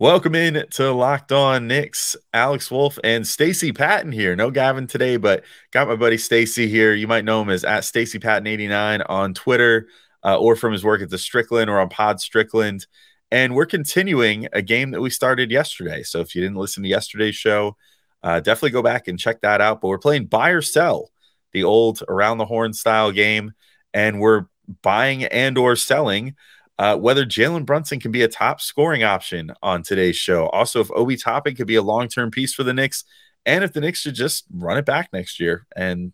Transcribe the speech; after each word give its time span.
Welcome 0.00 0.34
in 0.34 0.66
to 0.70 0.92
Locked 0.92 1.30
On 1.30 1.66
Knicks. 1.66 2.16
Alex 2.32 2.70
Wolf 2.70 2.98
and 3.04 3.26
Stacy 3.26 3.70
Patton 3.70 4.12
here. 4.12 4.34
No 4.34 4.50
Gavin 4.50 4.86
today, 4.86 5.18
but 5.18 5.44
got 5.72 5.88
my 5.88 5.94
buddy 5.94 6.16
Stacy 6.16 6.68
here. 6.68 6.94
You 6.94 7.06
might 7.06 7.26
know 7.26 7.42
him 7.42 7.50
as 7.50 7.64
at 7.64 7.84
Stacy 7.84 8.18
Patton 8.18 8.46
89 8.46 9.02
on 9.02 9.34
Twitter 9.34 9.88
uh, 10.24 10.38
or 10.38 10.56
from 10.56 10.72
his 10.72 10.82
work 10.82 11.02
at 11.02 11.10
the 11.10 11.18
Strickland 11.18 11.68
or 11.68 11.78
on 11.78 11.90
Pod 11.90 12.18
Strickland. 12.18 12.86
And 13.30 13.54
we're 13.54 13.66
continuing 13.66 14.48
a 14.54 14.62
game 14.62 14.92
that 14.92 15.02
we 15.02 15.10
started 15.10 15.50
yesterday. 15.50 16.02
So 16.02 16.20
if 16.20 16.34
you 16.34 16.40
didn't 16.40 16.56
listen 16.56 16.82
to 16.82 16.88
yesterday's 16.88 17.36
show, 17.36 17.76
uh, 18.22 18.40
definitely 18.40 18.70
go 18.70 18.82
back 18.82 19.06
and 19.06 19.18
check 19.18 19.42
that 19.42 19.60
out. 19.60 19.82
But 19.82 19.88
we're 19.88 19.98
playing 19.98 20.28
buy 20.28 20.48
or 20.48 20.62
sell, 20.62 21.10
the 21.52 21.64
old 21.64 22.02
around 22.08 22.38
the 22.38 22.46
horn 22.46 22.72
style 22.72 23.12
game, 23.12 23.52
and 23.92 24.18
we're 24.18 24.46
buying 24.80 25.24
and 25.24 25.58
or 25.58 25.76
selling 25.76 26.36
uh, 26.80 26.96
whether 26.96 27.26
Jalen 27.26 27.66
Brunson 27.66 28.00
can 28.00 28.10
be 28.10 28.22
a 28.22 28.28
top 28.28 28.58
scoring 28.58 29.04
option 29.04 29.52
on 29.62 29.82
today's 29.82 30.16
show. 30.16 30.46
Also, 30.46 30.80
if 30.80 30.90
Obi 30.92 31.14
Toppin 31.14 31.54
could 31.54 31.66
be 31.66 31.74
a 31.74 31.82
long 31.82 32.08
term 32.08 32.30
piece 32.30 32.54
for 32.54 32.62
the 32.62 32.72
Knicks, 32.72 33.04
and 33.44 33.62
if 33.62 33.74
the 33.74 33.82
Knicks 33.82 34.00
should 34.00 34.14
just 34.14 34.46
run 34.50 34.78
it 34.78 34.86
back 34.86 35.10
next 35.12 35.38
year 35.38 35.66
and 35.76 36.12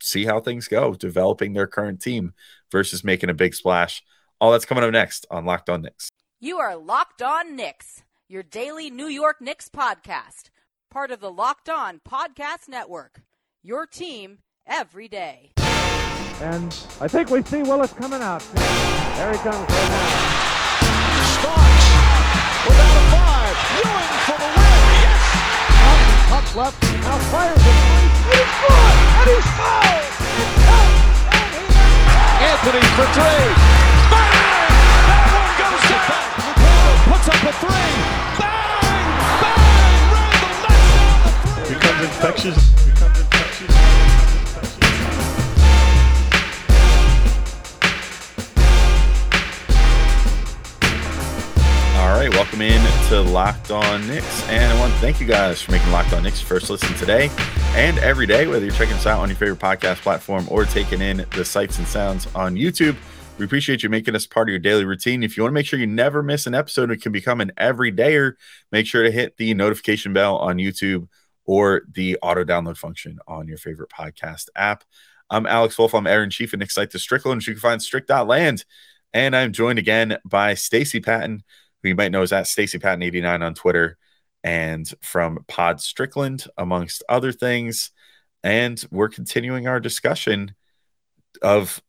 see 0.00 0.24
how 0.24 0.40
things 0.40 0.66
go, 0.66 0.94
developing 0.94 1.52
their 1.52 1.68
current 1.68 2.02
team 2.02 2.34
versus 2.72 3.04
making 3.04 3.30
a 3.30 3.34
big 3.34 3.54
splash. 3.54 4.02
All 4.40 4.50
that's 4.50 4.64
coming 4.64 4.82
up 4.82 4.90
next 4.90 5.26
on 5.30 5.44
Locked 5.44 5.70
On 5.70 5.82
Knicks. 5.82 6.08
You 6.40 6.58
are 6.58 6.74
Locked 6.74 7.22
On 7.22 7.54
Knicks, 7.54 8.02
your 8.28 8.42
daily 8.42 8.90
New 8.90 9.06
York 9.06 9.40
Knicks 9.40 9.68
podcast, 9.68 10.50
part 10.90 11.12
of 11.12 11.20
the 11.20 11.30
Locked 11.30 11.68
On 11.68 12.00
Podcast 12.00 12.68
Network. 12.68 13.20
Your 13.62 13.86
team 13.86 14.38
every 14.66 15.06
day. 15.06 15.52
And 16.40 16.74
I 17.00 17.08
think 17.08 17.30
we 17.30 17.42
see 17.42 17.62
Willis 17.62 17.92
coming 17.92 18.20
out. 18.20 18.42
There 19.16 19.32
he 19.32 19.38
comes 19.38 19.56
right 19.56 19.88
now. 19.90 20.34
Starks 21.38 21.86
without 22.66 22.96
a 22.96 23.04
five. 23.14 23.56
Ewing 23.80 24.12
for 24.26 24.36
the 24.38 24.50
win. 24.54 24.78
Yes. 25.04 25.24
Up, 25.88 26.38
up 26.38 26.46
left. 26.56 26.82
Now 27.02 27.18
fires 27.30 27.56
it. 27.56 27.78
He's 28.28 28.52
good. 28.60 28.94
And 29.18 29.28
he's 29.30 29.48
fouled. 29.56 30.04
Anthony 32.44 32.84
for 32.96 33.06
three. 33.14 33.48
Bang! 34.12 34.68
That 35.08 35.24
one 35.32 35.52
goes 35.56 35.80
down. 35.88 36.28
Puts 37.08 37.26
up 37.28 37.40
a 37.40 37.52
three. 37.56 37.92
Bang! 38.36 39.16
Bang! 39.40 40.12
Randle 40.12 40.52
knocks 40.52 41.00
down 41.00 41.18
the 41.24 41.32
three. 41.40 41.72
becomes 41.72 42.00
infectious. 42.04 42.58
Becomes 42.58 42.60
infectious. 42.60 42.83
Locked 53.34 53.72
On 53.72 54.06
Knicks. 54.06 54.48
And 54.48 54.72
I 54.72 54.78
want 54.78 54.92
to 54.92 54.98
thank 55.00 55.20
you 55.20 55.26
guys 55.26 55.60
for 55.60 55.72
making 55.72 55.90
Locked 55.90 56.12
On 56.12 56.22
Knicks 56.22 56.40
first 56.40 56.70
listen 56.70 56.94
today 56.94 57.28
and 57.74 57.98
every 57.98 58.26
day, 58.26 58.46
whether 58.46 58.64
you're 58.64 58.72
checking 58.72 58.94
us 58.94 59.06
out 59.06 59.18
on 59.18 59.28
your 59.28 59.36
favorite 59.36 59.58
podcast 59.58 60.02
platform 60.02 60.46
or 60.52 60.64
taking 60.64 61.02
in 61.02 61.26
the 61.34 61.44
sights 61.44 61.78
and 61.78 61.88
sounds 61.88 62.32
on 62.36 62.54
YouTube. 62.54 62.94
We 63.36 63.44
appreciate 63.44 63.82
you 63.82 63.88
making 63.88 64.14
us 64.14 64.24
part 64.24 64.48
of 64.48 64.52
your 64.52 64.60
daily 64.60 64.84
routine. 64.84 65.24
If 65.24 65.36
you 65.36 65.42
want 65.42 65.50
to 65.50 65.54
make 65.54 65.66
sure 65.66 65.80
you 65.80 65.86
never 65.88 66.22
miss 66.22 66.46
an 66.46 66.54
episode 66.54 66.92
and 66.92 67.02
can 67.02 67.10
become 67.10 67.40
an 67.40 67.50
everydayer, 67.56 68.34
make 68.70 68.86
sure 68.86 69.02
to 69.02 69.10
hit 69.10 69.36
the 69.36 69.52
notification 69.52 70.12
bell 70.12 70.36
on 70.36 70.58
YouTube 70.58 71.08
or 71.44 71.82
the 71.90 72.16
auto 72.22 72.44
download 72.44 72.76
function 72.76 73.18
on 73.26 73.48
your 73.48 73.58
favorite 73.58 73.90
podcast 73.90 74.48
app. 74.54 74.84
I'm 75.28 75.44
Alex 75.44 75.76
Wolf. 75.76 75.92
I'm 75.92 76.06
Aaron 76.06 76.30
Chief 76.30 76.52
and 76.52 76.60
Nick 76.60 76.70
Site 76.70 76.92
to 76.92 77.00
Strickland. 77.00 77.44
You 77.44 77.54
can 77.54 77.60
find 77.60 77.82
strict.land. 77.82 78.64
And 79.12 79.34
I'm 79.34 79.52
joined 79.52 79.80
again 79.80 80.18
by 80.24 80.54
Stacy 80.54 81.00
Patton, 81.00 81.42
who 81.84 81.90
you 81.90 81.94
might 81.94 82.10
know 82.10 82.22
is 82.22 82.32
at 82.32 82.46
Stacy 82.46 82.78
Patton 82.78 83.02
89 83.02 83.42
on 83.42 83.54
Twitter 83.54 83.98
and 84.42 84.92
from 85.02 85.44
Pod 85.46 85.80
Strickland, 85.80 86.46
amongst 86.56 87.04
other 87.08 87.30
things. 87.30 87.92
And 88.42 88.82
we're 88.90 89.10
continuing 89.10 89.68
our 89.68 89.80
discussion 89.80 90.54
of 91.42 91.82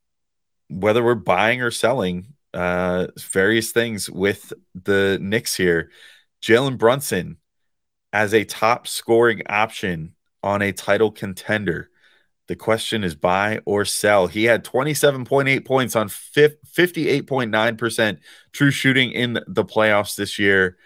whether 0.70 1.04
we're 1.04 1.16
buying 1.16 1.62
or 1.62 1.72
selling 1.72 2.34
uh, 2.54 3.08
various 3.18 3.72
things 3.72 4.10
with 4.10 4.52
the 4.84 5.18
Knicks 5.22 5.56
here. 5.56 5.92
Jalen 6.42 6.78
Brunson 6.78 7.38
as 8.12 8.34
a 8.34 8.44
top 8.44 8.88
scoring 8.88 9.44
option 9.48 10.14
on 10.44 10.62
a 10.62 10.74
title 10.74 11.12
contender. 11.12 11.90
The 12.48 12.56
question 12.56 13.04
is 13.04 13.16
buy 13.16 13.60
or 13.66 13.86
sell. 13.86 14.28
He 14.28 14.44
had 14.44 14.64
27.8 14.64 15.66
points 15.66 15.96
on 15.96 16.10
58.9% 16.10 18.18
true 18.52 18.72
shooting 18.72 19.12
in 19.12 19.40
the 19.48 19.66
playoffs 19.66 20.16
this 20.16 20.38
year. 20.38 20.78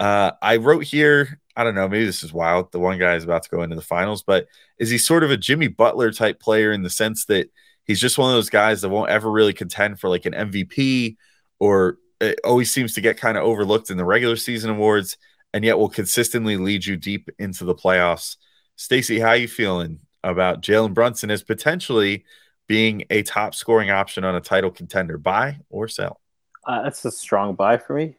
Uh, 0.00 0.32
I 0.40 0.56
wrote 0.56 0.84
here, 0.84 1.38
I 1.54 1.64
don't 1.64 1.74
know, 1.74 1.88
maybe 1.88 2.06
this 2.06 2.22
is 2.22 2.32
wild. 2.32 2.72
The 2.72 2.78
one 2.78 2.98
guy 2.98 3.16
is 3.16 3.24
about 3.24 3.42
to 3.42 3.50
go 3.50 3.62
into 3.62 3.76
the 3.76 3.82
finals, 3.82 4.22
but 4.22 4.46
is 4.78 4.88
he 4.88 4.96
sort 4.96 5.22
of 5.22 5.30
a 5.30 5.36
Jimmy 5.36 5.68
Butler 5.68 6.12
type 6.12 6.40
player 6.40 6.72
in 6.72 6.82
the 6.82 6.90
sense 6.90 7.26
that 7.26 7.50
he's 7.84 8.00
just 8.00 8.16
one 8.16 8.30
of 8.30 8.36
those 8.36 8.50
guys 8.50 8.80
that 8.80 8.88
won't 8.88 9.10
ever 9.10 9.30
really 9.30 9.52
contend 9.52 10.00
for 10.00 10.08
like 10.08 10.24
an 10.24 10.32
MVP 10.32 11.16
or 11.58 11.98
it 12.20 12.40
always 12.44 12.72
seems 12.72 12.94
to 12.94 13.02
get 13.02 13.18
kind 13.18 13.36
of 13.36 13.44
overlooked 13.44 13.90
in 13.90 13.98
the 13.98 14.04
regular 14.04 14.36
season 14.36 14.70
awards 14.70 15.18
and 15.52 15.64
yet 15.64 15.78
will 15.78 15.90
consistently 15.90 16.56
lead 16.56 16.86
you 16.86 16.96
deep 16.96 17.28
into 17.38 17.64
the 17.64 17.74
playoffs. 17.74 18.36
Stacy, 18.76 19.18
how 19.18 19.32
you 19.32 19.48
feeling 19.48 20.00
about 20.30 20.62
Jalen 20.62 20.94
Brunson 20.94 21.30
as 21.30 21.42
potentially 21.42 22.24
being 22.66 23.04
a 23.10 23.22
top 23.22 23.54
scoring 23.54 23.90
option 23.90 24.24
on 24.24 24.34
a 24.34 24.40
title 24.40 24.70
contender? 24.70 25.18
Buy 25.18 25.58
or 25.70 25.88
sell? 25.88 26.20
Uh, 26.66 26.82
that's 26.82 27.04
a 27.04 27.10
strong 27.10 27.54
buy 27.54 27.78
for 27.78 27.94
me. 27.94 28.16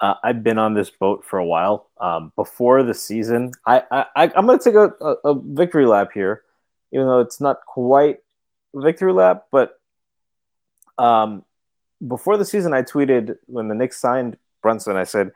Uh, 0.00 0.14
I've 0.22 0.42
been 0.42 0.58
on 0.58 0.74
this 0.74 0.90
boat 0.90 1.24
for 1.24 1.38
a 1.38 1.44
while. 1.44 1.90
Um, 2.00 2.32
before 2.36 2.82
the 2.82 2.94
season, 2.94 3.52
I, 3.66 4.04
I, 4.14 4.30
am 4.36 4.46
going 4.46 4.58
to 4.58 4.64
take 4.64 4.74
a, 4.74 4.92
a, 5.04 5.30
a 5.32 5.40
victory 5.40 5.86
lap 5.86 6.10
here, 6.14 6.42
even 6.92 7.06
though 7.06 7.20
it's 7.20 7.40
not 7.40 7.64
quite 7.66 8.18
a 8.76 8.80
victory 8.80 9.12
lap. 9.12 9.46
But 9.50 9.80
um, 10.98 11.44
before 12.06 12.36
the 12.36 12.44
season, 12.44 12.74
I 12.74 12.82
tweeted 12.82 13.36
when 13.46 13.68
the 13.68 13.74
Knicks 13.74 14.00
signed 14.00 14.36
Brunson. 14.62 14.96
I 14.96 15.04
said 15.04 15.32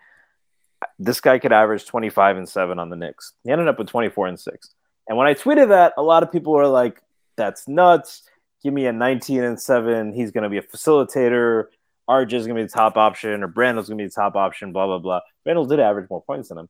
this 0.99 1.21
guy 1.21 1.39
could 1.39 1.53
average 1.53 1.87
25 1.87 2.37
and 2.37 2.49
seven 2.49 2.79
on 2.79 2.91
the 2.91 2.97
Knicks. 2.97 3.33
He 3.45 3.51
ended 3.51 3.69
up 3.69 3.79
with 3.79 3.89
24 3.89 4.29
and 4.29 4.39
six. 4.39 4.71
And 5.09 5.19
when 5.19 5.27
I 5.27 5.35
tweeted 5.35 5.69
that, 5.69 5.95
a 5.97 6.03
lot 6.03 6.23
of 6.23 6.31
people 6.31 6.53
were 6.53 6.67
like, 6.67 7.01
"That's 7.37 7.69
nuts! 7.69 8.23
Give 8.63 8.73
me 8.73 8.87
a 8.87 8.93
19 8.93 9.43
and 9.43 9.61
seven. 9.61 10.13
He's 10.13 10.31
going 10.31 10.45
to 10.45 10.51
be 10.51 10.59
a 10.59 10.63
facilitator." 10.63 11.67
RJ 12.09 12.33
is 12.33 12.47
going 12.47 12.57
to 12.57 12.63
be 12.63 12.67
the 12.67 12.73
top 12.73 12.97
option 12.97 13.43
or 13.43 13.47
Randle's 13.47 13.89
going 13.89 13.99
to 13.99 14.03
be 14.03 14.09
the 14.09 14.15
top 14.15 14.35
option, 14.35 14.73
blah, 14.73 14.87
blah, 14.87 14.99
blah. 14.99 15.21
Randle 15.47 15.67
did 15.67 15.81
average 15.81 16.11
more 16.11 16.23
points 16.23 16.49
than 16.49 16.59
him. 16.59 16.69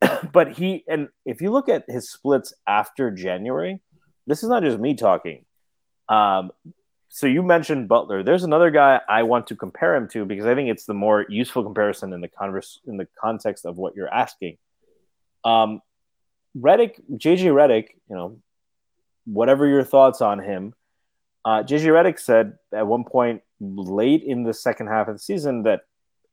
but 0.32 0.56
he, 0.56 0.84
and 0.88 1.08
if 1.24 1.40
you 1.40 1.50
look 1.50 1.68
at 1.68 1.84
his 1.88 2.10
splits 2.10 2.52
after 2.66 3.10
January, 3.10 3.80
this 4.26 4.42
is 4.42 4.48
not 4.48 4.62
just 4.62 4.78
me 4.78 4.94
talking. 4.94 5.44
Um, 6.08 6.50
so 7.08 7.26
you 7.26 7.42
mentioned 7.42 7.88
Butler. 7.88 8.22
There's 8.22 8.44
another 8.44 8.70
guy 8.70 9.00
I 9.08 9.22
want 9.22 9.46
to 9.48 9.56
compare 9.56 9.94
him 9.94 10.08
to 10.08 10.24
because 10.24 10.46
I 10.46 10.54
think 10.54 10.70
it's 10.70 10.84
the 10.84 10.94
more 10.94 11.26
useful 11.28 11.62
comparison 11.64 12.12
in 12.12 12.20
the 12.20 12.28
converse 12.28 12.80
in 12.86 12.96
the 12.96 13.08
context 13.20 13.64
of 13.64 13.76
what 13.76 13.96
you're 13.96 14.12
asking. 14.12 14.58
Um, 15.44 15.80
Redick, 16.56 17.00
JJ 17.12 17.52
Redick, 17.52 17.88
you 18.08 18.16
know, 18.16 18.38
whatever 19.24 19.66
your 19.66 19.84
thoughts 19.84 20.20
on 20.20 20.38
him, 20.38 20.74
uh, 21.44 21.62
JJ 21.62 21.86
Redick 21.86 22.18
said 22.18 22.54
at 22.72 22.86
one 22.86 23.04
point 23.04 23.42
late 23.60 24.22
in 24.22 24.44
the 24.44 24.54
second 24.54 24.88
half 24.88 25.08
of 25.08 25.16
the 25.16 25.18
season 25.18 25.64
that, 25.64 25.82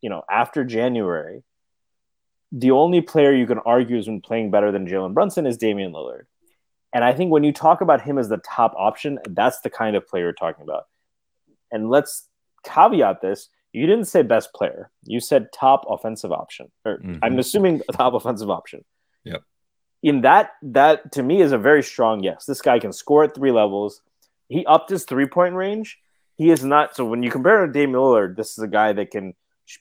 you 0.02 0.10
know, 0.10 0.24
after 0.30 0.64
January, 0.64 1.44
the 2.52 2.72
only 2.72 3.02
player 3.02 3.34
you 3.34 3.48
can 3.48 3.60
argue 3.60 3.98
has 3.98 4.06
been 4.06 4.22
playing 4.22 4.52
better 4.52 4.72
than 4.72 4.88
Jalen 4.88 5.14
Brunson 5.14 5.46
is 5.46 5.58
Damian 5.58 5.92
Lillard. 5.92 6.26
And 6.94 7.04
I 7.04 7.14
think 7.14 7.32
when 7.32 7.44
you 7.44 7.52
talk 7.52 7.82
about 7.82 8.02
him 8.02 8.18
as 8.18 8.30
the 8.30 8.38
top 8.38 8.74
option, 8.78 9.20
that's 9.30 9.60
the 9.62 9.70
kind 9.70 9.96
of 9.96 10.08
player 10.08 10.24
you're 10.24 10.34
talking 10.34 10.64
about. 10.64 10.86
And 11.72 11.90
let's 11.90 12.30
caveat 12.64 13.22
this. 13.22 13.50
You 13.74 13.86
didn't 13.86 14.06
say 14.06 14.22
best 14.22 14.54
player. 14.54 14.90
You 15.04 15.20
said 15.20 15.50
top 15.52 15.84
offensive 15.90 16.32
option. 16.32 16.72
Or 16.86 17.00
Mhm. 17.00 17.20
I'm 17.22 17.38
assuming 17.38 17.82
top 17.92 18.14
offensive 18.14 18.50
option. 18.50 18.86
Yep. 19.26 19.44
In 20.06 20.22
that, 20.22 20.52
that 20.62 21.12
to 21.14 21.24
me 21.24 21.42
is 21.42 21.52
a 21.52 21.58
very 21.58 21.82
strong 21.82 22.22
yes. 22.22 22.46
This 22.46 22.62
guy 22.62 22.78
can 22.78 22.94
score 22.94 23.24
at 23.24 23.34
three 23.34 23.52
levels. 23.52 24.02
He 24.50 24.64
upped 24.68 24.92
his 24.92 25.04
three 25.04 25.26
point 25.26 25.56
range. 25.56 25.98
He 26.36 26.52
is 26.52 26.64
not. 26.64 26.96
So 26.96 27.06
when 27.06 27.24
you 27.24 27.32
compare 27.32 27.64
him 27.64 27.74
to 27.74 27.80
Damian 27.80 27.98
Lillard, 27.98 28.36
this 28.36 28.52
is 28.52 28.60
a 28.60 28.68
guy 28.68 28.94
that 28.94 29.10
can 29.10 29.34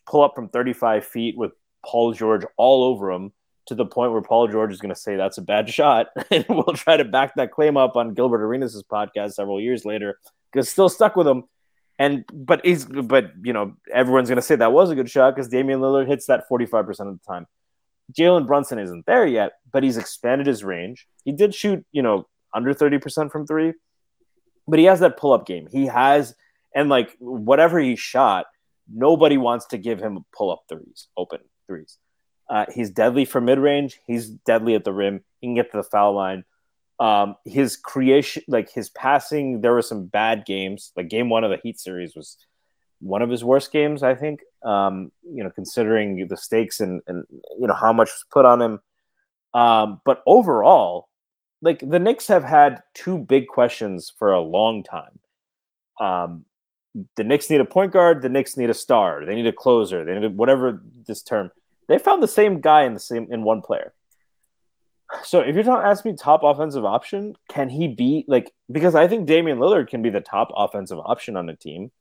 pull 0.06 0.22
up 0.22 0.34
from 0.34 0.48
35 0.48 1.04
feet 1.04 1.36
with 1.36 1.52
Paul 1.84 2.14
George 2.14 2.46
all 2.56 2.84
over 2.84 3.12
him 3.12 3.32
to 3.66 3.74
the 3.74 3.84
point 3.84 4.12
where 4.12 4.22
Paul 4.22 4.48
George 4.48 4.72
is 4.72 4.80
going 4.80 4.94
to 4.94 4.98
say 4.98 5.14
that's 5.14 5.36
a 5.36 5.42
bad 5.42 5.68
shot, 5.68 6.06
and 6.30 6.46
we'll 6.48 6.74
try 6.74 6.96
to 6.96 7.04
back 7.04 7.34
that 7.34 7.50
claim 7.50 7.76
up 7.76 7.94
on 7.94 8.14
Gilbert 8.14 8.42
Arenas' 8.42 8.82
podcast 8.82 9.34
several 9.34 9.60
years 9.60 9.84
later 9.84 10.18
because 10.50 10.70
still 10.70 10.88
stuck 10.88 11.16
with 11.16 11.28
him. 11.28 11.44
And 11.98 12.24
but 12.32 12.64
he's 12.64 12.86
but 12.86 13.32
you 13.42 13.52
know 13.52 13.74
everyone's 13.92 14.30
going 14.30 14.36
to 14.36 14.42
say 14.42 14.56
that 14.56 14.72
was 14.72 14.88
a 14.88 14.94
good 14.94 15.10
shot 15.10 15.36
because 15.36 15.48
Damian 15.48 15.80
Lillard 15.80 16.08
hits 16.08 16.24
that 16.26 16.48
45 16.48 16.86
percent 16.86 17.10
of 17.10 17.20
the 17.20 17.26
time. 17.26 17.46
Jalen 18.12 18.46
Brunson 18.46 18.78
isn't 18.78 19.06
there 19.06 19.26
yet, 19.26 19.52
but 19.72 19.82
he's 19.82 19.96
expanded 19.96 20.46
his 20.46 20.64
range. 20.64 21.06
He 21.24 21.32
did 21.32 21.54
shoot 21.54 21.84
you 21.92 22.02
know 22.02 22.26
under 22.52 22.74
30 22.74 22.98
percent 22.98 23.32
from 23.32 23.46
three, 23.46 23.72
but 24.68 24.78
he 24.78 24.84
has 24.86 25.00
that 25.00 25.16
pull 25.16 25.32
up 25.32 25.46
game. 25.46 25.68
He 25.70 25.86
has 25.86 26.34
and 26.74 26.88
like 26.88 27.16
whatever 27.18 27.78
he 27.78 27.96
shot, 27.96 28.46
nobody 28.92 29.36
wants 29.36 29.66
to 29.66 29.78
give 29.78 30.00
him 30.00 30.24
pull 30.36 30.50
up 30.50 30.64
threes, 30.68 31.08
open 31.16 31.40
threes. 31.66 31.98
Uh, 32.48 32.66
he's 32.74 32.90
deadly 32.90 33.24
for 33.24 33.40
mid 33.40 33.58
range. 33.58 34.00
He's 34.06 34.28
deadly 34.28 34.74
at 34.74 34.84
the 34.84 34.92
rim. 34.92 35.24
He 35.40 35.46
can 35.46 35.54
get 35.54 35.70
to 35.70 35.78
the 35.78 35.84
foul 35.84 36.14
line. 36.14 36.44
Um, 37.00 37.36
his 37.44 37.76
creation, 37.76 38.42
like 38.48 38.70
his 38.70 38.90
passing, 38.90 39.60
there 39.60 39.72
were 39.72 39.82
some 39.82 40.06
bad 40.06 40.44
games. 40.44 40.92
Like 40.96 41.08
game 41.08 41.28
one 41.28 41.44
of 41.44 41.50
the 41.50 41.58
Heat 41.62 41.80
series 41.80 42.14
was 42.14 42.36
one 43.00 43.22
of 43.22 43.30
his 43.30 43.42
worst 43.42 43.72
games, 43.72 44.02
I 44.02 44.14
think. 44.14 44.40
Um, 44.64 45.12
you 45.22 45.44
know, 45.44 45.50
considering 45.50 46.26
the 46.26 46.36
stakes 46.36 46.80
and 46.80 47.02
and 47.06 47.24
you 47.60 47.66
know 47.66 47.74
how 47.74 47.92
much 47.92 48.08
was 48.08 48.24
put 48.30 48.44
on 48.44 48.62
him. 48.62 48.80
Um, 49.52 50.00
but 50.04 50.22
overall, 50.26 51.08
like 51.62 51.80
the 51.80 51.98
Knicks 51.98 52.28
have 52.28 52.44
had 52.44 52.82
two 52.94 53.18
big 53.18 53.46
questions 53.48 54.12
for 54.18 54.32
a 54.32 54.40
long 54.40 54.82
time. 54.82 55.18
Um, 56.00 56.44
the 57.16 57.24
Knicks 57.24 57.50
need 57.50 57.60
a 57.60 57.64
point 57.64 57.92
guard. 57.92 58.22
The 58.22 58.28
Knicks 58.28 58.56
need 58.56 58.70
a 58.70 58.74
star. 58.74 59.24
They 59.24 59.34
need 59.34 59.46
a 59.46 59.52
closer. 59.52 60.04
They 60.04 60.18
need 60.18 60.36
whatever 60.36 60.82
this 61.06 61.22
term. 61.22 61.50
They 61.88 61.98
found 61.98 62.22
the 62.22 62.28
same 62.28 62.60
guy 62.60 62.84
in 62.84 62.94
the 62.94 63.00
same 63.00 63.28
in 63.30 63.42
one 63.42 63.62
player. 63.62 63.92
So 65.22 65.40
if 65.40 65.54
you're 65.54 65.64
talking, 65.64 65.86
ask 65.86 66.04
me 66.04 66.14
top 66.14 66.42
offensive 66.42 66.84
option, 66.84 67.34
can 67.48 67.68
he 67.68 67.88
be 67.88 68.24
like? 68.26 68.52
Because 68.70 68.94
I 68.94 69.06
think 69.06 69.26
Damian 69.26 69.58
Lillard 69.58 69.88
can 69.88 70.02
be 70.02 70.10
the 70.10 70.20
top 70.20 70.50
offensive 70.56 70.98
option 70.98 71.36
on 71.36 71.46
the 71.46 71.54
team. 71.54 71.92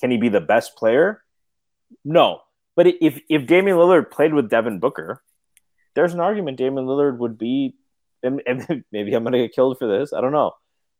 Can 0.00 0.10
he 0.10 0.16
be 0.16 0.28
the 0.28 0.40
best 0.40 0.76
player? 0.76 1.22
No. 2.04 2.40
But 2.74 2.86
if 2.86 3.20
if 3.28 3.46
Damian 3.46 3.76
Lillard 3.76 4.10
played 4.10 4.34
with 4.34 4.50
Devin 4.50 4.78
Booker, 4.78 5.22
there's 5.94 6.14
an 6.14 6.20
argument 6.20 6.58
Damian 6.58 6.86
Lillard 6.86 7.18
would 7.18 7.38
be. 7.38 7.74
And, 8.22 8.40
and 8.46 8.84
maybe 8.92 9.14
I'm 9.14 9.24
going 9.24 9.32
to 9.32 9.38
get 9.38 9.54
killed 9.54 9.78
for 9.78 9.86
this. 9.86 10.12
I 10.12 10.20
don't 10.20 10.32
know 10.32 10.54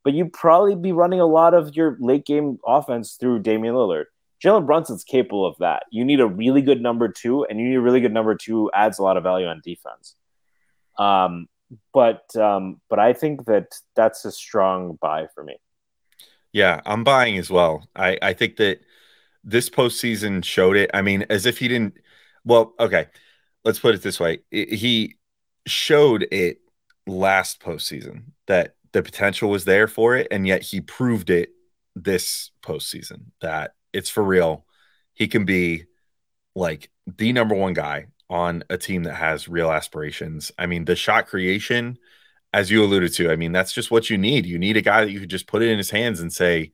but 0.04 0.14
you'd 0.14 0.32
probably 0.32 0.74
be 0.74 0.92
running 0.92 1.20
a 1.20 1.26
lot 1.26 1.54
of 1.54 1.74
your 1.76 1.96
late 2.00 2.26
game 2.26 2.58
offense 2.66 3.16
through 3.18 3.40
Damian 3.40 3.74
Lillard. 3.74 4.06
Jalen 4.42 4.66
Brunson's 4.66 5.04
capable 5.04 5.46
of 5.46 5.56
that. 5.58 5.84
You 5.90 6.04
need 6.04 6.20
a 6.20 6.26
really 6.26 6.62
good 6.62 6.80
number 6.80 7.08
two, 7.08 7.44
and 7.44 7.60
you 7.60 7.68
need 7.68 7.76
a 7.76 7.80
really 7.80 8.00
good 8.00 8.12
number 8.12 8.34
two 8.34 8.70
adds 8.74 8.98
a 8.98 9.02
lot 9.02 9.16
of 9.16 9.22
value 9.22 9.46
on 9.46 9.60
defense. 9.64 10.16
Um, 10.98 11.48
but 11.94 12.34
um, 12.36 12.80
but 12.90 12.98
I 12.98 13.12
think 13.12 13.46
that 13.46 13.72
that's 13.94 14.24
a 14.24 14.32
strong 14.32 14.98
buy 15.00 15.28
for 15.34 15.44
me. 15.44 15.56
Yeah, 16.52 16.80
I'm 16.84 17.04
buying 17.04 17.38
as 17.38 17.50
well. 17.50 17.88
I 17.94 18.18
I 18.20 18.32
think 18.32 18.56
that 18.56 18.80
this 19.44 19.68
postseason 19.68 20.44
showed 20.44 20.76
it. 20.76 20.90
I 20.94 21.02
mean, 21.02 21.26
as 21.30 21.46
if 21.46 21.58
he 21.58 21.68
didn't. 21.68 21.94
Well, 22.44 22.74
okay, 22.78 23.06
let's 23.64 23.78
put 23.78 23.94
it 23.94 24.02
this 24.02 24.20
way: 24.20 24.40
he 24.50 25.16
showed 25.66 26.26
it 26.30 26.58
last 27.06 27.60
postseason 27.60 28.24
that 28.46 28.74
the 28.92 29.02
potential 29.02 29.50
was 29.50 29.64
there 29.64 29.88
for 29.88 30.16
it, 30.16 30.28
and 30.30 30.46
yet 30.46 30.62
he 30.62 30.80
proved 30.80 31.30
it 31.30 31.50
this 31.94 32.50
postseason 32.62 33.24
that 33.40 33.74
it's 33.92 34.10
for 34.10 34.22
real. 34.22 34.64
He 35.14 35.28
can 35.28 35.44
be 35.44 35.84
like 36.54 36.90
the 37.06 37.32
number 37.32 37.54
one 37.54 37.74
guy 37.74 38.06
on 38.30 38.64
a 38.70 38.78
team 38.78 39.02
that 39.04 39.14
has 39.14 39.48
real 39.48 39.70
aspirations. 39.70 40.52
I 40.58 40.66
mean, 40.66 40.84
the 40.84 40.96
shot 40.96 41.26
creation, 41.26 41.98
as 42.54 42.70
you 42.70 42.82
alluded 42.82 43.12
to, 43.14 43.30
I 43.30 43.36
mean, 43.36 43.52
that's 43.52 43.72
just 43.72 43.90
what 43.90 44.08
you 44.08 44.16
need. 44.16 44.46
You 44.46 44.58
need 44.58 44.76
a 44.76 44.82
guy 44.82 45.04
that 45.04 45.10
you 45.10 45.20
could 45.20 45.30
just 45.30 45.46
put 45.46 45.62
it 45.62 45.68
in 45.68 45.78
his 45.78 45.90
hands 45.90 46.20
and 46.20 46.32
say, 46.32 46.72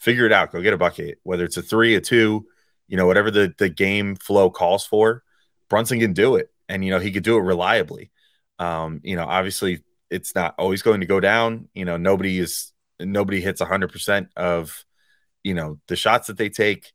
figure 0.00 0.26
it 0.26 0.32
out, 0.32 0.52
go 0.52 0.60
get 0.62 0.72
a 0.72 0.78
bucket, 0.78 1.18
whether 1.22 1.44
it's 1.44 1.56
a 1.56 1.62
three, 1.62 1.94
a 1.94 2.00
two, 2.00 2.46
you 2.88 2.96
know, 2.96 3.06
whatever 3.06 3.30
the, 3.30 3.54
the 3.58 3.68
game 3.68 4.16
flow 4.16 4.50
calls 4.50 4.84
for. 4.84 5.22
Brunson 5.68 6.00
can 6.00 6.12
do 6.12 6.36
it. 6.36 6.50
And, 6.68 6.84
you 6.84 6.90
know, 6.90 6.98
he 6.98 7.12
could 7.12 7.22
do 7.22 7.36
it 7.36 7.42
reliably. 7.42 8.10
Um, 8.58 9.00
you 9.04 9.16
know, 9.16 9.24
obviously 9.24 9.84
it's 10.10 10.34
not 10.34 10.54
always 10.58 10.82
going 10.82 11.00
to 11.00 11.06
go 11.06 11.20
down. 11.20 11.68
You 11.74 11.84
know, 11.84 11.96
nobody 11.96 12.38
is 12.38 12.72
nobody 12.98 13.40
hits 13.40 13.60
100% 13.60 14.28
of 14.36 14.84
you 15.42 15.54
know 15.54 15.78
the 15.88 15.96
shots 15.96 16.26
that 16.26 16.36
they 16.36 16.48
take 16.48 16.92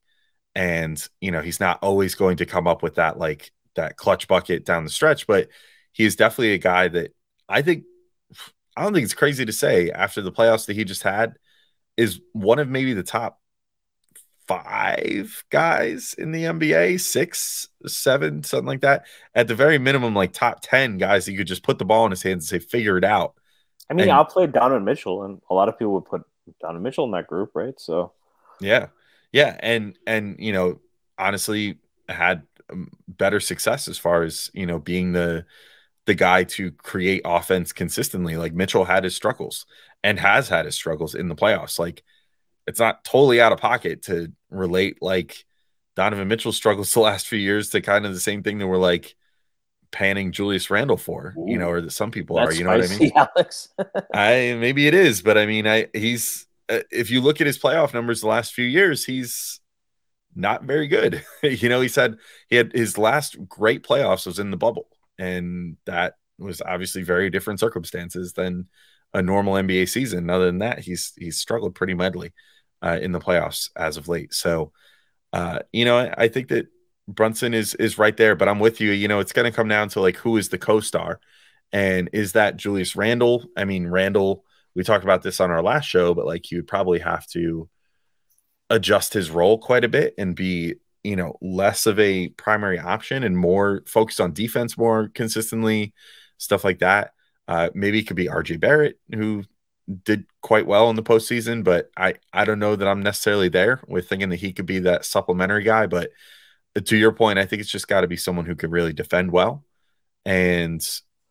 and 0.53 1.07
you 1.19 1.31
know 1.31 1.41
he's 1.41 1.59
not 1.59 1.79
always 1.81 2.15
going 2.15 2.37
to 2.37 2.45
come 2.45 2.67
up 2.67 2.83
with 2.83 2.95
that 2.95 3.17
like 3.17 3.51
that 3.75 3.97
clutch 3.97 4.27
bucket 4.27 4.65
down 4.65 4.83
the 4.83 4.89
stretch 4.89 5.27
but 5.27 5.49
he 5.91 6.05
is 6.05 6.15
definitely 6.15 6.53
a 6.53 6.59
guy 6.59 6.87
that 6.87 7.11
i 7.49 7.61
think 7.61 7.83
i 8.77 8.83
don't 8.83 8.93
think 8.93 9.03
it's 9.03 9.13
crazy 9.13 9.45
to 9.45 9.51
say 9.51 9.89
after 9.91 10.21
the 10.21 10.31
playoffs 10.31 10.67
that 10.67 10.75
he 10.75 10.83
just 10.83 11.03
had 11.03 11.35
is 11.97 12.19
one 12.33 12.59
of 12.59 12.69
maybe 12.69 12.93
the 12.93 13.03
top 13.03 13.39
five 14.47 15.43
guys 15.49 16.15
in 16.17 16.31
the 16.31 16.43
NBA, 16.43 16.99
six, 16.99 17.67
seven, 17.85 18.43
something 18.43 18.67
like 18.67 18.81
that. 18.81 19.05
At 19.33 19.47
the 19.47 19.55
very 19.55 19.77
minimum, 19.77 20.13
like 20.13 20.33
top 20.33 20.59
10 20.61 20.97
guys 20.97 21.25
that 21.25 21.31
you 21.31 21.37
could 21.37 21.47
just 21.47 21.63
put 21.63 21.79
the 21.79 21.85
ball 21.85 22.05
in 22.05 22.11
his 22.11 22.23
hands 22.23 22.51
and 22.51 22.61
say, 22.61 22.65
figure 22.65 22.97
it 22.97 23.03
out. 23.03 23.35
I 23.89 23.93
mean, 23.93 24.03
and, 24.03 24.11
I'll 24.11 24.25
play 24.25 24.47
Donovan 24.47 24.83
Mitchell, 24.83 25.23
and 25.23 25.41
a 25.49 25.53
lot 25.53 25.69
of 25.69 25.77
people 25.77 25.93
would 25.93 26.05
put 26.05 26.23
Donovan 26.59 26.83
Mitchell 26.83 27.05
in 27.05 27.11
that 27.11 27.27
group, 27.27 27.51
right? 27.53 27.79
So, 27.79 28.13
yeah. 28.59 28.87
Yeah. 29.31 29.57
And, 29.59 29.97
and, 30.07 30.37
you 30.39 30.53
know, 30.53 30.79
honestly, 31.17 31.77
had 32.09 32.43
um, 32.71 32.89
better 33.07 33.39
success 33.39 33.87
as 33.87 33.97
far 33.97 34.23
as, 34.23 34.49
you 34.53 34.65
know, 34.65 34.79
being 34.79 35.13
the, 35.13 35.45
the 36.05 36.13
guy 36.13 36.43
to 36.43 36.71
create 36.71 37.21
offense 37.25 37.71
consistently. 37.71 38.37
Like 38.37 38.53
Mitchell 38.53 38.85
had 38.85 39.03
his 39.03 39.15
struggles 39.15 39.65
and 40.03 40.19
has 40.19 40.49
had 40.49 40.65
his 40.65 40.75
struggles 40.75 41.15
in 41.15 41.27
the 41.27 41.35
playoffs. 41.35 41.79
Like, 41.79 42.03
it's 42.67 42.79
not 42.79 43.03
totally 43.03 43.41
out 43.41 43.51
of 43.51 43.59
pocket 43.59 44.03
to 44.03 44.31
relate 44.49 44.97
like 45.01 45.45
Donovan 45.95 46.27
Mitchell 46.27 46.51
struggles 46.51 46.93
the 46.93 46.99
last 46.99 47.27
few 47.27 47.39
years 47.39 47.69
to 47.69 47.81
kind 47.81 48.05
of 48.05 48.13
the 48.13 48.19
same 48.19 48.43
thing 48.43 48.57
that 48.59 48.67
we're 48.67 48.77
like 48.77 49.15
panning 49.91 50.31
Julius 50.31 50.69
Randle 50.69 50.97
for, 50.97 51.33
Ooh, 51.37 51.45
you 51.47 51.57
know, 51.57 51.69
or 51.69 51.81
that 51.81 51.91
some 51.91 52.11
people 52.11 52.37
are, 52.37 52.53
you 52.53 52.63
know 52.63 52.77
what 52.77 52.91
I 52.91 52.97
mean? 52.97 53.11
Alex. 53.15 53.69
I 54.13 54.55
maybe 54.59 54.87
it 54.87 54.93
is, 54.93 55.21
but 55.21 55.37
I 55.37 55.45
mean, 55.45 55.67
I 55.67 55.87
he's 55.93 56.47
uh, 56.69 56.79
if 56.91 57.11
you 57.11 57.21
look 57.21 57.41
at 57.41 57.47
his 57.47 57.57
playoff 57.57 57.93
numbers 57.93 58.21
the 58.21 58.27
last 58.27 58.53
few 58.53 58.65
years, 58.65 59.05
he's 59.05 59.59
not 60.35 60.63
very 60.63 60.87
good. 60.87 61.23
you 61.43 61.69
know, 61.69 61.81
he 61.81 61.87
said 61.87 62.17
he 62.49 62.57
had 62.57 62.73
his 62.73 62.97
last 62.97 63.37
great 63.47 63.83
playoffs 63.83 64.25
was 64.25 64.39
in 64.39 64.51
the 64.51 64.57
bubble, 64.57 64.87
and 65.17 65.77
that 65.85 66.15
was 66.37 66.61
obviously 66.61 67.03
very 67.03 67.29
different 67.29 67.59
circumstances 67.59 68.33
than 68.33 68.67
a 69.13 69.21
normal 69.21 69.53
NBA 69.53 69.87
season. 69.89 70.29
Other 70.29 70.45
than 70.47 70.59
that, 70.59 70.79
he's 70.79 71.13
he's 71.17 71.37
struggled 71.37 71.75
pretty 71.75 71.93
medley 71.93 72.33
uh, 72.81 72.99
in 73.01 73.11
the 73.11 73.19
playoffs 73.19 73.69
as 73.75 73.97
of 73.97 74.07
late. 74.07 74.33
So, 74.33 74.71
uh, 75.33 75.59
you 75.71 75.85
know, 75.85 75.97
I, 75.97 76.13
I 76.17 76.27
think 76.27 76.49
that 76.49 76.67
Brunson 77.07 77.53
is 77.53 77.73
is 77.75 77.97
right 77.97 78.15
there, 78.15 78.35
but 78.35 78.49
I'm 78.49 78.59
with 78.59 78.81
you. 78.81 78.91
You 78.91 79.07
know, 79.07 79.19
it's 79.19 79.33
going 79.33 79.49
to 79.49 79.55
come 79.55 79.67
down 79.67 79.89
to 79.89 80.01
like 80.01 80.17
who 80.17 80.37
is 80.37 80.49
the 80.49 80.57
co-star, 80.57 81.19
and 81.71 82.09
is 82.13 82.33
that 82.33 82.57
Julius 82.57 82.95
Randle? 82.95 83.45
I 83.57 83.65
mean, 83.65 83.87
Randle. 83.87 84.43
We 84.75 84.83
talked 84.83 85.05
about 85.05 85.21
this 85.21 85.39
on 85.39 85.51
our 85.51 85.63
last 85.63 85.85
show, 85.85 86.13
but 86.13 86.25
like 86.25 86.51
you 86.51 86.57
would 86.57 86.67
probably 86.67 86.99
have 86.99 87.25
to 87.27 87.69
adjust 88.69 89.13
his 89.13 89.31
role 89.31 89.57
quite 89.57 89.85
a 89.85 89.89
bit 89.89 90.13
and 90.17 90.35
be 90.35 90.75
you 91.05 91.15
know 91.15 91.37
less 91.41 91.85
of 91.85 91.99
a 91.99 92.29
primary 92.29 92.79
option 92.79 93.23
and 93.23 93.37
more 93.37 93.83
focused 93.85 94.19
on 94.19 94.33
defense 94.33 94.77
more 94.77 95.09
consistently, 95.09 95.93
stuff 96.37 96.63
like 96.63 96.79
that. 96.79 97.11
Uh, 97.47 97.69
maybe 97.73 97.99
it 97.99 98.07
could 98.07 98.15
be 98.15 98.27
RJ 98.27 98.59
Barrett 98.59 98.99
who 99.13 99.43
did 100.03 100.25
quite 100.41 100.65
well 100.65 100.89
in 100.89 100.95
the 100.95 101.03
postseason, 101.03 101.63
but 101.63 101.91
I 101.95 102.15
I 102.33 102.45
don't 102.45 102.59
know 102.59 102.75
that 102.75 102.87
I'm 102.87 103.03
necessarily 103.03 103.49
there 103.49 103.81
with 103.87 104.09
thinking 104.09 104.29
that 104.29 104.37
he 104.37 104.51
could 104.51 104.65
be 104.65 104.79
that 104.79 105.05
supplementary 105.05 105.63
guy. 105.63 105.85
But 105.85 106.09
to 106.83 106.97
your 106.97 107.11
point, 107.11 107.39
I 107.39 107.45
think 107.45 107.61
it's 107.61 107.71
just 107.71 107.87
got 107.87 108.01
to 108.01 108.07
be 108.07 108.17
someone 108.17 108.45
who 108.45 108.55
can 108.55 108.71
really 108.71 108.93
defend 108.93 109.31
well 109.31 109.63
and 110.25 110.81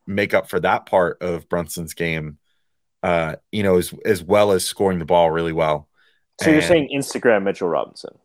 make 0.07 0.35
up 0.35 0.49
for 0.49 0.61
that 0.61 0.87
part 0.87 1.21
of 1.21 1.49
Brunson's 1.49 1.95
game. 1.95 2.39
Uh, 3.03 3.37
you 3.51 3.63
know, 3.63 3.77
as 3.77 3.93
as 4.05 4.23
well 4.23 4.53
as 4.53 4.65
scoring 4.65 4.99
the 4.99 5.05
ball 5.05 5.31
really 5.31 5.53
well. 5.53 5.89
So 6.41 6.47
and, 6.47 6.55
you're 6.55 6.63
saying 6.63 6.91
Instagram 6.95 7.43
Mitchell 7.43 7.69
Robinson? 7.69 8.17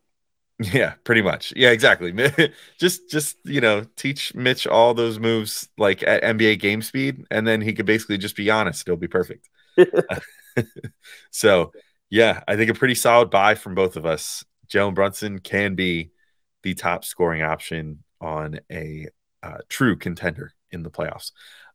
Yeah, 0.62 0.96
pretty 1.06 1.22
much. 1.22 1.54
Yeah, 1.56 1.70
exactly. 1.72 2.12
just 2.80 3.10
just 3.10 3.38
you 3.46 3.62
know, 3.62 3.86
teach 3.96 4.36
Mitch 4.36 4.68
all 4.68 4.94
those 4.94 5.18
moves 5.18 5.70
like 5.78 6.04
at 6.04 6.24
NBA 6.24 6.58
game 6.58 6.82
speed, 6.82 7.26
and 7.32 7.48
then 7.48 7.62
he 7.62 7.74
could 7.74 7.86
basically 7.86 8.18
just 8.18 8.36
be 8.36 8.50
honest. 8.50 8.88
It'll 8.88 8.98
be 8.98 9.08
perfect. 9.08 9.50
so 11.32 11.72
yeah, 12.10 12.42
I 12.48 12.56
think 12.56 12.70
a 12.70 12.74
pretty 12.74 12.96
solid 12.96 13.30
buy 13.30 13.56
from 13.56 13.76
both 13.76 13.96
of 13.96 14.06
us. 14.06 14.44
Jalen 14.68 14.96
Brunson 14.96 15.40
can 15.40 15.76
be 15.76 16.12
the 16.64 16.74
top 16.74 17.06
scoring 17.06 17.42
option 17.42 18.04
on 18.22 18.60
a 18.72 19.08
uh, 19.42 19.60
true 19.70 19.96
contender 19.96 20.52
in 20.72 20.84
the 20.84 20.90
playoffs. 20.92 21.32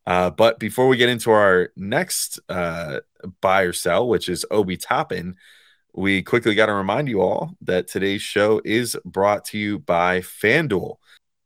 Uh, 0.07 0.31
but 0.31 0.59
before 0.59 0.87
we 0.89 0.97
get 0.99 1.09
into 1.09 1.31
our 1.31 1.71
next 1.77 2.39
uh, 2.51 3.01
buy 3.41 3.63
or 3.63 3.73
sell, 3.73 4.07
which 4.09 4.29
is 4.29 4.45
Obi 4.51 4.77
Toppin, 4.77 5.37
we 5.95 6.23
quickly 6.23 6.55
got 6.55 6.67
to 6.67 6.75
remind 6.75 7.09
you 7.09 7.21
all 7.21 7.51
that 7.63 7.89
today's 7.89 8.23
show 8.23 8.61
is 8.65 8.97
brought 9.05 9.45
to 9.47 9.59
you 9.59 9.79
by 9.79 10.21
FanDuel. 10.21 10.97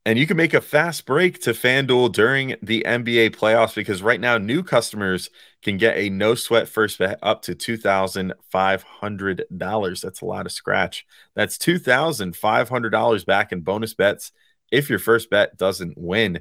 And 0.06 0.18
you 0.18 0.26
can 0.26 0.38
make 0.38 0.54
a 0.54 0.62
fast 0.62 1.04
break 1.04 1.38
to 1.42 1.50
FanDuel 1.50 2.12
during 2.12 2.56
the 2.62 2.82
NBA 2.86 3.36
playoffs 3.36 3.74
because 3.74 4.02
right 4.02 4.18
now, 4.18 4.38
new 4.38 4.62
customers 4.62 5.28
can 5.62 5.76
get 5.76 5.98
a 5.98 6.08
no 6.08 6.34
sweat 6.34 6.66
first 6.66 6.98
bet 6.98 7.18
up 7.22 7.42
to 7.42 7.54
$2,500. 7.54 10.00
That's 10.00 10.20
a 10.22 10.24
lot 10.24 10.46
of 10.46 10.52
scratch. 10.52 11.04
That's 11.34 11.58
$2,500 11.58 13.26
back 13.26 13.52
in 13.52 13.60
bonus 13.60 13.92
bets 13.92 14.32
if 14.72 14.88
your 14.88 14.98
first 14.98 15.28
bet 15.28 15.58
doesn't 15.58 15.98
win. 15.98 16.40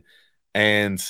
And 0.55 1.03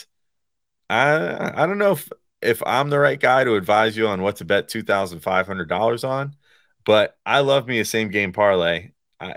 I, 0.90 1.62
I 1.62 1.68
don't 1.68 1.78
know 1.78 1.92
if, 1.92 2.12
if 2.42 2.64
I'm 2.66 2.90
the 2.90 2.98
right 2.98 3.20
guy 3.20 3.44
to 3.44 3.54
advise 3.54 3.96
you 3.96 4.08
on 4.08 4.24
what 4.24 4.38
to 4.38 4.46
bet 4.46 4.68
$2,500 4.68 6.10
on, 6.10 6.36
but 6.88 7.18
I 7.28 7.42
love 7.42 7.68
me 7.68 7.82
a 7.82 7.86
same 7.86 8.10
game 8.10 8.34
parlay. 8.34 8.94
I 9.22 9.36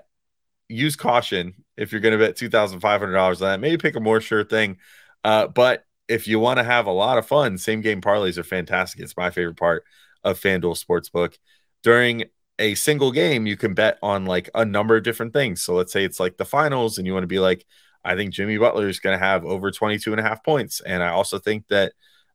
use 0.69 0.97
caution 0.97 1.65
if 1.77 1.93
you're 1.93 2.01
going 2.01 2.19
to 2.19 2.25
bet 2.25 2.37
$2,500 2.37 3.43
on 3.43 3.49
that. 3.49 3.61
Maybe 3.61 3.79
pick 3.79 3.97
a 3.97 4.01
more 4.01 4.21
sure 4.23 4.45
thing 4.45 4.79
Uh, 5.25 5.49
but 5.49 5.85
if 6.09 6.29
you 6.29 6.41
want 6.41 6.59
to 6.59 6.65
have 6.65 6.87
a 6.87 6.93
lot 6.93 7.19
of 7.19 7.27
fun, 7.27 7.59
same 7.59 7.83
game 7.83 8.01
parlays 8.03 8.39
are 8.39 8.45
fantastic. 8.45 9.03
It's 9.03 9.17
my 9.17 9.31
favorite 9.31 9.59
part 9.59 9.85
of 10.25 10.41
FanDuel 10.41 10.83
Sportsbook. 10.85 11.37
During 11.83 12.25
a 12.59 12.75
single 12.75 13.13
game, 13.13 13.47
you 13.47 13.57
can 13.57 13.75
bet 13.75 13.99
on 14.03 14.27
like 14.27 14.51
a 14.55 14.65
number 14.65 14.97
of 14.97 15.05
different 15.05 15.33
things. 15.33 15.63
So 15.63 15.75
let's 15.75 15.93
say 15.93 16.05
it's 16.05 16.21
like 16.21 16.37
the 16.37 16.45
finals, 16.45 16.99
and 16.99 17.07
you 17.07 17.15
want 17.15 17.25
to 17.25 17.29
be 17.29 17.39
like, 17.41 17.65
I 18.05 18.17
think 18.17 18.33
Jimmy 18.35 18.59
Butler 18.59 18.89
is 18.89 19.01
going 19.01 19.19
to 19.19 19.25
have 19.25 19.45
over 19.45 19.71
22 19.71 20.13
and 20.13 20.21
a 20.21 20.25
half 20.25 20.45
points. 20.45 20.81
And 20.81 21.03
I 21.03 21.11
also 21.11 21.39
think 21.39 21.69
that 21.69 21.93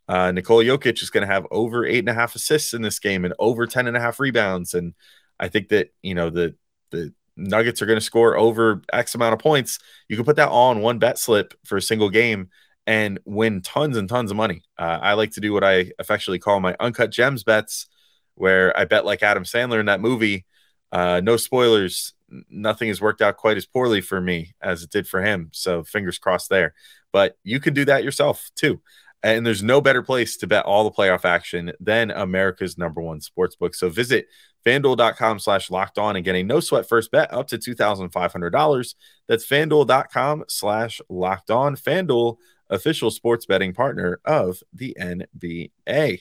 uh, 0.08 0.32
Nikola 0.32 0.64
Jokic 0.64 1.02
is 1.02 1.10
going 1.10 1.28
to 1.28 1.34
have 1.34 1.48
over 1.52 1.86
eight 1.86 2.00
and 2.00 2.10
a 2.10 2.14
half 2.14 2.36
assists 2.36 2.74
in 2.74 2.82
this 2.82 3.00
game 3.00 3.26
and 3.26 3.34
over 3.40 3.66
10 3.66 3.88
and 3.88 3.98
a 3.98 4.00
half 4.00 4.20
rebounds. 4.20 4.74
And 4.74 4.94
I 5.40 5.50
think 5.50 5.70
that, 5.70 5.94
you 6.02 6.14
know, 6.14 6.30
the, 6.30 6.56
the 6.92 7.14
Nuggets 7.36 7.82
are 7.82 7.86
going 7.86 8.00
to 8.00 8.06
score 8.06 8.38
over 8.38 8.82
X 8.94 9.16
amount 9.16 9.34
of 9.34 9.40
points. 9.40 9.80
You 10.08 10.16
can 10.16 10.26
put 10.26 10.38
that 10.38 10.50
all 10.50 10.72
in 10.72 10.82
one 10.82 11.00
bet 11.00 11.18
slip 11.18 11.54
for 11.66 11.78
a 11.78 11.82
single 11.82 12.10
game 12.10 12.50
and 12.88 13.20
win 13.26 13.62
tons 13.62 13.98
and 13.98 14.08
tons 14.08 14.32
of 14.32 14.38
money. 14.38 14.62
Uh, 14.78 15.00
I 15.02 15.14
like 15.14 15.32
to 15.32 15.42
do 15.42 15.54
what 15.54 15.64
I 15.64 15.92
affectionately 15.98 16.40
call 16.40 16.60
my 16.60 16.76
uncut 16.80 17.12
gems 17.12 17.44
bets, 17.44 17.88
where 18.36 18.78
I 18.78 18.86
bet 18.86 19.06
like 19.06 19.24
Adam 19.24 19.44
Sandler 19.44 19.80
in 19.80 19.88
that 19.88 20.02
movie. 20.02 20.46
Uh, 20.92 21.20
no 21.24 21.36
spoilers. 21.36 22.14
Nothing 22.50 22.90
has 22.90 23.02
worked 23.02 23.22
out 23.22 23.38
quite 23.38 23.58
as 23.58 23.66
poorly 23.66 24.02
for 24.02 24.22
me 24.22 24.54
as 24.62 24.84
it 24.84 24.92
did 24.92 25.08
for 25.08 25.22
him. 25.22 25.50
So 25.52 25.84
fingers 25.84 26.18
crossed 26.18 26.50
there. 26.50 26.74
But 27.12 27.38
you 27.44 27.60
can 27.60 27.74
do 27.74 27.86
that 27.86 28.04
yourself 28.04 28.50
too. 28.56 28.82
And 29.25 29.44
there's 29.44 29.63
no 29.63 29.82
better 29.82 30.03
place 30.03 30.38
to 30.38 30.46
bet 30.46 30.65
all 30.65 30.84
the 30.84 30.91
playoff 30.91 31.25
action 31.25 31.72
than 31.79 32.12
America's 32.12 32.77
number 32.77 33.01
one 33.01 33.22
sports 33.22 33.55
book. 33.55 33.74
So 33.74 33.89
visit 33.89 34.27
fanduel.com 34.63 35.39
slash 35.39 35.72
locked 35.72 35.98
on 35.98 36.15
and 36.15 36.24
get 36.24 36.36
a 36.36 36.44
no 36.44 36.60
sweat 36.60 36.88
first 36.88 37.10
bet 37.10 37.34
up 37.34 37.48
to 37.48 37.58
$2,500. 37.58 38.96
That's 39.27 39.48
fanduel.com 39.48 40.44
slash 40.48 41.01
locked 41.10 41.50
on. 41.50 41.75
Fanduel, 41.75 42.38
official 42.70 43.10
sports 43.10 43.48
betting 43.48 43.74
partner 43.74 44.20
of 44.25 44.62
the 44.72 44.96
NBA. 45.01 46.20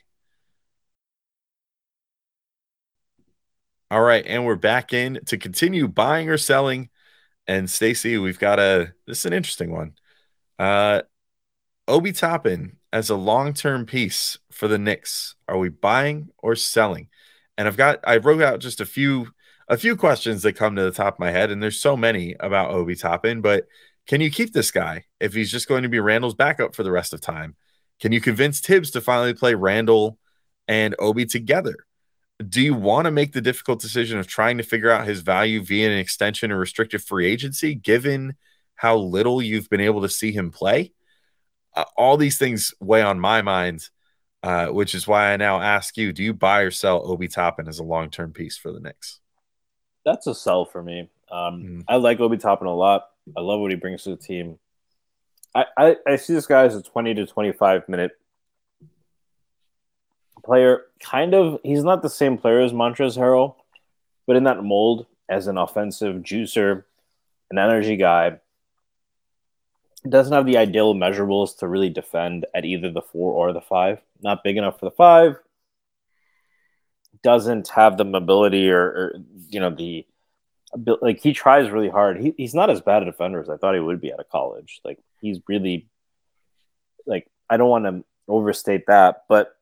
All 3.90 4.00
right, 4.00 4.24
and 4.26 4.46
we're 4.46 4.56
back 4.56 4.94
in 4.94 5.20
to 5.26 5.36
continue 5.36 5.88
buying 5.88 6.30
or 6.30 6.38
selling. 6.38 6.88
And 7.46 7.68
Stacy, 7.68 8.16
we've 8.16 8.38
got 8.38 8.58
a 8.58 8.94
this 9.06 9.18
is 9.18 9.26
an 9.26 9.34
interesting 9.34 9.72
one. 9.72 9.92
Uh 10.58 11.02
Obi 11.86 12.12
Toppin 12.12 12.76
as 12.92 13.10
a 13.10 13.16
long-term 13.16 13.86
piece 13.86 14.38
for 14.50 14.68
the 14.68 14.78
Knicks. 14.78 15.34
Are 15.48 15.58
we 15.58 15.68
buying 15.68 16.30
or 16.38 16.56
selling? 16.56 17.08
And 17.58 17.68
I've 17.68 17.76
got 17.76 18.00
I 18.04 18.16
wrote 18.16 18.42
out 18.42 18.60
just 18.60 18.80
a 18.80 18.86
few 18.86 19.28
a 19.68 19.76
few 19.76 19.96
questions 19.96 20.42
that 20.42 20.54
come 20.54 20.76
to 20.76 20.82
the 20.82 20.90
top 20.90 21.14
of 21.14 21.20
my 21.20 21.30
head, 21.30 21.50
and 21.50 21.62
there's 21.62 21.80
so 21.80 21.96
many 21.96 22.36
about 22.40 22.70
Obi 22.70 22.94
Toppin, 22.94 23.40
but 23.40 23.66
can 24.06 24.20
you 24.20 24.30
keep 24.30 24.52
this 24.52 24.70
guy 24.70 25.04
if 25.20 25.32
he's 25.32 25.50
just 25.50 25.68
going 25.68 25.82
to 25.82 25.88
be 25.88 26.00
Randle's 26.00 26.34
backup 26.34 26.74
for 26.74 26.82
the 26.82 26.92
rest 26.92 27.14
of 27.14 27.20
time? 27.20 27.56
Can 28.00 28.12
you 28.12 28.20
convince 28.20 28.60
Thibs 28.60 28.90
to 28.90 29.00
finally 29.00 29.32
play 29.32 29.54
Randle 29.54 30.18
and 30.68 30.94
Obi 30.98 31.24
together? 31.24 31.76
Do 32.46 32.60
you 32.60 32.74
want 32.74 33.06
to 33.06 33.10
make 33.10 33.32
the 33.32 33.40
difficult 33.40 33.80
decision 33.80 34.18
of 34.18 34.26
trying 34.26 34.58
to 34.58 34.64
figure 34.64 34.90
out 34.90 35.06
his 35.06 35.20
value 35.20 35.64
via 35.64 35.90
an 35.90 35.98
extension 35.98 36.52
or 36.52 36.58
restricted 36.58 37.02
free 37.02 37.26
agency, 37.26 37.74
given 37.74 38.34
how 38.74 38.96
little 38.96 39.40
you've 39.40 39.70
been 39.70 39.80
able 39.80 40.02
to 40.02 40.08
see 40.08 40.32
him 40.32 40.50
play? 40.50 40.92
Uh, 41.74 41.84
all 41.96 42.16
these 42.16 42.38
things 42.38 42.72
weigh 42.80 43.02
on 43.02 43.18
my 43.18 43.42
mind, 43.42 43.88
uh, 44.42 44.66
which 44.66 44.94
is 44.94 45.06
why 45.06 45.32
I 45.32 45.36
now 45.36 45.60
ask 45.60 45.96
you: 45.96 46.12
Do 46.12 46.22
you 46.22 46.32
buy 46.34 46.60
or 46.60 46.70
sell 46.70 47.02
Obi 47.04 47.28
Toppin 47.28 47.68
as 47.68 47.78
a 47.78 47.84
long-term 47.84 48.32
piece 48.32 48.56
for 48.56 48.72
the 48.72 48.80
Knicks? 48.80 49.20
That's 50.04 50.26
a 50.26 50.34
sell 50.34 50.64
for 50.64 50.82
me. 50.82 51.10
Um, 51.30 51.62
Mm. 51.62 51.84
I 51.88 51.96
like 51.96 52.20
Obi 52.20 52.36
Toppin 52.36 52.66
a 52.68 52.74
lot. 52.74 53.08
I 53.36 53.40
love 53.40 53.60
what 53.60 53.70
he 53.70 53.76
brings 53.76 54.02
to 54.04 54.10
the 54.10 54.16
team. 54.16 54.58
I, 55.54 55.64
I, 55.76 55.96
I 56.06 56.16
see 56.16 56.34
this 56.34 56.46
guy 56.46 56.64
as 56.64 56.76
a 56.76 56.82
20 56.82 57.14
to 57.14 57.26
25 57.26 57.88
minute 57.88 58.12
player. 60.44 60.82
Kind 61.00 61.34
of, 61.34 61.60
he's 61.64 61.84
not 61.84 62.02
the 62.02 62.10
same 62.10 62.36
player 62.38 62.60
as 62.60 62.72
Montrezl 62.72 63.18
Harrell, 63.18 63.56
but 64.26 64.36
in 64.36 64.44
that 64.44 64.62
mold 64.62 65.06
as 65.28 65.46
an 65.46 65.56
offensive 65.56 66.16
juicer, 66.16 66.84
an 67.50 67.58
energy 67.58 67.96
guy. 67.96 68.38
Doesn't 70.08 70.32
have 70.32 70.46
the 70.46 70.58
ideal 70.58 70.94
measurables 70.94 71.58
to 71.58 71.68
really 71.68 71.88
defend 71.88 72.46
at 72.54 72.64
either 72.64 72.90
the 72.90 73.00
four 73.00 73.32
or 73.32 73.52
the 73.52 73.60
five. 73.60 74.00
Not 74.22 74.44
big 74.44 74.56
enough 74.56 74.78
for 74.78 74.86
the 74.86 74.94
five. 74.96 75.36
Doesn't 77.22 77.68
have 77.68 77.96
the 77.96 78.04
mobility 78.04 78.70
or, 78.70 78.82
or 78.82 79.14
you 79.48 79.60
know 79.60 79.70
the 79.70 80.06
like 81.00 81.20
he 81.20 81.32
tries 81.32 81.70
really 81.70 81.88
hard. 81.88 82.20
He, 82.20 82.34
he's 82.36 82.54
not 82.54 82.68
as 82.68 82.80
bad 82.80 83.02
a 83.02 83.06
defender 83.06 83.40
as 83.40 83.48
I 83.48 83.56
thought 83.56 83.74
he 83.74 83.80
would 83.80 84.00
be 84.00 84.12
out 84.12 84.20
of 84.20 84.28
college. 84.28 84.80
Like 84.84 84.98
he's 85.20 85.40
really 85.48 85.88
like 87.06 87.30
I 87.48 87.56
don't 87.56 87.70
want 87.70 87.84
to 87.84 88.04
overstate 88.28 88.86
that, 88.88 89.24
but 89.28 89.56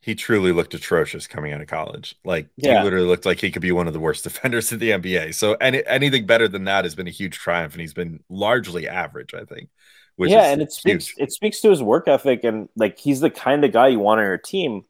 He 0.00 0.14
truly 0.14 0.52
looked 0.52 0.74
atrocious 0.74 1.26
coming 1.26 1.52
out 1.52 1.60
of 1.60 1.66
college. 1.66 2.14
Like 2.24 2.48
Yeah. 2.56 2.78
he 2.78 2.84
literally 2.84 3.06
looked 3.06 3.26
like 3.26 3.40
he 3.40 3.50
could 3.50 3.62
be 3.62 3.72
one 3.72 3.86
of 3.86 3.92
the 3.92 4.00
worst 4.00 4.24
defenders 4.24 4.72
in 4.72 4.78
the 4.78 4.90
NBA. 4.90 5.34
So 5.34 5.54
any 5.54 5.84
anything 5.86 6.26
better 6.26 6.48
than 6.48 6.64
that 6.64 6.84
has 6.84 6.94
been 6.94 7.08
a 7.08 7.10
huge 7.12 7.36
triumph, 7.38 7.74
and 7.74 7.80
he's 7.80 7.94
been 7.94 8.20
largely 8.28 8.88
average, 8.88 9.34
I 9.34 9.44
think. 9.44 9.68
Which 10.16 10.30
yeah, 10.30 10.50
and 10.50 10.60
it 10.62 10.72
speaks 10.72 11.14
it 11.16 11.30
speaks 11.32 11.60
to 11.60 11.70
his 11.70 11.82
work 11.82 12.08
ethic 12.08 12.42
and 12.42 12.68
like 12.74 12.98
he's 12.98 13.20
the 13.20 13.30
kind 13.30 13.64
of 13.64 13.72
guy 13.72 13.88
you 13.88 14.00
want 14.00 14.20
on 14.20 14.26
your 14.26 14.38
team, 14.38 14.82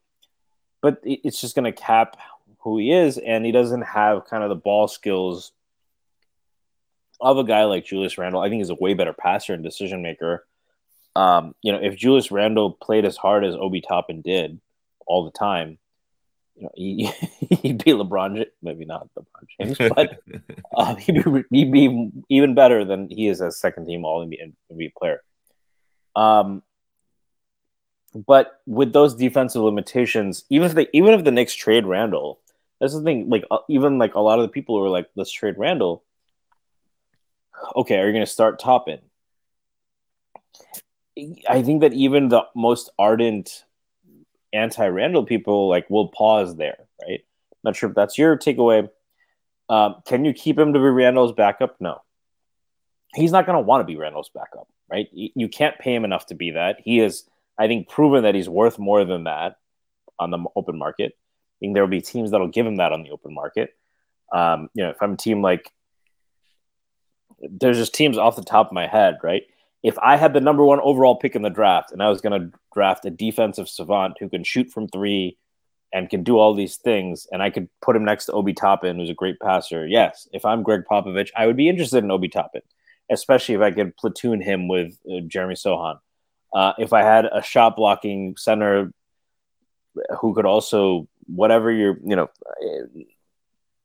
but 0.81 1.01
it's 1.03 1.41
just 1.41 1.55
going 1.55 1.71
to 1.71 1.73
cap 1.73 2.17
who 2.61 2.79
he 2.79 2.93
is, 2.93 3.19
and 3.19 3.45
he 3.45 3.53
doesn't 3.53 3.83
have 3.83 4.25
kind 4.25 4.43
of 4.43 4.49
the 4.49 4.55
ball 4.57 4.89
skills 4.89 5.53
of 7.21 7.37
a 7.37 7.45
guy 7.45 7.65
like 7.65 7.85
Julius 7.85 8.17
Randle. 8.17 8.41
I 8.41 8.49
think 8.49 8.61
he's 8.61 8.71
a 8.71 8.75
way 8.75 8.95
better 8.95 9.13
passer 9.13 9.53
and 9.55 9.63
decision 9.63 10.03
maker. 10.03 10.47
Um, 11.17 11.55
you 11.63 11.73
know, 11.73 11.79
if 11.83 11.97
Julius 11.97 12.31
Randle 12.31 12.73
played 12.73 13.05
as 13.05 13.17
hard 13.17 13.45
as 13.45 13.55
Obi 13.55 13.81
Toppin 13.81 14.23
did 14.23 14.61
all 15.09 15.25
the 15.25 15.37
time, 15.37 15.79
you 16.57 16.63
know, 16.65 16.71
he, 16.75 17.07
he'd 17.63 17.85
be 17.85 17.93
LeBron, 17.93 18.45
maybe 18.63 18.85
not 18.85 19.09
LeBron 19.15 19.77
James, 19.77 19.79
but 19.95 20.19
uh, 20.77 20.95
he'd, 20.97 21.25
be, 21.25 21.45
he'd 21.51 21.73
be 21.73 22.11
even 22.29 22.55
better 22.55 22.85
than 22.85 23.09
he 23.09 23.29
is 23.29 23.41
as 23.41 23.59
second 23.59 23.87
team 23.87 24.05
All 24.05 24.25
NBA 24.27 24.93
player. 24.95 25.23
Um, 26.15 26.63
but 28.15 28.61
with 28.67 28.93
those 28.93 29.15
defensive 29.15 29.63
limitations, 29.63 30.45
even 30.51 30.67
if 30.67 30.75
they 30.75 30.89
even 30.93 31.15
if 31.15 31.25
the 31.25 31.31
Knicks 31.31 31.55
trade 31.55 31.87
Randle, 31.87 32.41
that's 32.81 32.95
the 32.95 33.03
thing. 33.03 33.29
Like 33.29 33.45
uh, 33.51 33.59
even 33.69 33.99
like 33.99 34.15
a 34.15 34.21
lot 34.21 34.39
of 34.39 34.43
the 34.43 34.49
people 34.49 34.77
who 34.77 34.85
are 34.85 34.91
like, 34.91 35.09
let's 35.15 35.31
trade 35.31 35.57
Randle. 35.59 36.03
Okay, 37.77 37.99
are 37.99 38.07
you 38.07 38.13
going 38.13 38.25
to 38.25 38.31
start 38.31 38.59
Toppin? 38.59 39.01
I 41.49 41.63
think 41.63 41.81
that 41.81 41.93
even 41.93 42.29
the 42.29 42.45
most 42.55 42.91
ardent 42.99 43.65
anti-Randle 44.53 45.25
people 45.25 45.69
like 45.69 45.89
will 45.91 46.09
pause 46.09 46.57
there, 46.57 46.79
right? 47.07 47.21
Not 47.65 47.77
sure 47.77 47.91
if 47.91 47.97
that's 47.97 48.17
your 48.19 48.37
takeaway. 48.37 48.89
Um, 49.69 49.97
can 50.07 50.25
you 50.25 50.33
keep 50.33 50.59
him 50.59 50.73
to 50.73 50.79
be 50.79 50.85
Randle's 50.85 51.33
backup? 51.33 51.77
No. 51.81 52.01
He's 53.15 53.33
not 53.33 53.47
going 53.47 53.57
to 53.57 53.63
want 53.63 53.81
to 53.81 53.85
be 53.85 53.97
Randle's 53.97 54.31
backup, 54.35 54.69
right? 54.91 55.09
You 55.13 55.49
can't 55.49 55.79
pay 55.79 55.95
him 55.95 56.05
enough 56.05 56.27
to 56.27 56.35
be 56.35 56.53
that. 56.53 56.77
He 56.85 57.01
is, 57.01 57.25
I 57.59 57.67
think, 57.67 57.89
proven 57.89 58.23
that 58.23 58.35
he's 58.35 58.49
worth 58.49 58.79
more 58.79 59.05
than 59.05 59.25
that 59.25 59.57
on 60.19 60.31
the 60.31 60.39
open 60.57 60.79
market. 60.79 61.13
I 61.17 61.57
think 61.61 61.75
there 61.75 61.83
will 61.83 61.91
be 61.91 62.01
teams 62.01 62.31
that'll 62.31 62.49
give 62.49 62.67
him 62.67 62.77
that 62.77 62.93
on 62.93 63.03
the 63.03 63.11
open 63.11 63.35
market. 63.35 63.75
Um, 64.33 64.69
you 64.75 64.85
know, 64.85 64.91
if 64.91 65.03
I'm 65.03 65.15
a 65.15 65.17
team 65.17 65.43
like, 65.43 65.73
there's 67.41 67.79
just 67.79 67.95
teams 67.95 68.19
off 68.19 68.37
the 68.37 68.45
top 68.45 68.69
of 68.69 68.73
my 68.73 68.87
head, 68.87 69.19
right? 69.23 69.43
If 69.83 69.99
I 69.99 70.17
had 70.17 70.33
the 70.33 70.41
number 70.41 70.65
one 70.65 70.81
overall 70.81 71.17
pick 71.17 71.37
in 71.37 71.43
the 71.43 71.51
draft 71.51 71.93
and 71.93 72.03
I 72.03 72.09
was 72.09 72.21
going 72.21 72.41
to 72.41 72.59
draft 72.79 73.05
a 73.05 73.11
defensive 73.11 73.69
savant 73.69 74.15
who 74.21 74.29
can 74.29 74.45
shoot 74.45 74.71
from 74.71 74.87
three 74.87 75.37
and 75.93 76.09
can 76.09 76.23
do 76.23 76.39
all 76.39 76.55
these 76.55 76.77
things, 76.77 77.27
and 77.33 77.43
I 77.43 77.51
could 77.51 77.69
put 77.83 77.97
him 77.97 78.05
next 78.05 78.27
to 78.27 78.33
Obi 78.33 78.53
Toppin, 78.53 78.99
who's 78.99 79.11
a 79.11 79.15
great 79.15 79.41
passer. 79.41 79.85
Yes, 79.85 80.29
if 80.33 80.45
I'm 80.45 80.63
Gregg 80.63 80.83
Popovich, 80.89 81.31
I 81.37 81.47
would 81.47 81.57
be 81.57 81.69
interested 81.69 82.05
in 82.05 82.11
Obi 82.13 82.29
Toppin, 82.29 82.63
especially 83.11 83.57
if 83.57 83.63
I 83.63 83.73
could 83.73 83.97
platoon 83.97 84.41
him 84.41 84.69
with 84.69 84.97
uh, 85.11 85.21
Jeremy 85.27 85.55
Sochan. 85.55 85.99
Uh, 86.55 86.73
if 86.79 86.93
I 86.93 87.03
had 87.03 87.25
a 87.25 87.43
shot 87.43 87.75
blocking 87.75 88.37
center 88.37 88.93
who 90.21 90.35
could 90.35 90.47
also, 90.47 91.09
whatever 91.27 91.73
your, 91.73 91.99
you 92.07 92.15
know, 92.15 92.31
uh, 92.63 93.03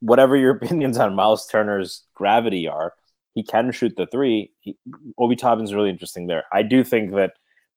whatever 0.02 0.36
your 0.36 0.52
opinions 0.58 1.00
on 1.00 1.16
Myles 1.16 1.48
Turner's 1.48 2.04
gravity 2.14 2.68
are, 2.68 2.94
he 3.34 3.42
can 3.42 3.72
shoot 3.72 3.96
the 3.96 4.06
three. 4.06 4.52
He, 4.60 4.78
Obi 5.18 5.36
Toppin's 5.36 5.74
really 5.74 5.90
interesting 5.90 6.28
there. 6.28 6.44
I 6.52 6.62
do 6.62 6.84
think 6.84 7.12
that 7.16 7.34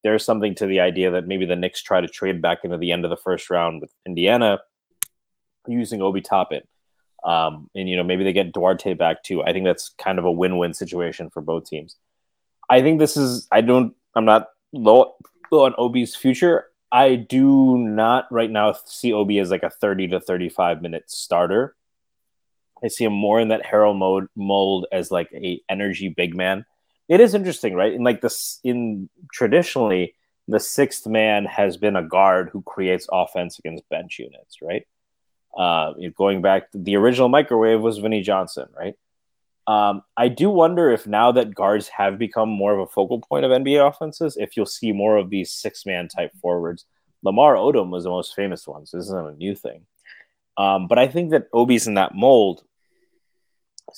there's 0.06 0.24
something 0.24 0.54
to 0.54 0.66
the 0.66 0.78
idea 0.78 1.10
that 1.10 1.26
maybe 1.26 1.46
the 1.46 1.56
Knicks 1.56 1.82
try 1.82 2.00
to 2.00 2.06
trade 2.06 2.40
back 2.40 2.58
into 2.62 2.78
the 2.78 2.92
end 2.92 3.04
of 3.04 3.10
the 3.10 3.16
first 3.16 3.50
round 3.50 3.80
with 3.80 3.92
Indiana 4.06 4.60
using 5.66 6.00
Obi 6.00 6.20
Toppin. 6.20 6.62
Um, 7.24 7.68
and, 7.74 7.88
you 7.88 7.96
know, 7.96 8.04
maybe 8.04 8.22
they 8.22 8.32
get 8.32 8.52
Duarte 8.52 8.94
back 8.94 9.24
too. 9.24 9.42
I 9.42 9.52
think 9.52 9.64
that's 9.64 9.96
kind 9.98 10.20
of 10.20 10.24
a 10.24 10.30
win 10.30 10.58
win 10.58 10.74
situation 10.74 11.28
for 11.28 11.42
both 11.42 11.68
teams. 11.68 11.96
I 12.70 12.82
think 12.82 13.00
this 13.00 13.16
is, 13.16 13.48
I 13.50 13.62
don't, 13.62 13.96
I'm 14.14 14.24
not 14.24 14.46
low, 14.72 15.16
low 15.50 15.64
on 15.64 15.74
Obi's 15.76 16.14
future. 16.14 16.66
I 16.92 17.16
do 17.16 17.76
not 17.76 18.30
right 18.30 18.50
now 18.50 18.74
see 18.84 19.12
Obi 19.12 19.40
as 19.40 19.50
like 19.50 19.64
a 19.64 19.70
30 19.70 20.06
to 20.08 20.20
35 20.20 20.82
minute 20.82 21.10
starter. 21.10 21.74
I 22.84 22.86
see 22.86 23.06
him 23.06 23.12
more 23.12 23.40
in 23.40 23.48
that 23.48 23.64
Harrell 23.64 23.98
mode 23.98 24.28
mold 24.36 24.86
as 24.92 25.10
like 25.10 25.30
a 25.34 25.60
energy 25.68 26.10
big 26.10 26.36
man 26.36 26.64
it 27.08 27.20
is 27.20 27.34
interesting, 27.34 27.74
right? 27.74 27.92
In 27.92 28.04
like 28.04 28.20
this, 28.20 28.60
in 28.64 29.08
traditionally, 29.32 30.14
the 30.48 30.60
sixth 30.60 31.06
man 31.06 31.44
has 31.44 31.76
been 31.76 31.96
a 31.96 32.02
guard 32.02 32.50
who 32.52 32.62
creates 32.62 33.08
offense 33.10 33.58
against 33.58 33.88
bench 33.88 34.18
units, 34.18 34.58
right? 34.62 34.86
Uh, 35.56 35.94
going 36.16 36.42
back, 36.42 36.68
the 36.74 36.96
original 36.96 37.28
microwave 37.28 37.80
was 37.80 37.98
Vinnie 37.98 38.22
Johnson, 38.22 38.68
right? 38.76 38.94
Um, 39.66 40.02
I 40.16 40.28
do 40.28 40.48
wonder 40.48 40.90
if 40.90 41.06
now 41.06 41.32
that 41.32 41.54
guards 41.54 41.88
have 41.88 42.18
become 42.18 42.48
more 42.48 42.72
of 42.72 42.78
a 42.78 42.86
focal 42.86 43.20
point 43.20 43.44
of 43.44 43.50
NBA 43.50 43.88
offenses, 43.88 44.36
if 44.36 44.56
you'll 44.56 44.66
see 44.66 44.92
more 44.92 45.16
of 45.16 45.30
these 45.30 45.50
six 45.50 45.84
man 45.84 46.08
type 46.08 46.32
forwards. 46.40 46.84
Lamar 47.22 47.54
Odom 47.54 47.90
was 47.90 48.04
the 48.04 48.10
most 48.10 48.34
famous 48.36 48.68
one, 48.68 48.86
so 48.86 48.96
this 48.96 49.06
isn't 49.06 49.28
a 49.28 49.32
new 49.32 49.56
thing. 49.56 49.86
Um, 50.56 50.86
but 50.86 50.98
I 50.98 51.08
think 51.08 51.30
that 51.30 51.50
Obi's 51.52 51.88
in 51.88 51.94
that 51.94 52.14
mold. 52.14 52.62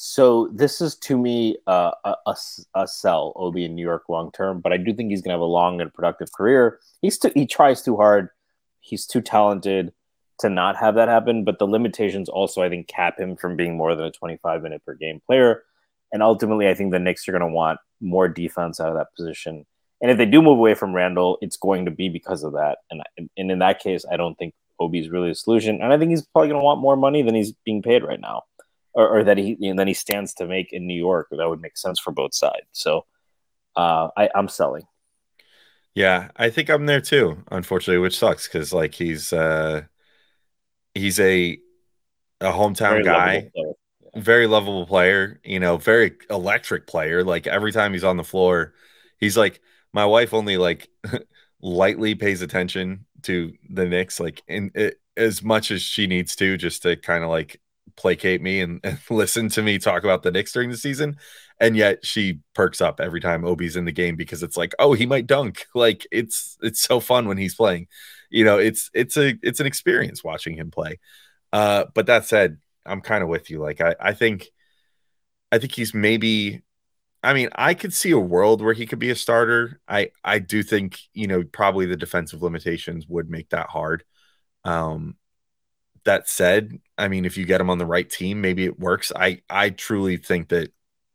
So 0.00 0.48
this 0.52 0.80
is 0.80 0.94
to 0.94 1.18
me 1.18 1.56
uh, 1.66 1.90
a, 2.04 2.14
a, 2.24 2.36
a 2.76 2.86
sell 2.86 3.32
Obi 3.34 3.64
in 3.64 3.74
New 3.74 3.82
York 3.82 4.04
long 4.08 4.30
term, 4.30 4.60
but 4.60 4.72
I 4.72 4.76
do 4.76 4.94
think 4.94 5.10
he's 5.10 5.22
going 5.22 5.30
to 5.30 5.34
have 5.34 5.40
a 5.40 5.44
long 5.44 5.80
and 5.80 5.92
productive 5.92 6.30
career. 6.30 6.78
He's 7.02 7.18
too, 7.18 7.32
he 7.34 7.46
tries 7.46 7.82
too 7.82 7.96
hard. 7.96 8.28
He's 8.78 9.06
too 9.06 9.20
talented 9.20 9.92
to 10.38 10.48
not 10.50 10.76
have 10.76 10.94
that 10.94 11.08
happen. 11.08 11.42
But 11.42 11.58
the 11.58 11.66
limitations 11.66 12.28
also, 12.28 12.62
I 12.62 12.68
think, 12.68 12.86
cap 12.86 13.18
him 13.18 13.34
from 13.34 13.56
being 13.56 13.76
more 13.76 13.96
than 13.96 14.04
a 14.04 14.12
25 14.12 14.62
minute 14.62 14.84
per 14.86 14.94
game 14.94 15.20
player. 15.26 15.64
And 16.12 16.22
ultimately, 16.22 16.68
I 16.68 16.74
think 16.74 16.92
the 16.92 17.00
Knicks 17.00 17.26
are 17.26 17.32
going 17.32 17.42
to 17.42 17.48
want 17.48 17.80
more 18.00 18.28
defense 18.28 18.78
out 18.78 18.90
of 18.90 18.94
that 18.94 19.12
position. 19.16 19.66
And 20.00 20.12
if 20.12 20.16
they 20.16 20.26
do 20.26 20.40
move 20.40 20.58
away 20.58 20.74
from 20.74 20.94
Randle, 20.94 21.38
it's 21.42 21.56
going 21.56 21.86
to 21.86 21.90
be 21.90 22.08
because 22.08 22.44
of 22.44 22.52
that. 22.52 22.78
And, 22.92 23.02
and 23.36 23.50
in 23.50 23.58
that 23.58 23.80
case, 23.80 24.04
I 24.08 24.16
don't 24.16 24.38
think 24.38 24.54
Obi 24.78 25.00
is 25.00 25.08
really 25.08 25.30
a 25.30 25.34
solution. 25.34 25.82
And 25.82 25.92
I 25.92 25.98
think 25.98 26.10
he's 26.10 26.24
probably 26.24 26.50
going 26.50 26.60
to 26.60 26.64
want 26.64 26.80
more 26.80 26.96
money 26.96 27.22
than 27.22 27.34
he's 27.34 27.50
being 27.64 27.82
paid 27.82 28.04
right 28.04 28.20
now, 28.20 28.44
or, 28.98 29.08
or 29.08 29.24
that 29.24 29.38
he 29.38 29.56
and 29.62 29.78
then 29.78 29.86
he 29.86 29.94
stands 29.94 30.34
to 30.34 30.46
make 30.46 30.72
in 30.72 30.86
New 30.86 30.98
York. 30.98 31.28
That 31.30 31.48
would 31.48 31.60
make 31.60 31.76
sense 31.76 32.00
for 32.00 32.10
both 32.10 32.34
sides. 32.34 32.66
So 32.72 33.06
uh, 33.76 34.08
I, 34.16 34.28
I'm 34.34 34.48
selling. 34.48 34.82
Yeah, 35.94 36.30
I 36.36 36.50
think 36.50 36.68
I'm 36.68 36.86
there 36.86 37.00
too. 37.00 37.44
Unfortunately, 37.52 38.00
which 38.00 38.18
sucks 38.18 38.48
because 38.48 38.72
like 38.72 38.94
he's 38.94 39.32
uh, 39.32 39.82
he's 40.94 41.20
a 41.20 41.58
a 42.40 42.50
hometown 42.50 42.90
very 42.90 43.04
guy, 43.04 43.34
lovable 43.34 43.78
yeah. 44.14 44.20
very 44.20 44.46
lovable 44.48 44.86
player. 44.86 45.40
You 45.44 45.60
know, 45.60 45.76
very 45.76 46.16
electric 46.28 46.88
player. 46.88 47.22
Like 47.22 47.46
every 47.46 47.70
time 47.70 47.92
he's 47.92 48.04
on 48.04 48.16
the 48.16 48.24
floor, 48.24 48.74
he's 49.18 49.36
like 49.36 49.60
my 49.92 50.06
wife 50.06 50.34
only 50.34 50.56
like 50.56 50.88
lightly 51.62 52.16
pays 52.16 52.42
attention 52.42 53.06
to 53.22 53.52
the 53.70 53.86
Knicks, 53.86 54.18
like 54.18 54.42
in 54.48 54.72
it, 54.74 55.00
as 55.16 55.40
much 55.40 55.70
as 55.70 55.82
she 55.82 56.08
needs 56.08 56.34
to, 56.36 56.56
just 56.56 56.82
to 56.82 56.96
kind 56.96 57.22
of 57.22 57.30
like 57.30 57.60
placate 57.98 58.40
me 58.40 58.60
and, 58.60 58.80
and, 58.82 58.98
listen 59.10 59.48
to 59.50 59.62
me 59.62 59.78
talk 59.78 60.04
about 60.04 60.22
the 60.22 60.30
Knicks 60.30 60.52
during 60.52 60.70
the 60.70 60.76
season. 60.76 61.18
And 61.60 61.76
yet 61.76 62.06
she 62.06 62.38
perks 62.54 62.80
up 62.80 63.00
every 63.00 63.20
time 63.20 63.44
Obi's 63.44 63.76
in 63.76 63.84
the 63.84 63.92
game 63.92 64.14
because 64.16 64.42
it's 64.42 64.56
like, 64.56 64.74
oh, 64.78 64.92
he 64.94 65.06
might 65.06 65.26
dunk. 65.26 65.66
Like 65.74 66.06
it's 66.10 66.56
it's 66.62 66.80
so 66.80 67.00
fun 67.00 67.28
when 67.28 67.36
he's 67.36 67.54
playing 67.54 67.88
you 68.30 68.44
know, 68.44 68.58
it's 68.58 68.90
it's 68.94 69.16
a 69.16 69.34
it's 69.42 69.60
an 69.60 69.66
experience 69.66 70.22
watching 70.22 70.56
him 70.56 70.70
play. 70.70 70.98
Uh, 71.52 71.86
but 71.94 72.06
that 72.06 72.26
said, 72.26 72.58
I'm 72.84 73.00
kind 73.00 73.22
of 73.22 73.28
with 73.28 73.50
you. 73.50 73.60
Like 73.60 73.80
I, 73.80 73.94
I 74.00 74.14
think 74.14 74.48
I 75.50 75.58
think 75.58 75.72
he's 75.72 75.94
maybe 75.94 76.62
I 77.22 77.34
mean, 77.34 77.48
I 77.54 77.74
could 77.74 77.92
see 77.92 78.12
a 78.12 78.18
world 78.18 78.62
where 78.62 78.74
he 78.74 78.86
could 78.86 78.98
be 78.98 79.10
a 79.10 79.16
starter. 79.16 79.80
I 79.88 80.10
I 80.24 80.38
do 80.40 80.62
think, 80.62 80.98
you 81.14 81.26
know, 81.26 81.42
probably 81.44 81.86
the 81.86 81.96
defensive 81.96 82.42
limitations 82.42 83.06
would 83.08 83.30
make 83.30 83.50
that 83.50 83.68
hard. 83.68 84.04
Um 84.64 85.16
that 86.08 86.26
said, 86.26 86.80
I 86.96 87.08
mean, 87.08 87.26
if 87.26 87.36
you 87.36 87.44
get 87.44 87.60
him 87.60 87.68
on 87.68 87.76
the 87.76 87.84
right 87.84 88.08
team, 88.08 88.40
maybe 88.40 88.64
it 88.64 88.80
works. 88.80 89.12
I 89.14 89.42
I 89.50 89.68
truly 89.68 90.16
think 90.16 90.48
that 90.48 90.72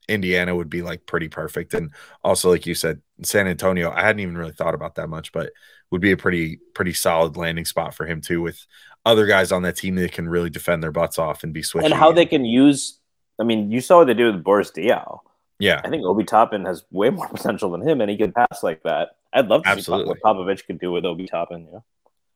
Indiana 0.07 0.55
would 0.55 0.69
be 0.69 0.83
like 0.83 1.07
pretty 1.07 1.29
perfect. 1.29 1.73
And 1.73 1.91
also, 2.23 2.51
like 2.51 2.67
you 2.67 2.75
said, 2.75 3.01
San 3.23 3.47
Antonio, 3.47 3.91
I 3.91 4.01
hadn't 4.01 4.19
even 4.19 4.38
really 4.38 4.51
thought 4.51 4.75
about 4.75 4.95
that 4.95 5.09
much, 5.09 5.31
but 5.31 5.51
would 5.89 6.01
be 6.01 6.12
a 6.12 6.17
pretty 6.17 6.59
pretty 6.75 6.93
solid 6.93 7.38
landing 7.38 7.65
spot 7.65 7.95
for 7.95 8.06
him 8.06 8.21
too, 8.21 8.41
with 8.41 8.63
other 9.03 9.25
guys 9.25 9.51
on 9.51 9.63
that 9.63 9.77
team 9.77 9.95
that 9.95 10.12
can 10.12 10.29
really 10.29 10.51
defend 10.51 10.84
their 10.84 10.91
butts 10.91 11.17
off 11.17 11.43
and 11.43 11.53
be 11.53 11.63
switching. 11.63 11.91
And 11.91 11.99
how 11.99 12.12
they 12.12 12.27
can 12.27 12.45
use, 12.45 12.99
I 13.41 13.43
mean, 13.43 13.71
you 13.71 13.82
saw 13.82 13.97
what 13.97 14.08
they 14.08 14.13
do 14.13 14.32
with 14.32 14.43
Boris 14.43 14.69
Diaw. 14.69 15.21
Yeah, 15.58 15.82
I 15.84 15.89
think 15.89 16.03
Obi 16.06 16.23
Toppin 16.23 16.65
has 16.65 16.86
way 16.91 17.10
more 17.10 17.27
potential 17.34 17.71
than 17.71 17.82
him, 17.82 17.99
and 17.99 18.12
he 18.12 18.17
can 18.17 18.32
pass 18.32 18.62
like 18.62 18.84
that. 18.84 19.15
I'd 19.34 19.47
love 19.47 19.63
to 19.63 19.69
Absolutely. 19.69 20.13
see 20.13 20.19
what 20.21 20.38
Popovich 20.38 20.67
could 20.67 20.79
do 20.79 20.91
with 20.91 21.03
Obi 21.03 21.25
Toppin. 21.25 21.67
Yeah, 21.71 21.79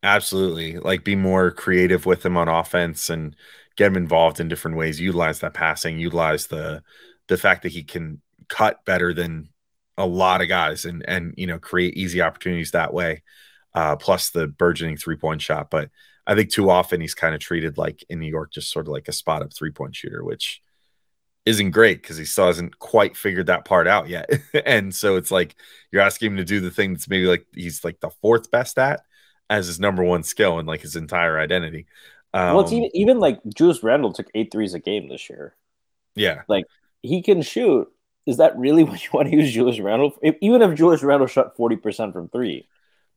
Absolutely, 0.04 0.78
like 0.78 1.04
be 1.04 1.16
more 1.16 1.52
creative 1.52 2.06
with 2.06 2.26
him 2.26 2.38
on 2.38 2.48
offense 2.48 3.10
and 3.10 3.36
get 3.76 3.88
him 3.88 3.98
involved 3.98 4.40
in 4.40 4.48
different 4.48 4.78
ways. 4.78 5.00
Utilize 5.02 5.40
that 5.40 5.54
passing, 5.54 6.00
utilize 6.00 6.48
the 6.48 6.84
the 7.28 7.38
fact 7.38 7.64
that 7.64 7.72
he 7.72 7.84
can 7.84 8.22
cut 8.48 8.86
better 8.86 9.14
than 9.14 9.50
a 9.98 10.06
lot 10.06 10.42
of 10.42 10.48
guys, 10.48 10.86
and 10.86 11.04
and 11.08 11.34
you 11.38 11.48
know 11.48 11.60
create 11.60 11.98
easy 11.98 12.22
opportunities 12.22 12.72
that 12.72 12.94
way 12.94 13.24
uh, 13.78 13.96
plus 13.96 14.32
the 14.32 14.48
burgeoning 14.48 14.98
three 14.98 15.16
point 15.16 15.42
shot. 15.42 15.70
But 15.70 15.90
I 16.26 16.36
think 16.36 16.50
too 16.50 16.70
often 16.70 17.00
he's 17.00 17.14
kind 17.14 17.36
of 17.36 17.42
treated 17.42 17.78
like 17.78 18.04
in 18.10 18.20
New 18.20 18.28
York, 18.28 18.52
just 18.52 18.72
sort 18.72 18.88
of 18.88 18.92
like 18.92 19.08
a 19.08 19.14
spot 19.14 19.44
up 19.44 19.54
three 19.54 19.72
point 19.72 19.96
shooter, 19.96 20.24
which 20.24 20.62
isn't 21.46 21.72
great 21.72 22.02
because 22.02 22.18
he 22.18 22.26
still 22.26 22.48
hasn't 22.48 22.80
quite 22.80 23.16
figured 23.16 23.48
that 23.48 23.66
part 23.66 23.88
out 23.88 24.10
yet. 24.10 24.30
and 24.66 24.94
so 24.94 25.16
it's 25.16 25.32
like 25.32 25.56
you're 25.92 26.02
asking 26.02 26.32
him 26.32 26.38
to 26.38 26.44
do 26.44 26.60
the 26.60 26.72
thing 26.72 26.94
that's 26.94 27.08
maybe 27.08 27.26
like 27.28 27.46
he's 27.54 27.84
like 27.84 28.00
the 28.00 28.10
fourth 28.22 28.50
best 28.50 28.80
at 28.80 29.02
as 29.50 29.68
his 29.68 29.80
number 29.80 30.04
one 30.04 30.24
skill 30.24 30.60
and 30.60 30.68
like 30.68 30.82
his 30.82 30.96
entire 30.96 31.40
identity. 31.40 31.86
Um, 32.34 32.56
well, 32.56 32.60
it's 32.62 32.72
even, 32.72 32.90
even 32.94 33.20
like 33.20 33.40
Julius 33.54 33.84
Randle 33.84 34.14
took 34.14 34.28
eight 34.36 34.52
threes 34.52 34.74
a 34.74 34.80
game 34.80 35.08
this 35.08 35.30
year. 35.30 35.56
Yeah. 36.16 36.42
Like 36.48 36.66
he 37.02 37.22
can 37.22 37.42
shoot. 37.42 37.88
Is 38.26 38.38
that 38.38 38.58
really 38.58 38.84
what 38.86 39.04
you 39.04 39.10
want 39.14 39.30
to 39.30 39.36
use 39.36 39.54
Julius 39.54 39.80
Randle? 39.80 40.14
If, 40.22 40.36
even 40.42 40.62
if 40.62 40.78
Julius 40.78 41.04
Randle 41.04 41.28
shot 41.28 41.56
40% 41.56 42.14
from 42.14 42.30
three, 42.30 42.68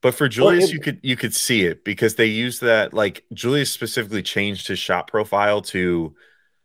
but 0.03 0.15
for 0.15 0.29
Julius, 0.29 0.63
well, 0.63 0.71
it, 0.71 0.73
you 0.73 0.81
could 0.81 1.01
you 1.03 1.17
could 1.17 1.35
see 1.35 1.67
it 1.67 1.85
because 1.85 2.15
they 2.15 2.27
used 2.27 2.63
that 2.63 2.95
like 2.95 3.25
Julius 3.35 3.71
specifically 3.71 4.23
changed 4.23 4.67
his 4.67 4.79
shot 4.79 5.09
profile 5.09 5.61
to 5.63 6.15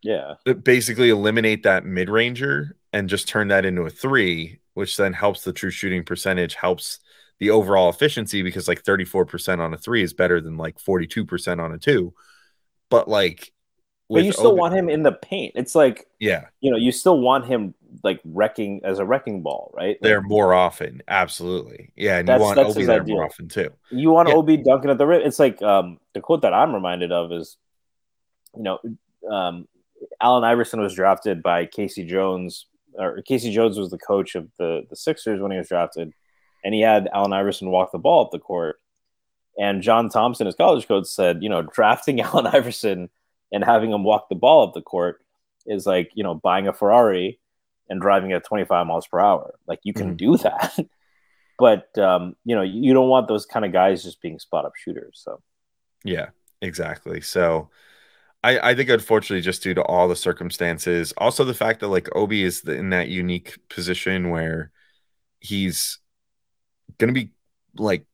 yeah 0.02 0.36
basically 0.64 1.10
eliminate 1.10 1.64
that 1.64 1.86
mid 1.86 2.10
ranger 2.10 2.78
and 2.94 3.10
just 3.10 3.28
turn 3.28 3.50
that 3.50 3.66
into 3.66 3.82
a 3.82 3.90
three, 3.90 4.60
which 4.74 4.96
then 4.96 5.12
helps 5.12 5.44
the 5.44 5.52
true 5.52 5.70
shooting 5.70 6.06
percentage, 6.06 6.56
helps 6.56 7.00
the 7.40 7.50
overall 7.50 7.90
efficiency 7.90 8.42
because 8.42 8.68
like 8.68 8.84
34% 8.84 9.60
on 9.60 9.74
a 9.74 9.78
three 9.78 10.04
is 10.04 10.14
better 10.14 10.40
than 10.40 10.58
like 10.58 10.78
42% 10.78 11.62
on 11.62 11.72
a 11.72 11.78
two. 11.78 12.14
But 12.90 13.08
like 13.08 13.52
but 14.10 14.24
you 14.24 14.32
still 14.32 14.48
Obi- 14.48 14.60
want 14.60 14.74
him 14.76 14.90
in 14.90 15.04
the 15.04 15.12
paint. 15.12 15.54
It's 15.56 15.74
like 15.74 16.08
yeah, 16.20 16.46
you 16.62 16.70
know, 16.70 16.78
you 16.78 16.92
still 16.92 17.20
want 17.20 17.46
him 17.46 17.74
like 18.04 18.20
wrecking 18.24 18.82
as 18.84 19.00
a 19.00 19.06
wrecking 19.06 19.42
ball, 19.42 19.72
right? 19.74 19.98
There 20.02 20.22
more 20.22 20.54
often, 20.54 21.02
absolutely. 21.08 21.92
Yeah, 21.96 22.20
and 22.20 22.30
you 22.30 22.38
want 22.38 22.60
Obi 22.60 22.86
there 22.86 23.04
more 23.04 23.26
often 23.26 23.48
too. 23.48 23.72
You 23.90 24.12
want 24.12 24.30
yeah. 24.30 24.36
Obi 24.36 24.58
dunking 24.58 24.92
at 24.92 24.98
the 24.98 25.08
rim. 25.08 25.22
It's 25.22 25.40
like 25.40 25.62
um, 25.62 26.00
the 26.14 26.22
quote 26.22 26.44
that 26.44 26.54
I'm 26.54 26.74
reminded 26.74 27.12
of 27.12 27.32
is, 27.32 27.58
you 28.56 28.64
know, 28.64 28.80
um, 29.30 29.68
Allen 30.22 30.44
Iverson 30.44 30.82
was 30.82 30.94
drafted 30.94 31.42
by 31.42 31.66
Casey 31.66 32.06
Jones, 32.06 32.68
or 32.94 33.22
K.C. 33.24 33.54
Jones 33.54 33.78
was 33.78 33.90
the 33.90 33.98
coach 33.98 34.36
of 34.36 34.50
the 34.60 34.86
the 34.90 34.96
Sixers 34.96 35.42
when 35.42 35.52
he 35.52 35.58
was 35.58 35.68
drafted, 35.68 36.14
and 36.66 36.74
he 36.74 36.82
had 36.82 37.08
Allen 37.14 37.32
Iverson 37.32 37.70
walk 37.70 37.92
the 37.94 38.00
ball 38.00 38.26
up 38.26 38.32
the 38.32 38.40
court. 38.40 38.82
And 39.58 39.82
John 39.82 40.10
Thompson, 40.10 40.48
his 40.48 40.56
college 40.56 40.86
coach, 40.86 41.06
said, 41.06 41.42
you 41.42 41.48
know, 41.48 41.62
drafting 41.62 42.20
Allen 42.22 42.48
Iverson 42.48 43.10
and 43.52 43.64
having 43.64 43.92
him 43.92 44.04
walk 44.04 44.28
the 44.28 44.36
ball 44.36 44.68
up 44.68 44.74
the 44.74 44.82
court 44.82 45.22
is 45.66 45.86
like 45.86 46.12
you 46.16 46.24
know 46.24 46.36
buying 46.36 46.68
a 46.68 46.74
Ferrari 46.74 47.40
and 47.88 48.02
driving 48.02 48.34
at 48.34 48.44
25 48.44 48.88
miles 48.88 49.08
per 49.08 49.20
hour. 49.20 49.56
Like 49.68 49.80
you 49.84 49.94
can 49.94 50.14
mm 50.14 50.18
do 50.18 50.38
that, 50.44 50.78
but 51.60 51.98
um, 51.98 52.36
you 52.44 52.56
know 52.56 52.64
you 52.64 52.94
don't 52.94 53.10
want 53.10 53.28
those 53.28 53.46
kind 53.46 53.66
of 53.66 53.72
guys 53.72 54.04
just 54.04 54.22
being 54.22 54.40
spot 54.40 54.66
up 54.66 54.74
shooters. 54.76 55.22
So 55.24 55.42
yeah, 56.04 56.30
exactly. 56.62 57.22
So. 57.22 57.70
I, 58.44 58.60
I 58.60 58.76
think 58.76 58.90
unfortunately 58.90 59.42
just 59.42 59.64
due 59.64 59.74
to 59.74 59.82
all 59.82 60.08
the 60.08 60.16
circumstances 60.16 61.16
also 61.18 61.44
the 61.44 61.56
fact 61.56 61.80
that 61.80 61.88
like 61.88 62.16
obi 62.16 62.44
is 62.44 62.64
in 62.64 62.92
that 62.92 63.08
unique 63.08 63.58
position 63.70 64.30
where 64.30 64.70
he's 65.40 65.98
going 66.98 67.14
to 67.14 67.20
be 67.20 67.32
like 67.78 68.06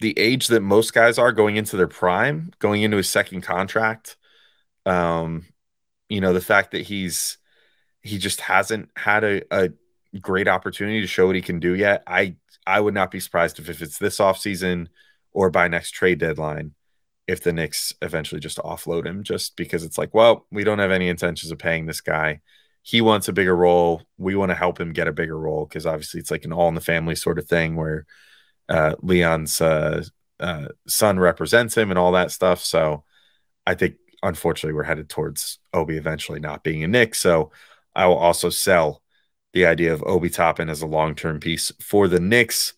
the 0.00 0.18
age 0.18 0.48
that 0.48 0.60
most 0.60 0.94
guys 0.94 1.18
are 1.18 1.32
going 1.32 1.56
into 1.56 1.76
their 1.76 1.88
prime 1.88 2.50
going 2.58 2.82
into 2.82 2.96
his 2.96 3.08
second 3.08 3.42
contract 3.42 4.16
um, 4.86 5.46
you 6.08 6.20
know, 6.20 6.32
the 6.32 6.40
fact 6.40 6.72
that 6.72 6.82
he's 6.82 7.38
he 8.02 8.18
just 8.18 8.40
hasn't 8.40 8.90
had 8.96 9.24
a, 9.24 9.42
a 9.50 9.70
great 10.20 10.48
opportunity 10.48 11.00
to 11.00 11.06
show 11.06 11.26
what 11.26 11.36
he 11.36 11.42
can 11.42 11.60
do 11.60 11.74
yet. 11.74 12.02
I 12.06 12.36
I 12.66 12.80
would 12.80 12.94
not 12.94 13.10
be 13.10 13.20
surprised 13.20 13.58
if, 13.58 13.68
if 13.68 13.82
it's 13.82 13.98
this 13.98 14.18
offseason 14.18 14.88
or 15.32 15.50
by 15.50 15.68
next 15.68 15.92
trade 15.92 16.18
deadline 16.18 16.74
if 17.26 17.42
the 17.42 17.52
Knicks 17.52 17.94
eventually 18.02 18.40
just 18.40 18.58
offload 18.58 19.06
him 19.06 19.22
just 19.22 19.54
because 19.54 19.84
it's 19.84 19.96
like, 19.96 20.12
well, 20.12 20.46
we 20.50 20.64
don't 20.64 20.80
have 20.80 20.90
any 20.90 21.08
intentions 21.08 21.52
of 21.52 21.58
paying 21.58 21.86
this 21.86 22.00
guy. 22.00 22.40
He 22.82 23.00
wants 23.00 23.28
a 23.28 23.32
bigger 23.32 23.54
role. 23.54 24.02
We 24.18 24.34
want 24.34 24.50
to 24.50 24.56
help 24.56 24.80
him 24.80 24.92
get 24.92 25.08
a 25.08 25.12
bigger 25.12 25.38
role 25.38 25.66
because 25.66 25.86
obviously 25.86 26.20
it's 26.20 26.30
like 26.30 26.44
an 26.44 26.52
all 26.52 26.68
in 26.68 26.74
the 26.74 26.80
family 26.80 27.14
sort 27.14 27.38
of 27.38 27.46
thing 27.46 27.76
where 27.76 28.06
uh, 28.68 28.94
Leon's 29.02 29.60
uh, 29.60 30.04
uh, 30.38 30.68
son 30.86 31.18
represents 31.18 31.76
him 31.76 31.90
and 31.90 31.98
all 31.98 32.12
that 32.12 32.30
stuff. 32.30 32.64
So 32.64 33.04
I 33.66 33.74
think 33.74 33.96
unfortunately, 34.22 34.74
we're 34.74 34.84
headed 34.84 35.08
towards 35.08 35.58
Obi 35.72 35.96
eventually 35.96 36.40
not 36.40 36.64
being 36.64 36.84
a 36.84 36.88
Knick. 36.88 37.14
So 37.14 37.50
I 37.94 38.06
will 38.06 38.16
also 38.16 38.50
sell 38.50 39.02
the 39.52 39.66
idea 39.66 39.92
of 39.92 40.02
Obi 40.04 40.30
Toppin 40.30 40.70
as 40.70 40.82
a 40.82 40.86
long 40.86 41.14
term 41.14 41.40
piece 41.40 41.72
for 41.80 42.08
the 42.08 42.20
Knicks. 42.20 42.74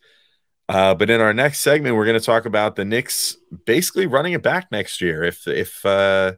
Uh, 0.68 0.94
but 0.94 1.10
in 1.10 1.20
our 1.20 1.34
next 1.34 1.60
segment, 1.60 1.96
we're 1.96 2.06
going 2.06 2.18
to 2.18 2.24
talk 2.24 2.46
about 2.46 2.76
the 2.76 2.84
Knicks 2.84 3.36
basically 3.66 4.06
running 4.06 4.32
it 4.32 4.42
back 4.42 4.70
next 4.72 5.00
year. 5.00 5.22
If 5.22 5.46
if 5.46 5.84
uh, 5.84 6.32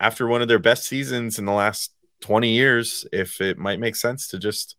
after 0.00 0.26
one 0.26 0.42
of 0.42 0.48
their 0.48 0.58
best 0.58 0.84
seasons 0.84 1.38
in 1.38 1.44
the 1.44 1.52
last 1.52 1.92
20 2.20 2.48
years, 2.48 3.06
if 3.12 3.40
it 3.40 3.58
might 3.58 3.80
make 3.80 3.96
sense 3.96 4.28
to 4.28 4.38
just 4.38 4.76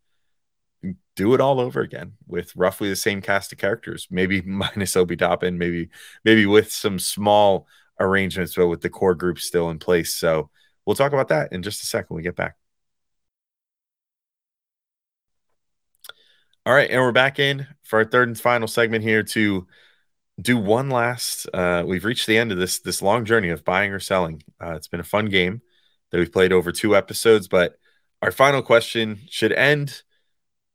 do 1.15 1.33
it 1.33 1.41
all 1.41 1.59
over 1.59 1.81
again 1.81 2.13
with 2.27 2.55
roughly 2.55 2.89
the 2.89 2.95
same 2.95 3.21
cast 3.21 3.51
of 3.51 3.57
characters, 3.57 4.07
maybe 4.09 4.41
minus 4.45 4.95
Obi 4.95 5.15
Toppin, 5.15 5.57
maybe 5.57 5.89
maybe 6.23 6.45
with 6.45 6.71
some 6.71 6.99
small 6.99 7.67
arrangements, 7.99 8.55
but 8.55 8.67
with 8.67 8.81
the 8.81 8.89
core 8.89 9.15
group 9.15 9.39
still 9.39 9.69
in 9.69 9.79
place. 9.79 10.15
So 10.15 10.49
we'll 10.85 10.95
talk 10.95 11.13
about 11.13 11.29
that 11.29 11.53
in 11.53 11.63
just 11.63 11.83
a 11.83 11.85
second 11.85 12.07
when 12.09 12.17
we 12.17 12.23
get 12.23 12.35
back. 12.35 12.55
All 16.65 16.73
right, 16.73 16.89
and 16.89 16.99
we're 16.99 17.11
back 17.11 17.37
in 17.37 17.67
for 17.83 17.99
our 17.99 18.05
third 18.05 18.27
and 18.27 18.39
final 18.39 18.67
segment 18.67 19.03
here 19.03 19.21
to 19.21 19.67
do 20.41 20.57
one 20.57 20.89
last. 20.89 21.47
Uh, 21.53 21.83
we've 21.85 22.05
reached 22.05 22.25
the 22.27 22.37
end 22.37 22.51
of 22.51 22.57
this 22.57 22.79
this 22.79 23.01
long 23.03 23.23
journey 23.23 23.49
of 23.49 23.63
buying 23.63 23.91
or 23.91 23.99
selling. 23.99 24.41
Uh, 24.59 24.73
it's 24.73 24.87
been 24.87 24.99
a 24.99 25.03
fun 25.03 25.27
game 25.27 25.61
that 26.11 26.17
we've 26.17 26.31
played 26.31 26.53
over 26.53 26.71
two 26.71 26.95
episodes, 26.95 27.47
but 27.47 27.77
our 28.21 28.31
final 28.31 28.61
question 28.61 29.19
should 29.29 29.51
end 29.51 30.01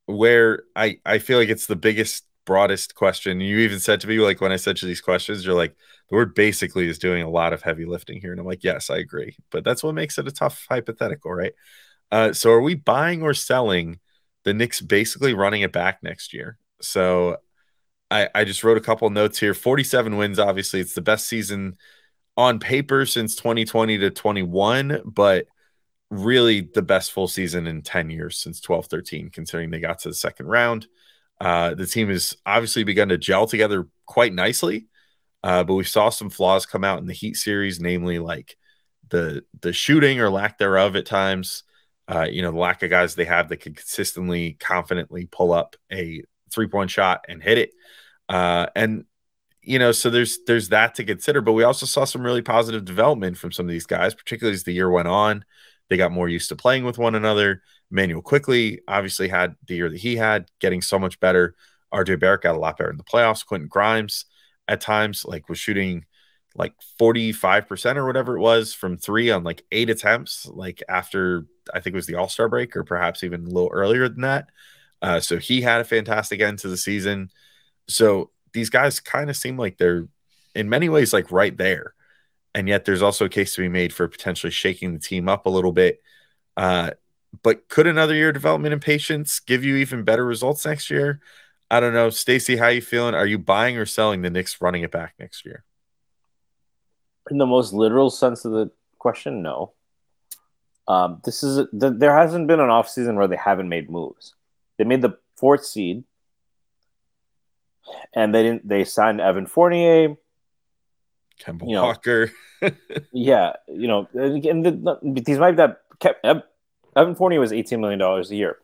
where 0.06 0.64
I 0.74 0.98
I 1.04 1.18
feel 1.18 1.38
like 1.38 1.48
it's 1.48 1.66
the 1.66 1.76
biggest 1.76 2.24
broadest 2.44 2.94
question. 2.94 3.40
You 3.40 3.58
even 3.58 3.80
said 3.80 4.00
to 4.00 4.08
me 4.08 4.18
like 4.18 4.40
when 4.40 4.52
I 4.52 4.56
said 4.56 4.76
to 4.78 4.86
these 4.86 5.00
questions, 5.00 5.44
you're 5.44 5.54
like 5.54 5.76
the 6.08 6.16
word 6.16 6.34
basically 6.34 6.88
is 6.88 6.98
doing 6.98 7.22
a 7.22 7.30
lot 7.30 7.52
of 7.52 7.62
heavy 7.62 7.84
lifting 7.84 8.20
here, 8.20 8.32
and 8.32 8.40
I'm 8.40 8.46
like 8.46 8.64
yes, 8.64 8.90
I 8.90 8.98
agree, 8.98 9.36
but 9.50 9.64
that's 9.64 9.82
what 9.82 9.94
makes 9.94 10.18
it 10.18 10.28
a 10.28 10.32
tough 10.32 10.66
hypothetical, 10.68 11.32
right? 11.32 11.52
Uh, 12.10 12.32
so 12.32 12.50
are 12.50 12.60
we 12.60 12.74
buying 12.74 13.22
or 13.22 13.34
selling 13.34 14.00
the 14.44 14.54
Knicks 14.54 14.80
basically 14.80 15.34
running 15.34 15.62
it 15.62 15.72
back 15.72 16.02
next 16.02 16.32
year? 16.34 16.58
So 16.80 17.38
I, 18.10 18.28
I 18.34 18.44
just 18.44 18.64
wrote 18.64 18.78
a 18.78 18.82
couple 18.82 19.08
notes 19.10 19.38
here. 19.38 19.54
47 19.54 20.16
wins, 20.16 20.38
obviously, 20.38 20.80
it's 20.80 20.94
the 20.94 21.00
best 21.00 21.28
season 21.28 21.76
on 22.40 22.58
paper 22.58 23.06
since 23.06 23.36
2020 23.36 23.98
to 23.98 24.10
21, 24.10 25.02
but 25.04 25.46
really 26.10 26.62
the 26.62 26.82
best 26.82 27.12
full 27.12 27.28
season 27.28 27.66
in 27.66 27.82
10 27.82 28.10
years 28.10 28.38
since 28.38 28.60
12 28.60 28.86
13, 28.86 29.30
considering 29.30 29.70
they 29.70 29.80
got 29.80 30.00
to 30.00 30.08
the 30.08 30.14
second 30.14 30.46
round. 30.46 30.86
Uh, 31.40 31.74
the 31.74 31.86
team 31.86 32.08
has 32.08 32.36
obviously 32.44 32.84
begun 32.84 33.08
to 33.08 33.18
gel 33.18 33.46
together 33.46 33.86
quite 34.06 34.32
nicely, 34.32 34.86
uh, 35.42 35.64
but 35.64 35.74
we 35.74 35.84
saw 35.84 36.10
some 36.10 36.30
flaws 36.30 36.66
come 36.66 36.84
out 36.84 36.98
in 36.98 37.06
the 37.06 37.14
Heat 37.14 37.36
series, 37.36 37.80
namely 37.80 38.18
like 38.18 38.56
the 39.08 39.44
the 39.60 39.72
shooting 39.72 40.20
or 40.20 40.30
lack 40.30 40.58
thereof 40.58 40.96
at 40.96 41.06
times. 41.06 41.62
Uh, 42.08 42.26
you 42.28 42.42
know, 42.42 42.50
the 42.50 42.58
lack 42.58 42.82
of 42.82 42.90
guys 42.90 43.14
they 43.14 43.24
have 43.24 43.48
that 43.48 43.58
can 43.58 43.72
consistently, 43.72 44.54
confidently 44.54 45.28
pull 45.30 45.52
up 45.52 45.76
a 45.92 46.22
three 46.50 46.66
point 46.66 46.90
shot 46.90 47.24
and 47.28 47.42
hit 47.42 47.56
it. 47.56 47.70
Uh, 48.28 48.66
and 48.74 49.04
you 49.70 49.78
know, 49.78 49.92
so 49.92 50.10
there's 50.10 50.40
there's 50.48 50.70
that 50.70 50.96
to 50.96 51.04
consider. 51.04 51.40
But 51.40 51.52
we 51.52 51.62
also 51.62 51.86
saw 51.86 52.04
some 52.04 52.22
really 52.22 52.42
positive 52.42 52.84
development 52.84 53.38
from 53.38 53.52
some 53.52 53.66
of 53.66 53.70
these 53.70 53.86
guys, 53.86 54.16
particularly 54.16 54.56
as 54.56 54.64
the 54.64 54.72
year 54.72 54.90
went 54.90 55.06
on. 55.06 55.44
They 55.88 55.96
got 55.96 56.10
more 56.10 56.28
used 56.28 56.48
to 56.48 56.56
playing 56.56 56.84
with 56.84 56.98
one 56.98 57.14
another. 57.14 57.62
Immanuel 57.92 58.20
Quickley 58.20 58.80
obviously 58.88 59.28
had 59.28 59.54
the 59.68 59.76
year 59.76 59.88
that 59.88 60.00
he 60.00 60.16
had, 60.16 60.50
getting 60.58 60.82
so 60.82 60.98
much 60.98 61.20
better. 61.20 61.54
RJ 61.94 62.18
Barrett 62.18 62.42
got 62.42 62.56
a 62.56 62.58
lot 62.58 62.78
better 62.78 62.90
in 62.90 62.96
the 62.96 63.04
playoffs. 63.04 63.46
Quentin 63.46 63.68
Grimes 63.68 64.24
at 64.66 64.80
times 64.80 65.24
like 65.24 65.48
was 65.48 65.58
shooting 65.60 66.04
like 66.56 66.74
45% 67.00 67.94
or 67.94 68.06
whatever 68.06 68.36
it 68.36 68.40
was 68.40 68.74
from 68.74 68.96
three 68.96 69.30
on 69.30 69.44
like 69.44 69.62
eight 69.70 69.88
attempts, 69.88 70.46
like 70.46 70.82
after 70.88 71.46
I 71.72 71.78
think 71.78 71.94
it 71.94 71.96
was 71.96 72.06
the 72.06 72.16
All 72.16 72.28
Star 72.28 72.48
break 72.48 72.74
or 72.74 72.82
perhaps 72.82 73.22
even 73.22 73.42
a 73.42 73.50
little 73.50 73.70
earlier 73.72 74.08
than 74.08 74.22
that. 74.22 74.48
Uh, 75.00 75.20
so 75.20 75.38
he 75.38 75.60
had 75.60 75.80
a 75.80 75.84
fantastic 75.84 76.40
end 76.40 76.58
to 76.60 76.68
the 76.68 76.76
season. 76.76 77.30
So 77.88 78.30
these 78.52 78.70
guys 78.70 79.00
kind 79.00 79.30
of 79.30 79.36
seem 79.36 79.56
like 79.56 79.78
they're 79.78 80.08
in 80.54 80.68
many 80.68 80.88
ways 80.88 81.12
like 81.12 81.30
right 81.30 81.56
there 81.56 81.94
and 82.54 82.68
yet 82.68 82.84
there's 82.84 83.02
also 83.02 83.26
a 83.26 83.28
case 83.28 83.54
to 83.54 83.60
be 83.60 83.68
made 83.68 83.92
for 83.92 84.08
potentially 84.08 84.50
shaking 84.50 84.92
the 84.92 84.98
team 84.98 85.28
up 85.28 85.46
a 85.46 85.50
little 85.50 85.72
bit. 85.72 86.02
Uh, 86.56 86.90
but 87.42 87.68
could 87.68 87.86
another 87.86 88.14
year 88.14 88.28
of 88.28 88.34
development 88.34 88.72
and 88.72 88.82
patience 88.82 89.40
give 89.40 89.64
you 89.64 89.76
even 89.76 90.02
better 90.02 90.24
results 90.24 90.66
next 90.66 90.90
year? 90.90 91.20
I 91.70 91.78
don't 91.78 91.94
know, 91.94 92.10
Stacy. 92.10 92.56
How 92.56 92.68
you 92.68 92.80
feeling? 92.80 93.14
Are 93.14 93.26
you 93.26 93.38
buying 93.38 93.76
or 93.76 93.86
selling 93.86 94.22
the 94.22 94.30
Knicks 94.30 94.60
running 94.60 94.82
it 94.82 94.90
back 94.90 95.14
next 95.20 95.44
year? 95.44 95.64
In 97.30 97.38
the 97.38 97.46
most 97.46 97.72
literal 97.72 98.10
sense 98.10 98.44
of 98.44 98.50
the 98.50 98.72
question, 98.98 99.42
no. 99.42 99.72
Um, 100.88 101.20
this 101.24 101.44
is 101.44 101.68
the, 101.72 101.90
there 101.90 102.16
hasn't 102.16 102.48
been 102.48 102.58
an 102.58 102.68
offseason 102.68 103.14
where 103.14 103.28
they 103.28 103.36
haven't 103.36 103.68
made 103.68 103.88
moves. 103.88 104.34
They 104.76 104.84
made 104.84 105.02
the 105.02 105.16
fourth 105.36 105.64
seed, 105.64 106.02
and 108.14 108.34
they 108.34 108.42
didn't. 108.42 108.68
They 108.68 108.84
signed 108.84 109.20
Evan 109.20 109.46
Fournier. 109.46 110.16
Kemba 111.40 111.66
you 111.66 111.74
know, 111.74 111.84
Walker. 111.84 112.30
yeah, 113.12 113.54
you 113.68 113.88
know, 113.88 114.08
and 114.14 114.64
the, 114.64 115.22
these 115.24 115.38
might 115.38 115.52
be 115.52 115.56
that 115.56 116.44
Evan 116.96 117.14
Fournier 117.14 117.40
was 117.40 117.52
eighteen 117.52 117.80
million 117.80 117.98
dollars 117.98 118.30
a 118.30 118.36
year. 118.36 118.58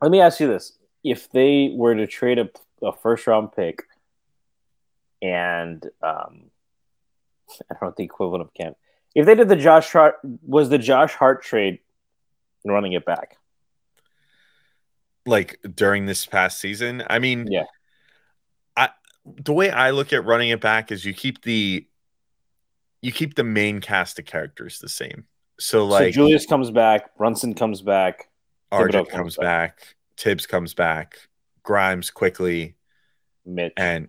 Let 0.00 0.10
me 0.10 0.20
ask 0.20 0.40
you 0.40 0.48
this: 0.48 0.72
If 1.02 1.30
they 1.30 1.72
were 1.74 1.94
to 1.94 2.06
trade 2.06 2.38
a, 2.38 2.48
a 2.82 2.92
first 2.92 3.26
round 3.26 3.52
pick, 3.52 3.82
and 5.22 5.82
um, 6.02 6.50
I 7.70 7.74
don't 7.80 7.82
know 7.82 7.94
the 7.96 8.04
equivalent 8.04 8.42
of 8.42 8.54
Cam, 8.54 8.74
if 9.14 9.26
they 9.26 9.34
did 9.34 9.48
the 9.48 9.56
Josh 9.56 9.90
Hart, 9.90 10.16
was 10.42 10.68
the 10.68 10.78
Josh 10.78 11.14
Hart 11.14 11.42
trade 11.42 11.80
running 12.64 12.92
it 12.92 13.04
back? 13.04 13.38
Like 15.24 15.58
during 15.74 16.06
this 16.06 16.24
past 16.26 16.60
season, 16.60 17.02
I 17.10 17.18
mean, 17.18 17.48
yeah, 17.50 17.64
the 19.44 19.52
way 19.52 19.70
I 19.70 19.90
look 19.90 20.12
at 20.12 20.24
running 20.24 20.50
it 20.50 20.60
back 20.60 20.92
is 20.92 21.04
you 21.04 21.12
keep 21.12 21.42
the 21.42 21.86
you 23.02 23.12
keep 23.12 23.34
the 23.34 23.44
main 23.44 23.80
cast 23.80 24.18
of 24.18 24.24
characters 24.24 24.78
the 24.78 24.88
same. 24.88 25.24
So 25.58 25.86
like 25.86 26.14
so 26.14 26.20
Julius 26.22 26.46
comes 26.46 26.70
back, 26.70 27.16
Brunson 27.16 27.54
comes 27.54 27.82
back, 27.82 28.28
RJ 28.72 28.92
comes, 28.92 29.08
comes 29.08 29.36
back, 29.36 29.78
back, 29.78 29.96
Thibs 30.16 30.46
comes 30.46 30.74
back, 30.74 31.16
Grimes 31.62 32.10
Quickley, 32.10 32.76
Mitch 33.44 33.72
and 33.76 34.08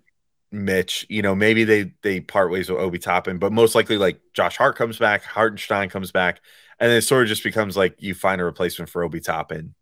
Mitch. 0.52 1.06
You 1.10 1.22
know, 1.22 1.36
maybe 1.36 1.64
they 1.64 1.94
they 2.04 2.20
part 2.20 2.52
ways 2.52 2.70
with 2.70 2.80
Obi 2.80 3.00
Toppin, 3.00 3.38
but 3.38 3.54
most 3.54 3.76
likely 3.76 3.98
like 3.98 4.20
Josh 4.34 4.58
Hart 4.58 4.76
comes 4.76 4.98
back, 4.98 5.24
Hartenstein 5.24 5.90
comes 5.90 6.12
back, 6.12 6.42
and 6.80 6.90
then 6.90 6.98
it 6.98 7.02
sort 7.02 7.24
of 7.24 7.30
just 7.30 7.44
becomes 7.44 7.78
like 7.78 7.96
you 8.00 8.14
find 8.14 8.42
a 8.42 8.46
replacement 8.46 8.90
for 8.90 9.04
Obi 9.04 9.20
Toppin, 9.20 9.74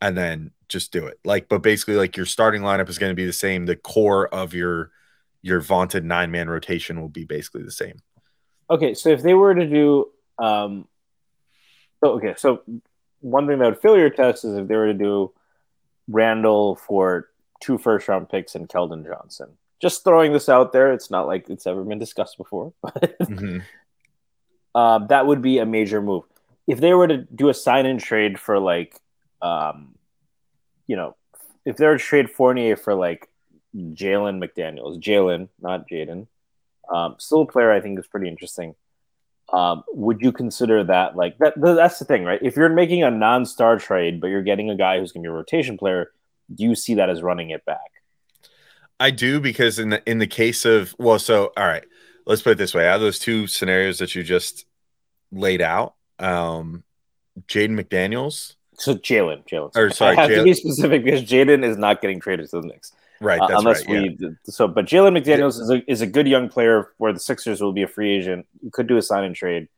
and 0.00 0.16
then 0.16 0.50
just 0.68 0.92
do 0.92 1.06
it. 1.06 1.18
Like, 1.24 1.48
but 1.48 1.62
basically, 1.62 1.96
like 1.96 2.16
your 2.16 2.26
starting 2.26 2.62
lineup 2.62 2.88
is 2.88 2.98
going 2.98 3.10
to 3.10 3.16
be 3.16 3.26
the 3.26 3.32
same. 3.32 3.66
The 3.66 3.76
core 3.76 4.28
of 4.28 4.54
your 4.54 4.90
your 5.42 5.60
vaunted 5.60 6.04
nine 6.04 6.30
man 6.30 6.48
rotation 6.48 7.00
will 7.00 7.08
be 7.08 7.24
basically 7.24 7.62
the 7.62 7.70
same. 7.70 8.00
Okay, 8.68 8.94
so 8.94 9.10
if 9.10 9.22
they 9.22 9.34
were 9.34 9.54
to 9.54 9.66
do, 9.68 10.10
um, 10.38 10.88
so 12.02 12.12
okay, 12.12 12.34
so 12.36 12.62
one 13.20 13.46
thing 13.46 13.58
that 13.58 13.66
would 13.66 13.80
fill 13.80 13.96
your 13.96 14.10
test 14.10 14.44
is 14.44 14.54
if 14.54 14.66
they 14.66 14.74
were 14.74 14.88
to 14.88 14.94
do 14.94 15.32
Randle 16.08 16.76
for 16.76 17.28
two 17.60 17.78
first 17.78 18.08
round 18.08 18.28
picks 18.28 18.54
and 18.54 18.68
Keldon 18.68 19.04
Johnson. 19.04 19.50
Just 19.80 20.04
throwing 20.04 20.32
this 20.32 20.48
out 20.48 20.72
there, 20.72 20.92
it's 20.92 21.10
not 21.10 21.26
like 21.26 21.50
it's 21.50 21.66
ever 21.66 21.84
been 21.84 21.98
discussed 21.98 22.38
before. 22.38 22.72
mm-hmm. 22.86 23.58
uh, 24.74 25.06
that 25.06 25.26
would 25.26 25.42
be 25.42 25.58
a 25.58 25.66
major 25.66 26.00
move. 26.00 26.24
If 26.66 26.80
they 26.80 26.94
were 26.94 27.06
to 27.06 27.18
do 27.18 27.48
a 27.48 27.54
sign 27.54 27.86
and 27.86 28.00
trade 28.00 28.38
for 28.38 28.58
like 28.58 29.00
um, 29.46 29.94
you 30.86 30.96
know, 30.96 31.16
if 31.64 31.76
they 31.76 31.86
were 31.86 31.98
to 31.98 32.02
trade 32.02 32.30
Fournier 32.30 32.76
for 32.76 32.94
like 32.94 33.28
Jalen 33.74 34.42
McDaniels, 34.42 35.00
Jalen, 35.00 35.48
not 35.60 35.88
Jaden, 35.88 36.26
um, 36.92 37.16
still 37.18 37.42
a 37.42 37.46
player 37.46 37.72
I 37.72 37.80
think 37.80 37.98
is 37.98 38.06
pretty 38.06 38.28
interesting. 38.28 38.74
Um, 39.52 39.84
would 39.92 40.20
you 40.20 40.32
consider 40.32 40.82
that 40.84 41.16
like 41.16 41.38
that? 41.38 41.54
That's 41.56 41.98
the 41.98 42.04
thing, 42.04 42.24
right? 42.24 42.40
If 42.42 42.56
you're 42.56 42.68
making 42.68 43.04
a 43.04 43.10
non-star 43.10 43.78
trade, 43.78 44.20
but 44.20 44.28
you're 44.28 44.42
getting 44.42 44.70
a 44.70 44.76
guy 44.76 44.98
who's 44.98 45.12
going 45.12 45.22
to 45.22 45.28
be 45.28 45.32
a 45.32 45.36
rotation 45.36 45.78
player, 45.78 46.12
do 46.52 46.64
you 46.64 46.74
see 46.74 46.94
that 46.94 47.10
as 47.10 47.22
running 47.22 47.50
it 47.50 47.64
back? 47.64 47.78
I 48.98 49.10
do 49.10 49.40
because 49.40 49.78
in 49.78 49.90
the 49.90 50.02
in 50.08 50.18
the 50.18 50.26
case 50.26 50.64
of 50.64 50.94
well, 50.98 51.18
so 51.18 51.52
all 51.56 51.66
right, 51.66 51.84
let's 52.26 52.42
put 52.42 52.52
it 52.52 52.58
this 52.58 52.74
way: 52.74 52.88
out 52.88 52.96
of 52.96 53.02
those 53.02 53.18
two 53.18 53.46
scenarios 53.46 53.98
that 53.98 54.14
you 54.14 54.22
just 54.22 54.64
laid 55.30 55.60
out, 55.60 55.94
um, 56.18 56.82
Jaden 57.46 57.78
McDaniels 57.78 58.55
so 58.78 58.94
Jalen, 58.94 59.46
Jalen. 59.46 59.76
Or 59.76 59.90
sorry, 59.90 60.16
I 60.16 60.20
have 60.20 60.30
Jaylen. 60.30 60.36
to 60.36 60.44
be 60.44 60.54
specific 60.54 61.04
because 61.04 61.22
Jaden 61.22 61.64
is 61.64 61.76
not 61.76 62.00
getting 62.00 62.20
traded 62.20 62.50
to 62.50 62.60
the 62.60 62.66
Knicks. 62.66 62.92
Right, 63.20 63.40
uh, 63.40 63.48
unless 63.50 63.86
right, 63.86 64.02
we. 64.02 64.16
Yeah. 64.20 64.28
So, 64.44 64.68
but 64.68 64.84
Jalen 64.84 65.18
McDaniels 65.18 65.60
is 65.60 65.70
a, 65.70 65.90
is 65.90 66.02
a 66.02 66.06
good 66.06 66.28
young 66.28 66.48
player 66.48 66.92
where 66.98 67.12
the 67.12 67.20
Sixers 67.20 67.62
will 67.62 67.72
be 67.72 67.82
a 67.82 67.88
free 67.88 68.16
agent. 68.16 68.46
You 68.62 68.70
could 68.70 68.86
do 68.86 68.96
a 68.98 69.02
sign 69.02 69.24
and 69.24 69.34
trade. 69.34 69.68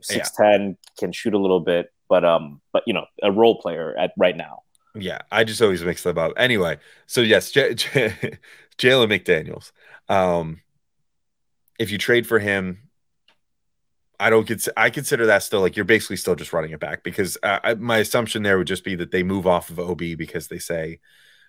Six 0.00 0.30
ten 0.32 0.68
yeah. 0.68 0.74
can 0.98 1.12
shoot 1.12 1.34
a 1.34 1.38
little 1.38 1.60
bit, 1.60 1.92
but 2.08 2.24
um, 2.24 2.60
but 2.72 2.82
you 2.86 2.94
know, 2.94 3.06
a 3.22 3.30
role 3.30 3.60
player 3.60 3.94
at 3.96 4.12
right 4.16 4.36
now. 4.36 4.62
Yeah, 4.94 5.18
I 5.30 5.44
just 5.44 5.60
always 5.60 5.84
mix 5.84 6.02
them 6.02 6.16
up. 6.16 6.32
Anyway, 6.36 6.78
so 7.06 7.20
yes, 7.20 7.50
J- 7.50 7.74
J- 7.74 8.38
Jalen 8.78 9.08
McDaniels. 9.10 9.72
Um, 10.08 10.60
if 11.78 11.90
you 11.90 11.98
trade 11.98 12.26
for 12.26 12.38
him, 12.38 12.85
I 14.18 14.30
don't 14.30 14.46
get. 14.46 14.66
I 14.76 14.90
consider 14.90 15.26
that 15.26 15.42
still 15.42 15.60
like 15.60 15.76
you're 15.76 15.84
basically 15.84 16.16
still 16.16 16.34
just 16.34 16.52
running 16.52 16.70
it 16.72 16.80
back 16.80 17.02
because 17.02 17.36
uh, 17.42 17.58
I, 17.62 17.74
my 17.74 17.98
assumption 17.98 18.42
there 18.42 18.58
would 18.58 18.66
just 18.66 18.84
be 18.84 18.94
that 18.96 19.10
they 19.10 19.22
move 19.22 19.46
off 19.46 19.70
of 19.70 19.78
Obi 19.78 20.14
because 20.14 20.48
they 20.48 20.58
say, 20.58 21.00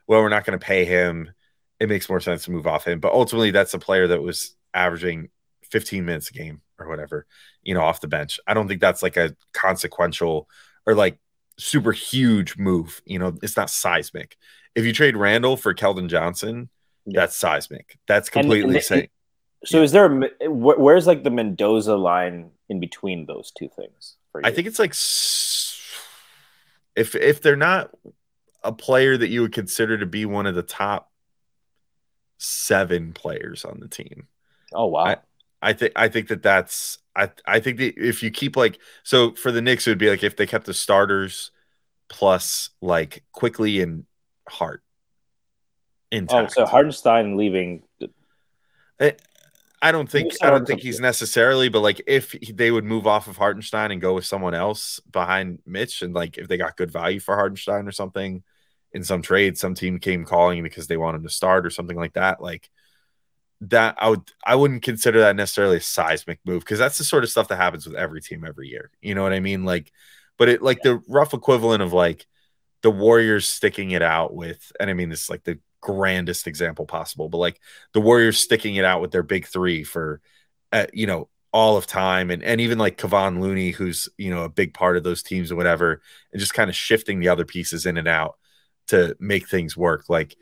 well, 0.08 0.22
we're 0.22 0.30
not 0.30 0.46
going 0.46 0.58
to 0.58 0.66
pay 0.66 0.86
him. 0.86 1.32
It 1.80 1.90
makes 1.90 2.10
more 2.10 2.20
sense 2.20 2.46
to 2.46 2.52
move 2.52 2.68
off 2.68 2.86
him. 2.88 3.00
But 3.00 3.14
ultimately, 3.14 3.52
that's 3.52 3.74
a 3.74 3.80
player 3.80 4.08
that 4.08 4.22
was 4.22 4.56
averaging 4.74 5.30
15 5.72 6.06
minutes 6.06 6.30
a 6.30 6.34
game 6.34 6.62
or 6.80 6.88
whatever, 6.88 7.26
you 7.64 7.74
know, 7.74 7.82
off 7.82 8.02
the 8.02 8.08
bench. 8.08 8.40
I 8.48 8.54
don't 8.54 8.68
think 8.68 8.82
that's 8.82 9.04
like 9.04 9.18
a 9.18 9.36
consequential 9.54 10.48
or 10.86 10.96
like 10.96 11.20
super 11.60 11.92
huge 11.92 12.58
move. 12.58 13.02
You 13.06 13.20
know, 13.20 13.38
it's 13.44 13.58
not 13.58 13.70
seismic. 13.70 14.36
If 14.76 14.86
you 14.86 14.94
trade 14.94 15.16
Randle 15.18 15.58
for 15.58 15.74
Keldon 15.74 16.08
Johnson, 16.10 16.70
Yeah. 17.06 17.22
that's 17.22 17.36
seismic. 17.36 17.98
That's 18.08 18.30
completely 18.30 18.76
and- 18.76 18.84
sa- 18.84 19.02
So 19.66 19.82
is 19.84 19.92
there 19.92 20.06
a, 20.06 20.50
where's 20.50 21.08
like 21.08 21.24
the 21.24 21.32
Mendoza 21.32 21.96
line 21.96 22.52
in 22.70 22.80
between 22.80 23.26
those 23.26 23.52
two 23.52 23.70
things? 23.70 24.16
For 24.32 24.42
you? 24.42 24.48
I 24.48 24.52
think 24.52 24.68
it's 24.68 24.80
like 24.80 24.94
if 26.96 27.16
if 27.16 27.42
they're 27.42 27.56
not 27.56 27.92
a 28.64 28.72
player 28.72 29.18
that 29.18 29.30
you 29.30 29.42
would 29.42 29.54
consider 29.54 29.98
to 29.98 30.06
be 30.06 30.26
one 30.26 30.46
of 30.46 30.56
the 30.56 30.64
top 30.64 31.12
seven 32.38 33.14
players 33.14 33.66
on 33.66 33.80
the 33.80 33.88
team. 33.88 34.28
Oh 34.74 34.88
wow. 34.88 35.18
I 35.62 35.74
think 35.74 35.94
I 35.96 36.08
think 36.08 36.28
that 36.28 36.44
that's 36.44 37.00
I 37.16 37.32
I 37.46 37.60
think 37.60 37.78
that 37.78 37.96
if 37.98 38.22
you 38.22 38.30
keep 38.30 38.56
like 38.56 38.80
so 39.04 39.34
for 39.34 39.52
the 39.52 39.62
Knicks 39.62 39.88
it 39.88 39.92
would 39.92 39.98
be 39.98 40.10
like 40.10 40.24
if 40.24 40.36
they 40.36 40.46
kept 40.46 40.66
the 40.66 40.74
starters 40.74 41.52
plus 42.10 42.70
like 42.82 43.24
Quickley 43.32 43.82
and 43.82 44.06
Hart 44.48 44.84
oh, 46.12 46.18
intact. 46.18 46.54
so 46.54 46.66
Hartenstein 46.66 47.38
leaving. 47.38 47.84
Eh, 49.00 49.12
I 49.82 49.92
don't 49.92 50.10
think 50.10 50.34
I 50.42 50.50
don't 50.50 50.66
think 50.66 50.82
he's 50.82 51.00
necessarily, 51.00 51.70
but 51.70 51.82
like 51.82 52.02
if 52.08 52.32
they 52.54 52.72
would 52.72 52.84
move 52.84 53.06
off 53.06 53.28
of 53.28 53.38
Hartenstein 53.38 53.92
and 53.92 54.02
go 54.02 54.16
with 54.16 54.26
someone 54.26 54.56
else 54.56 55.00
behind 55.12 55.60
Mitch, 55.66 56.02
and 56.02 56.14
like 56.14 56.38
if 56.38 56.48
they 56.48 56.58
got 56.58 56.78
good 56.78 56.92
value 56.92 57.20
for 57.20 57.36
Hartenstein 57.36 57.88
or 57.88 57.92
something 57.92 58.44
in 58.92 59.04
some 59.04 59.22
trade, 59.22 59.58
some 59.58 59.76
team 59.76 60.00
came 60.00 60.26
calling 60.26 60.64
because 60.64 60.88
they 60.88 60.98
want 60.98 61.16
him 61.16 61.24
to 61.24 61.30
start 61.30 61.66
or 61.66 61.70
something 61.70 61.98
like 61.98 62.14
that, 62.14 62.42
like 62.42 62.70
that 63.62 63.96
I 64.00 64.10
would 64.10 64.22
I 64.44 64.56
wouldn't 64.56 64.82
consider 64.82 65.20
that 65.22 65.36
necessarily 65.36 65.78
a 65.78 65.82
seismic 65.82 66.40
move 66.44 66.62
because 66.62 66.80
that's 66.80 66.98
the 66.98 67.04
sort 67.04 67.24
of 67.24 67.30
stuff 67.30 67.48
that 67.50 67.58
happens 67.58 67.86
with 67.86 67.96
every 67.96 68.22
team 68.22 68.46
every 68.46 68.70
year. 68.70 68.90
You 69.02 69.14
know 69.14 69.24
what 69.24 69.34
I 69.34 69.40
mean? 69.40 69.64
Like, 69.64 69.92
but 70.38 70.50
it 70.50 70.64
like 70.64 70.82
the 70.82 71.02
rough 71.08 71.36
equivalent 71.36 71.84
of 71.84 71.94
like 71.94 72.26
the 72.82 72.92
Warriors 72.92 73.48
sticking 73.48 73.92
it 73.92 74.02
out 74.02 74.34
with, 74.34 74.72
and 74.80 74.90
I 74.90 74.94
mean 74.94 75.10
this 75.10 75.24
is 75.24 75.30
like 75.30 75.44
the 75.44 75.60
grandest 75.88 76.48
example 76.48 76.86
possible, 76.86 77.30
but 77.30 77.38
like 77.38 77.62
the 77.94 78.02
Warriors 78.02 78.38
sticking 78.38 78.76
it 78.76 78.84
out 78.84 79.00
with 79.00 79.12
their 79.12 79.24
big 79.24 79.48
three 79.48 79.86
for, 79.86 80.20
uh, 80.74 80.88
you 80.92 81.08
know, 81.08 81.30
all 81.54 81.78
of 81.78 81.88
time, 81.88 82.30
and 82.30 82.44
and 82.44 82.60
even 82.60 82.78
like 82.78 82.98
Kevon 82.98 83.40
Looney, 83.40 83.72
who's 83.72 84.10
you 84.18 84.30
know 84.30 84.44
a 84.44 84.50
big 84.50 84.74
part 84.74 84.98
of 84.98 85.04
those 85.04 85.24
teams 85.24 85.50
or 85.52 85.56
whatever, 85.56 86.02
and 86.34 86.40
just 86.42 86.54
kind 86.54 86.70
of 86.70 86.76
shifting 86.76 87.20
the 87.20 87.30
other 87.30 87.46
pieces 87.46 87.86
in 87.86 87.98
and 87.98 88.08
out 88.08 88.36
to 88.88 89.16
make 89.20 89.48
things 89.48 89.78
work. 89.78 90.06
Like, 90.10 90.36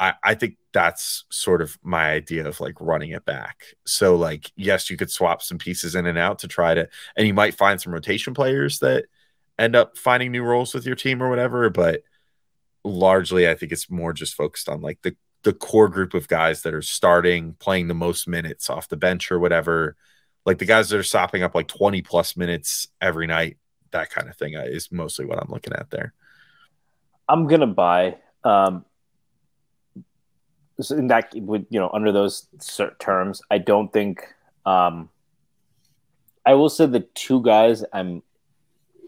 I 0.00 0.14
I 0.24 0.34
think 0.34 0.56
that's 0.72 1.24
sort 1.30 1.60
of 1.60 1.78
my 1.82 2.10
idea 2.10 2.48
of 2.48 2.58
like 2.58 2.74
running 2.80 3.10
it 3.10 3.26
back. 3.26 3.64
So 3.86 4.16
like, 4.16 4.50
yes, 4.56 4.88
you 4.90 4.96
could 4.96 5.10
swap 5.10 5.42
some 5.42 5.58
pieces 5.58 5.94
in 5.94 6.06
and 6.06 6.18
out 6.18 6.38
to 6.40 6.48
try 6.48 6.74
to, 6.74 6.88
and 7.16 7.26
you 7.26 7.34
might 7.34 7.54
find 7.54 7.80
some 7.80 7.92
rotation 7.92 8.32
players 8.34 8.78
that 8.78 9.04
end 9.58 9.76
up 9.76 9.98
finding 9.98 10.32
new 10.32 10.42
roles 10.42 10.74
with 10.74 10.86
your 10.86 10.96
team 10.96 11.22
or 11.22 11.28
whatever, 11.28 11.68
but 11.70 12.02
largely 12.84 13.48
I 13.48 13.54
think 13.54 13.72
it's 13.72 13.90
more 13.90 14.12
just 14.12 14.34
focused 14.34 14.68
on 14.68 14.80
like 14.80 15.00
the 15.02 15.16
the 15.42 15.52
core 15.52 15.88
group 15.88 16.14
of 16.14 16.26
guys 16.26 16.62
that 16.62 16.74
are 16.74 16.82
starting, 16.82 17.54
playing 17.58 17.88
the 17.88 17.94
most 17.94 18.26
minutes 18.26 18.70
off 18.70 18.88
the 18.88 18.96
bench 18.96 19.30
or 19.30 19.38
whatever. 19.38 19.94
Like 20.46 20.58
the 20.58 20.64
guys 20.64 20.88
that 20.88 20.98
are 20.98 21.02
sopping 21.02 21.42
up 21.42 21.54
like 21.54 21.68
20 21.68 22.02
plus 22.02 22.36
minutes 22.36 22.88
every 23.00 23.26
night, 23.26 23.58
that 23.92 24.10
kind 24.10 24.28
of 24.28 24.36
thing 24.36 24.56
uh, 24.56 24.64
is 24.66 24.90
mostly 24.90 25.26
what 25.26 25.38
I'm 25.38 25.50
looking 25.50 25.74
at 25.74 25.90
there. 25.90 26.14
I'm 27.28 27.46
gonna 27.46 27.66
buy. 27.66 28.18
Um, 28.42 28.84
in 30.90 31.06
that 31.06 31.32
would 31.34 31.66
you 31.70 31.78
know 31.78 31.90
under 31.92 32.12
those 32.12 32.48
terms, 32.98 33.40
I 33.50 33.58
don't 33.58 33.92
think. 33.92 34.26
Um, 34.66 35.10
I 36.46 36.54
will 36.54 36.68
say 36.68 36.86
the 36.86 37.00
two 37.14 37.42
guys 37.42 37.84
I'm. 37.92 38.22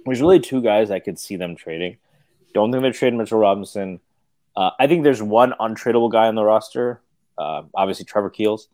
There's 0.05 0.21
really 0.21 0.41
two 0.41 0.63
guys 0.63 0.91
I 0.91 1.01
could 1.01 1.19
see 1.19 1.37
them 1.37 1.57
trading. 1.57 1.99
Don't 2.57 2.73
think 2.73 2.81
they're 2.81 2.93
trading 2.93 3.19
Mitchell 3.19 3.39
Robinson. 3.39 4.01
Uh, 4.57 4.71
I 4.81 4.87
think 4.87 5.05
there's 5.05 5.23
one 5.23 5.53
untradeable 5.61 6.11
guy 6.11 6.27
on 6.27 6.37
the 6.37 6.43
roster. 6.43 7.03
Uh, 7.37 7.65
obviously, 7.75 8.07
Trevor 8.07 8.31
Keels. 8.31 8.69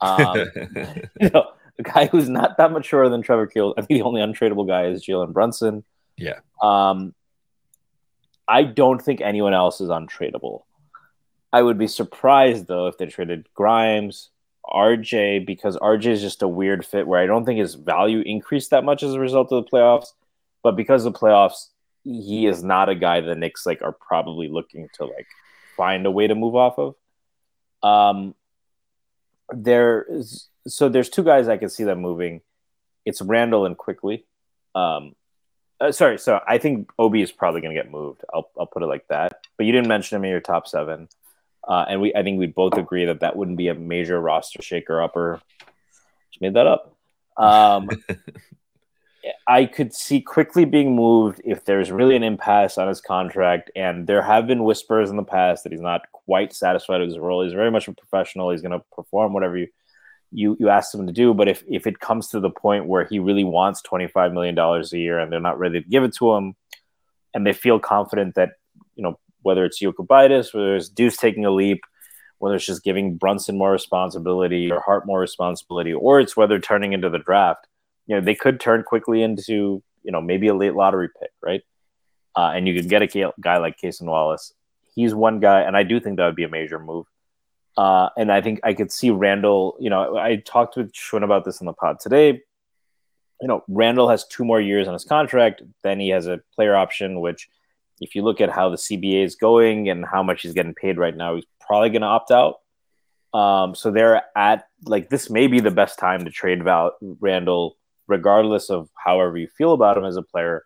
Um, 0.00 0.46
you 1.20 1.28
know, 1.34 1.52
a 1.78 1.82
guy 1.82 2.06
who's 2.06 2.30
not 2.30 2.56
that 2.56 2.72
much 2.72 2.86
shorter 2.86 3.10
than 3.10 3.20
Trevor 3.20 3.46
Keels. 3.46 3.74
I 3.76 3.82
think 3.82 4.00
the 4.00 4.02
only 4.02 4.22
untradeable 4.22 4.66
guy 4.66 4.86
is 4.86 5.04
Jalen 5.04 5.34
Brunson. 5.34 5.84
Yeah. 6.16 6.40
Um, 6.62 7.14
I 8.48 8.62
don't 8.62 9.02
think 9.02 9.20
anyone 9.20 9.52
else 9.52 9.82
is 9.82 9.90
untradeable. 9.90 10.62
I 11.52 11.60
would 11.60 11.76
be 11.76 11.86
surprised 11.86 12.66
though 12.66 12.86
if 12.86 12.96
they 12.96 13.06
traded 13.06 13.46
Grimes, 13.52 14.30
RJ, 14.64 15.44
because 15.44 15.76
RJ 15.76 16.06
is 16.06 16.22
just 16.22 16.42
a 16.42 16.48
weird 16.48 16.82
fit 16.82 17.06
where 17.06 17.20
I 17.20 17.26
don't 17.26 17.44
think 17.44 17.60
his 17.60 17.74
value 17.74 18.22
increased 18.24 18.70
that 18.70 18.84
much 18.84 19.02
as 19.02 19.12
a 19.12 19.20
result 19.20 19.52
of 19.52 19.64
the 19.64 19.70
playoffs. 19.70 20.14
But 20.62 20.76
because 20.76 21.04
the 21.04 21.12
playoffs, 21.12 21.68
he 22.08 22.46
is 22.46 22.62
not 22.62 22.88
a 22.88 22.94
guy 22.94 23.20
the 23.20 23.34
Knicks 23.34 23.66
like 23.66 23.82
are 23.82 23.92
probably 23.92 24.48
looking 24.48 24.88
to 24.94 25.04
like 25.04 25.26
find 25.76 26.06
a 26.06 26.10
way 26.10 26.26
to 26.26 26.34
move 26.34 26.56
off 26.56 26.78
of. 26.78 26.94
Um, 27.82 28.34
there 29.50 30.06
is 30.08 30.48
so 30.66 30.88
there's 30.88 31.10
two 31.10 31.22
guys 31.22 31.48
I 31.48 31.58
can 31.58 31.68
see 31.68 31.84
them 31.84 32.00
moving. 32.00 32.40
It's 33.04 33.20
Randle 33.20 33.66
and 33.66 33.76
Quickley. 33.76 34.26
Um, 34.74 35.14
uh, 35.80 35.92
sorry, 35.92 36.18
so 36.18 36.40
I 36.46 36.58
think 36.58 36.90
Ob 36.98 37.14
is 37.14 37.30
probably 37.30 37.60
going 37.60 37.74
to 37.74 37.80
get 37.80 37.90
moved. 37.90 38.24
I'll 38.32 38.50
I'll 38.58 38.66
put 38.66 38.82
it 38.82 38.86
like 38.86 39.06
that. 39.08 39.46
But 39.56 39.66
you 39.66 39.72
didn't 39.72 39.88
mention 39.88 40.16
him 40.16 40.24
in 40.24 40.30
your 40.30 40.40
top 40.40 40.66
seven, 40.66 41.08
uh, 41.66 41.84
and 41.88 42.00
we 42.00 42.14
I 42.14 42.22
think 42.22 42.38
we'd 42.38 42.54
both 42.54 42.74
agree 42.74 43.04
that 43.04 43.20
that 43.20 43.36
wouldn't 43.36 43.58
be 43.58 43.68
a 43.68 43.74
major 43.74 44.18
roster 44.20 44.62
shaker 44.62 45.02
upper. 45.02 45.40
Just 46.30 46.40
made 46.40 46.54
that 46.54 46.66
up. 46.66 46.96
Um, 47.36 47.88
I 49.46 49.64
could 49.66 49.94
see 49.94 50.20
Quickley 50.20 50.64
being 50.64 50.94
moved 50.94 51.40
if 51.44 51.64
there's 51.64 51.90
really 51.90 52.16
an 52.16 52.22
impasse 52.22 52.78
on 52.78 52.88
his 52.88 53.00
contract, 53.00 53.70
and 53.74 54.06
there 54.06 54.22
have 54.22 54.46
been 54.46 54.64
whispers 54.64 55.10
in 55.10 55.16
the 55.16 55.22
past 55.22 55.64
that 55.64 55.72
he's 55.72 55.80
not 55.80 56.02
quite 56.12 56.52
satisfied 56.52 57.00
with 57.00 57.10
his 57.10 57.18
role. 57.18 57.42
He's 57.42 57.52
very 57.52 57.70
much 57.70 57.88
a 57.88 57.92
professional. 57.92 58.50
He's 58.50 58.62
going 58.62 58.78
to 58.78 58.84
perform 58.94 59.32
whatever 59.32 59.56
you 59.56 59.68
you 60.30 60.56
you 60.60 60.68
asked 60.68 60.94
him 60.94 61.06
to 61.06 61.12
do. 61.12 61.34
But 61.34 61.48
if 61.48 61.64
if 61.68 61.86
it 61.86 62.00
comes 62.00 62.28
to 62.28 62.40
the 62.40 62.50
point 62.50 62.86
where 62.86 63.04
he 63.04 63.18
really 63.18 63.44
wants 63.44 63.82
twenty 63.82 64.06
five 64.06 64.32
million 64.32 64.54
dollars 64.54 64.92
a 64.92 64.98
year 64.98 65.18
and 65.18 65.32
they're 65.32 65.40
not 65.40 65.58
ready 65.58 65.80
to 65.82 65.88
give 65.88 66.04
it 66.04 66.14
to 66.16 66.34
him, 66.34 66.54
and 67.34 67.46
they 67.46 67.52
feel 67.52 67.78
confident 67.78 68.34
that 68.34 68.52
you 68.94 69.02
know 69.02 69.18
whether 69.42 69.64
it's 69.64 69.80
Jokibitis, 69.80 70.52
whether 70.52 70.76
it's 70.76 70.88
Deuce 70.88 71.16
taking 71.16 71.44
a 71.44 71.50
leap, 71.50 71.80
whether 72.38 72.56
it's 72.56 72.66
just 72.66 72.84
giving 72.84 73.16
Brunson 73.16 73.56
more 73.56 73.72
responsibility 73.72 74.70
or 74.70 74.80
Hart 74.80 75.06
more 75.06 75.20
responsibility, 75.20 75.92
or 75.92 76.20
it's 76.20 76.36
whether 76.36 76.58
turning 76.58 76.92
into 76.92 77.08
the 77.08 77.18
draft, 77.18 77.67
you 78.08 78.16
know 78.16 78.20
they 78.20 78.34
could 78.34 78.58
turn 78.58 78.82
Quickley 78.82 79.22
into 79.22 79.82
you 80.02 80.10
know 80.10 80.20
maybe 80.20 80.48
a 80.48 80.54
late 80.54 80.74
lottery 80.74 81.08
pick, 81.20 81.30
right? 81.40 81.62
Uh, 82.34 82.52
and 82.54 82.66
you 82.66 82.74
could 82.74 82.88
get 82.88 83.02
a 83.02 83.32
guy 83.40 83.58
like 83.58 83.78
Cason 83.80 84.06
Wallace. 84.06 84.54
He's 84.94 85.14
one 85.14 85.38
guy, 85.38 85.60
and 85.60 85.76
I 85.76 85.84
do 85.84 86.00
think 86.00 86.16
that 86.16 86.26
would 86.26 86.36
be 86.36 86.44
a 86.44 86.48
major 86.48 86.78
move. 86.78 87.06
Uh, 87.76 88.08
and 88.16 88.32
I 88.32 88.40
think 88.40 88.60
I 88.64 88.74
could 88.74 88.90
see 88.90 89.10
Randle. 89.10 89.76
You 89.78 89.90
know, 89.90 90.16
I 90.16 90.36
talked 90.36 90.76
with 90.76 90.92
Schwinn 90.92 91.22
about 91.22 91.44
this 91.44 91.60
on 91.60 91.66
the 91.66 91.72
pod 91.72 92.00
today. 92.00 92.42
You 93.40 93.46
know, 93.46 93.62
Randle 93.68 94.08
has 94.08 94.26
two 94.26 94.44
more 94.44 94.60
years 94.60 94.88
on 94.88 94.94
his 94.94 95.04
contract. 95.04 95.62
Then 95.84 96.00
he 96.00 96.08
has 96.08 96.26
a 96.26 96.40
player 96.54 96.74
option, 96.74 97.20
which, 97.20 97.48
if 98.00 98.14
you 98.14 98.22
look 98.22 98.40
at 98.40 98.50
how 98.50 98.70
the 98.70 98.76
CBA 98.76 99.24
is 99.24 99.36
going 99.36 99.88
and 99.88 100.04
how 100.04 100.22
much 100.22 100.42
he's 100.42 100.54
getting 100.54 100.74
paid 100.74 100.98
right 100.98 101.16
now, 101.16 101.36
he's 101.36 101.46
probably 101.60 101.90
going 101.90 102.02
to 102.02 102.08
opt 102.08 102.32
out. 102.32 102.56
Um, 103.32 103.74
so 103.74 103.90
they're 103.90 104.22
at 104.36 104.66
like 104.84 105.10
this 105.10 105.28
may 105.30 105.46
be 105.46 105.60
the 105.60 105.70
best 105.70 105.98
time 105.98 106.24
to 106.24 106.30
trade 106.30 106.64
Val 106.64 106.96
Randle, 107.00 107.76
regardless 108.08 108.70
of 108.70 108.88
however 108.94 109.38
you 109.38 109.46
feel 109.46 109.72
about 109.72 109.96
him 109.96 110.04
as 110.04 110.16
a 110.16 110.22
player. 110.22 110.64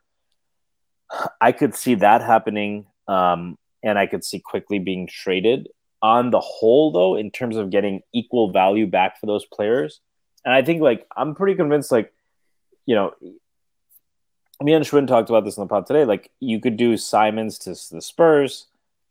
I 1.41 1.53
could 1.53 1.75
see 1.75 1.97
that 1.97 2.23
happening, 2.23 2.87
um, 3.07 3.59
and 3.83 3.99
I 3.99 4.07
could 4.07 4.25
see 4.25 4.41
Quickley 4.41 4.79
being 4.79 5.07
traded 5.07 5.69
on 6.01 6.31
the 6.31 6.41
whole, 6.41 6.91
though, 6.91 7.17
in 7.17 7.31
terms 7.31 7.57
of 7.57 7.71
getting 7.71 8.01
equal 8.15 8.51
value 8.51 8.87
back 8.87 9.21
for 9.21 9.27
those 9.27 9.45
players. 9.45 10.01
And 10.45 10.55
I 10.55 10.63
think, 10.63 10.81
like, 10.81 11.07
I'm 11.17 11.35
pretty 11.35 11.55
convinced, 11.55 11.93
like, 11.93 12.13
you 12.87 12.95
know, 12.95 13.13
me 14.61 14.73
and 14.73 14.85
Schwinn 14.85 15.07
talked 15.07 15.29
about 15.29 15.45
this 15.45 15.57
in 15.57 15.63
the 15.63 15.69
pod 15.69 15.87
today. 15.87 16.05
Like, 16.05 16.31
you 16.41 16.61
could 16.61 16.77
do 16.77 16.97
Simons 16.97 17.59
to 17.59 17.71
the 17.71 18.01
Spurs. 18.01 18.67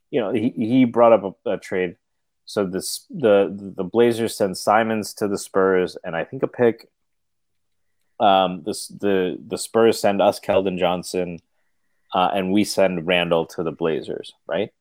You 0.10 0.22
know, 0.22 0.32
he, 0.34 0.50
he 0.50 0.86
brought 0.86 1.14
up 1.14 1.38
a, 1.46 1.52
a 1.52 1.58
trade. 1.58 1.98
So 2.46 2.66
this 2.66 3.06
the 3.10 3.56
the 3.78 3.84
Blazers 3.84 4.36
send 4.36 4.58
Simons 4.58 5.14
to 5.14 5.28
the 5.28 5.38
Spurs, 5.38 5.96
and 6.04 6.16
I 6.16 6.26
think 6.26 6.44
a 6.44 6.48
pick. 6.48 6.90
Um, 8.22 8.62
the 8.64 9.38
the 9.46 9.58
Spurs 9.58 10.00
send 10.00 10.22
us 10.22 10.40
Keldon 10.40 10.78
Johnson, 10.78 11.40
uh, 12.14 12.30
and 12.34 12.52
we 12.52 12.64
send 12.64 13.08
Randle 13.08 13.46
to 13.48 13.64
the 13.64 13.72
Blazers. 13.72 14.34
Right, 14.48 14.72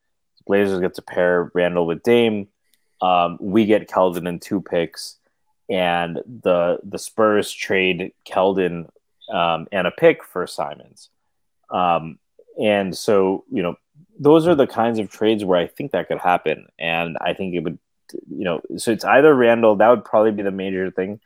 Blazers 0.45 0.79
get 0.79 0.93
to 0.95 1.01
pair 1.01 1.51
Randle 1.53 1.87
with 1.87 2.03
Dame. 2.03 2.47
Um, 3.01 3.37
we 3.41 3.65
get 3.65 3.89
Keldon 3.89 4.27
in 4.27 4.39
two 4.39 4.61
picks, 4.61 5.17
and 5.69 6.17
the 6.17 6.79
the 6.83 6.99
Spurs 6.99 7.51
trade 7.51 8.13
Keldon 8.25 8.87
um, 9.31 9.67
and 9.71 9.87
a 9.87 9.91
pick 9.91 10.23
for 10.23 10.45
Simons. 10.45 11.09
Um, 11.71 12.19
and 12.61 12.95
so, 12.95 13.45
you 13.51 13.63
know, 13.63 13.75
those 14.19 14.47
are 14.47 14.55
the 14.55 14.67
kinds 14.67 14.99
of 14.99 15.09
trades 15.09 15.43
where 15.43 15.57
I 15.57 15.67
think 15.67 15.91
that 15.91 16.07
could 16.07 16.19
happen. 16.19 16.67
And 16.77 17.17
I 17.21 17.33
think 17.33 17.55
it 17.55 17.61
would, 17.61 17.79
you 18.29 18.43
know, 18.43 18.61
so 18.77 18.91
it's 18.91 19.05
either 19.05 19.33
Randle. 19.33 19.75
that 19.77 19.89
would 19.89 20.05
probably 20.05 20.31
be 20.31 20.43
the 20.43 20.51
major 20.51 20.91
thing. 20.91 21.19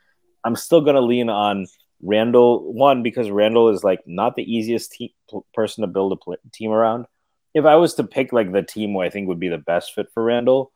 I'm 0.44 0.56
still 0.56 0.82
going 0.82 0.96
to 0.96 1.02
lean 1.02 1.30
on 1.30 1.66
Randle, 2.02 2.74
one, 2.74 3.04
because 3.04 3.30
Randle 3.30 3.70
is 3.70 3.84
like 3.84 4.02
not 4.06 4.36
the 4.36 4.44
easiest 4.44 4.92
te- 4.92 5.16
person 5.54 5.82
to 5.82 5.88
build 5.88 6.12
a 6.12 6.16
pl- 6.16 6.38
team 6.52 6.72
around. 6.72 7.06
If 7.54 7.66
I 7.66 7.76
was 7.76 7.94
to 7.96 8.04
pick 8.04 8.34
like 8.34 8.52
the 8.52 8.64
team 8.64 8.92
who 8.92 9.02
I 9.02 9.10
think 9.10 9.28
would 9.28 9.40
be 9.40 9.50
the 9.50 9.58
best 9.58 9.94
fit 9.94 10.08
for 10.14 10.24
Randle, 10.24 10.72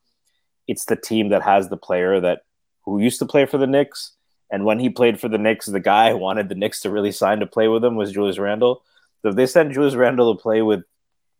it's 0.66 0.86
the 0.86 0.96
team 0.96 1.28
that 1.30 1.42
has 1.42 1.68
the 1.68 1.76
player 1.76 2.20
that 2.20 2.44
who 2.84 3.00
used 3.00 3.18
to 3.18 3.26
play 3.26 3.46
for 3.46 3.58
the 3.58 3.66
Knicks. 3.66 4.12
And 4.50 4.64
when 4.64 4.80
he 4.80 4.88
played 4.88 5.20
for 5.20 5.28
the 5.28 5.38
Knicks, 5.38 5.66
the 5.66 5.78
guy 5.78 6.10
who 6.10 6.16
wanted 6.16 6.48
the 6.48 6.54
Knicks 6.54 6.80
to 6.80 6.90
really 6.90 7.12
sign 7.12 7.40
to 7.40 7.46
play 7.46 7.68
with 7.68 7.84
him 7.84 7.96
was 7.96 8.12
Julius 8.12 8.38
Randle. 8.38 8.82
So 9.22 9.28
if 9.28 9.36
they 9.36 9.46
send 9.46 9.72
Julius 9.72 9.94
Randle 9.94 10.34
to 10.34 10.42
play 10.42 10.62
with 10.62 10.82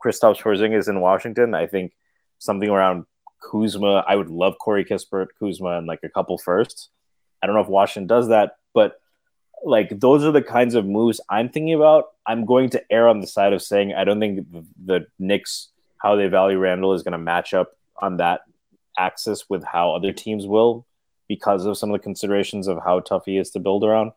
Kristaps 0.05 0.41
Porzingis 0.41 0.89
in 0.89 1.01
Washington, 1.01 1.55
I 1.55 1.67
think 1.67 1.93
something 2.39 2.69
around 2.69 3.07
Kuzma. 3.41 4.05
I 4.07 4.17
would 4.17 4.31
love 4.31 4.59
Corey 4.59 4.85
Kispert, 4.85 5.29
Kuzma, 5.39 5.79
and 5.79 5.87
like 5.87 6.01
a 6.05 6.09
couple 6.09 6.39
firsts. 6.39 6.89
I 7.43 7.47
don't 7.47 7.55
know 7.55 7.63
if 7.63 7.69
Washington 7.69 8.07
does 8.07 8.29
that, 8.29 8.59
but 8.75 9.01
like 9.65 10.01
those 10.01 10.25
are 10.25 10.33
the 10.33 10.43
kinds 10.43 10.75
of 10.75 10.87
moves 10.87 11.21
I'm 11.29 11.49
thinking 11.49 11.75
about. 11.75 12.07
I'm 12.27 12.45
going 12.45 12.71
to 12.71 12.93
err 12.93 13.09
on 13.09 13.21
the 13.21 13.27
side 13.27 13.53
of 13.53 13.63
saying 13.63 13.95
I 13.95 14.05
don't 14.05 14.21
think 14.21 14.47
the, 14.85 15.07
Knicks 15.19 15.69
how 15.99 16.17
they 16.17 16.29
value 16.29 16.59
Randle 16.59 16.95
is 16.95 17.03
going 17.03 17.13
to 17.13 17.19
match 17.19 17.53
up 17.53 17.73
on 18.01 18.17
that 18.19 18.41
axis 18.99 19.51
with 19.51 19.63
how 19.65 19.95
other 19.95 20.13
teams 20.13 20.47
will 20.47 20.87
because 21.29 21.67
of 21.67 21.77
some 21.77 21.91
of 21.91 22.01
the 22.01 22.03
considerations 22.03 22.67
of 22.67 22.79
how 22.83 23.01
tough 23.01 23.25
he 23.27 23.37
is 23.37 23.51
to 23.51 23.61
build 23.61 23.85
around. 23.85 24.13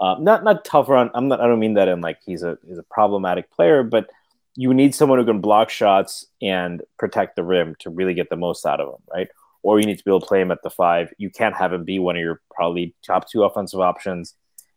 Uh, 0.00 0.16
not 0.18 0.42
not 0.42 0.64
tough 0.64 0.88
around. 0.88 1.10
I'm 1.14 1.28
not. 1.28 1.40
I 1.40 1.46
don't 1.46 1.60
mean 1.60 1.74
that 1.74 1.88
in 1.88 2.00
like 2.00 2.18
he's 2.24 2.42
a 2.42 2.58
he's 2.66 2.78
a 2.78 2.82
problematic 2.82 3.50
player, 3.50 3.82
but 3.82 4.10
you 4.56 4.74
need 4.74 4.94
someone 4.94 5.18
who 5.18 5.24
can 5.24 5.40
block 5.40 5.70
shots 5.70 6.26
and 6.42 6.82
protect 6.98 7.36
the 7.36 7.44
rim 7.44 7.74
to 7.80 7.90
really 7.90 8.14
get 8.14 8.28
the 8.30 8.36
most 8.36 8.66
out 8.66 8.80
of 8.80 8.88
him, 8.88 9.02
right? 9.12 9.28
Or 9.62 9.80
you 9.80 9.86
need 9.86 9.98
to 9.98 10.04
be 10.04 10.10
able 10.10 10.20
to 10.20 10.26
play 10.26 10.40
him 10.40 10.50
at 10.50 10.62
the 10.62 10.70
five. 10.70 11.12
You 11.18 11.30
can't 11.30 11.56
have 11.56 11.72
him 11.72 11.84
be 11.84 11.98
one 11.98 12.16
of 12.16 12.22
your 12.22 12.40
probably 12.50 12.94
top 13.04 13.28
two 13.28 13.44
offensive 13.44 13.80
options, 13.80 14.34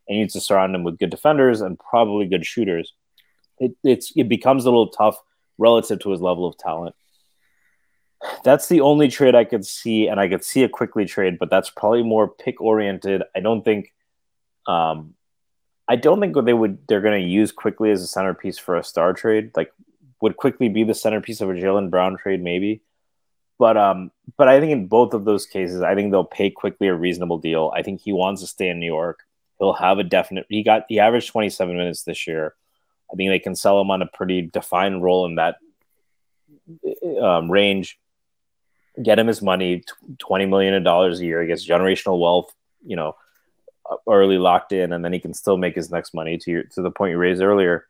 and 0.07 0.17
you 0.17 0.23
need 0.23 0.31
to 0.31 0.41
surround 0.41 0.75
him 0.75 0.83
with 0.83 0.99
good 0.99 1.09
defenders 1.09 1.61
and 1.61 1.79
probably 1.79 2.25
good 2.27 2.45
shooters. 2.45 2.93
It, 3.59 3.75
it's 3.83 4.11
it 4.15 4.29
becomes 4.29 4.65
a 4.65 4.69
little 4.69 4.89
tough 4.89 5.17
relative 5.57 5.99
to 5.99 6.11
his 6.11 6.21
level 6.21 6.45
of 6.45 6.57
talent. 6.57 6.95
That's 8.43 8.67
the 8.67 8.81
only 8.81 9.09
trade 9.09 9.35
I 9.35 9.43
could 9.43 9.65
see, 9.65 10.07
and 10.07 10.19
I 10.19 10.27
could 10.27 10.43
see 10.43 10.63
a 10.63 10.69
Quickley 10.69 11.05
trade, 11.05 11.37
but 11.39 11.49
that's 11.49 11.69
probably 11.69 12.03
more 12.03 12.27
pick 12.27 12.59
oriented. 12.61 13.23
I 13.35 13.39
don't 13.41 13.63
think 13.63 13.93
um, 14.67 15.13
I 15.87 15.95
don't 15.95 16.19
think 16.19 16.35
they 16.45 16.53
would. 16.53 16.79
They're 16.87 17.01
going 17.01 17.21
to 17.21 17.27
use 17.27 17.51
Quickley 17.51 17.91
as 17.91 18.01
a 18.01 18.07
centerpiece 18.07 18.57
for 18.57 18.75
a 18.75 18.83
star 18.83 19.13
trade. 19.13 19.51
Like, 19.55 19.71
would 20.21 20.37
Quickley 20.37 20.69
be 20.69 20.83
the 20.83 20.93
centerpiece 20.93 21.41
of 21.41 21.49
a 21.49 21.53
Jaylen 21.53 21.89
Brown 21.89 22.17
trade? 22.17 22.43
Maybe, 22.43 22.81
but 23.57 23.77
um, 23.77 24.11
but 24.37 24.47
I 24.47 24.59
think 24.59 24.71
in 24.71 24.87
both 24.87 25.13
of 25.13 25.25
those 25.25 25.45
cases, 25.45 25.81
I 25.81 25.95
think 25.95 26.11
they'll 26.11 26.25
pay 26.25 26.49
Quickley 26.49 26.87
a 26.87 26.95
reasonable 26.95 27.37
deal. 27.37 27.71
I 27.75 27.83
think 27.83 28.01
he 28.01 28.11
wants 28.11 28.41
to 28.41 28.47
stay 28.47 28.69
in 28.69 28.79
New 28.79 28.85
York. 28.85 29.19
He'll 29.59 29.73
have 29.73 29.99
a 29.99 30.03
definite. 30.03 30.45
He 30.49 30.63
got 30.63 30.87
the 30.87 30.99
average 30.99 31.27
twenty 31.27 31.49
seven 31.49 31.77
minutes 31.77 32.03
this 32.03 32.27
year. 32.27 32.53
I 33.11 33.15
think 33.15 33.29
they 33.29 33.39
can 33.39 33.55
sell 33.55 33.79
him 33.79 33.89
on 33.89 34.01
a 34.01 34.07
pretty 34.07 34.41
defined 34.41 35.01
role 35.01 35.25
in 35.25 35.35
that 35.35 35.57
um, 37.21 37.49
range. 37.49 37.99
Get 39.01 39.19
him 39.19 39.27
his 39.27 39.41
money, 39.41 39.83
twenty 40.19 40.45
million 40.45 40.83
dollars 40.83 41.19
a 41.19 41.25
year. 41.25 41.41
He 41.41 41.47
gets 41.47 41.67
generational 41.67 42.19
wealth. 42.19 42.53
You 42.85 42.95
know, 42.95 43.15
early 44.07 44.37
locked 44.37 44.71
in, 44.71 44.93
and 44.93 45.03
then 45.03 45.13
he 45.13 45.19
can 45.19 45.33
still 45.33 45.57
make 45.57 45.75
his 45.75 45.91
next 45.91 46.13
money 46.13 46.37
to 46.37 46.51
your, 46.51 46.63
to 46.63 46.81
the 46.81 46.91
point 46.91 47.11
you 47.11 47.17
raised 47.17 47.41
earlier. 47.41 47.87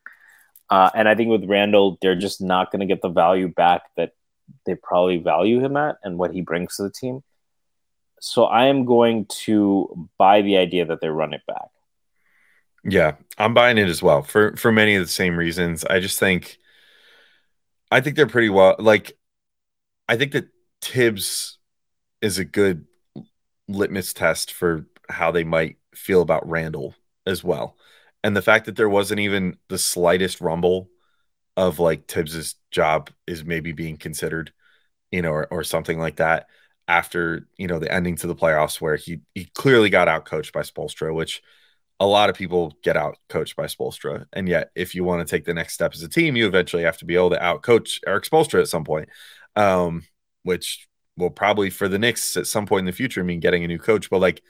Uh, 0.70 0.90
and 0.94 1.08
I 1.08 1.16
think 1.16 1.30
with 1.30 1.46
Randle, 1.46 1.98
they're 2.02 2.16
just 2.16 2.42
not 2.42 2.72
going 2.72 2.82
to 2.82 2.86
get 2.86 3.02
the 3.02 3.10
value 3.10 3.48
back 3.48 3.84
that 3.96 4.12
they 4.66 4.76
probably 4.76 5.18
value 5.18 5.60
him 5.60 5.78
at 5.78 5.98
and 6.04 6.18
what 6.18 6.34
he 6.34 6.42
brings 6.42 6.76
to 6.76 6.84
the 6.84 6.90
team. 6.90 7.24
So 8.20 8.46
I 8.46 8.66
am 8.66 8.86
going 8.86 9.26
to 9.46 10.10
buy 10.18 10.42
the 10.42 10.58
idea 10.58 10.86
that 10.86 11.02
they 11.02 11.10
run 11.10 11.34
it 11.34 11.42
back. 11.48 11.70
Yeah, 12.84 13.16
I'm 13.38 13.54
buying 13.54 13.78
it 13.78 13.90
as 13.90 14.02
well 14.02 14.22
for 14.22 14.56
for 14.56 14.72
many 14.72 14.96
of 14.96 15.04
the 15.04 15.12
same 15.12 15.38
reasons. 15.38 15.84
I 15.84 16.00
just 16.00 16.20
think 16.20 16.58
I 17.92 18.02
think 18.02 18.16
they're 18.16 18.28
pretty 18.28 18.50
well 18.50 18.76
like 18.80 19.14
I 20.08 20.18
think 20.18 20.34
that 20.34 20.50
Thibs 20.82 21.60
is 22.22 22.40
a 22.40 22.46
good 22.46 22.86
litmus 23.68 24.14
test 24.14 24.54
for 24.54 24.88
how 25.10 25.32
they 25.32 25.44
might 25.44 25.78
feel 25.96 26.22
about 26.22 26.50
Randle 26.50 26.96
as 27.26 27.44
well. 27.44 27.78
And 28.24 28.36
the 28.36 28.42
fact 28.42 28.66
that 28.66 28.76
there 28.76 28.90
wasn't 28.90 29.22
even 29.22 29.58
the 29.70 29.78
slightest 29.78 30.42
rumble 30.42 30.90
of 31.58 31.80
like 31.80 32.08
Thibs's 32.08 32.56
job 32.72 33.10
is 33.28 33.46
maybe 33.46 33.72
being 33.74 33.98
considered, 33.98 34.54
you 35.12 35.22
know, 35.22 35.32
or, 35.32 35.48
or 35.52 35.64
something 35.64 36.00
like 36.00 36.18
that 36.18 36.48
after, 36.88 37.48
you 37.58 37.68
know, 37.68 37.80
the 37.80 37.92
ending 37.92 38.16
to 38.18 38.28
the 38.28 38.36
playoffs 38.36 38.80
where 38.80 38.96
he 38.96 39.22
he 39.36 39.46
clearly 39.54 39.90
got 39.90 40.08
out 40.08 40.26
coached 40.26 40.54
by 40.54 40.62
Spoelstra, 40.62 41.14
which 41.14 41.42
a 42.00 42.06
lot 42.06 42.30
of 42.30 42.36
people 42.36 42.78
get 42.84 42.96
out 42.96 43.18
coached 43.28 43.56
by 43.56 43.66
Spoelstra. 43.66 44.26
And 44.34 44.48
yet 44.48 44.70
if 44.76 44.96
you 44.96 45.04
want 45.04 45.28
to 45.28 45.30
take 45.30 45.46
the 45.46 45.54
next 45.54 45.74
step 45.74 45.94
as 45.94 46.04
a 46.04 46.10
team, 46.10 46.36
you 46.36 46.48
eventually 46.48 46.84
have 46.84 46.98
to 47.00 47.06
be 47.06 47.16
able 47.16 47.32
to 47.32 47.44
out 47.44 47.64
coach 47.64 48.00
Eric 48.06 48.26
Spoelstra 48.26 48.62
at 48.62 48.68
some 48.68 48.84
point. 48.84 49.10
Um, 49.56 50.04
which 50.44 50.88
will 51.18 51.32
probably 51.32 51.70
for 51.70 51.88
the 51.88 52.00
Knicks 52.00 52.38
at 52.38 52.48
some 52.48 52.68
point 52.68 52.82
in 52.82 52.86
the 52.86 52.92
future 52.92 53.24
mean 53.24 53.40
getting 53.40 53.64
a 53.64 53.68
new 53.68 53.80
coach. 53.80 54.10
But 54.10 54.22
like 54.22 54.42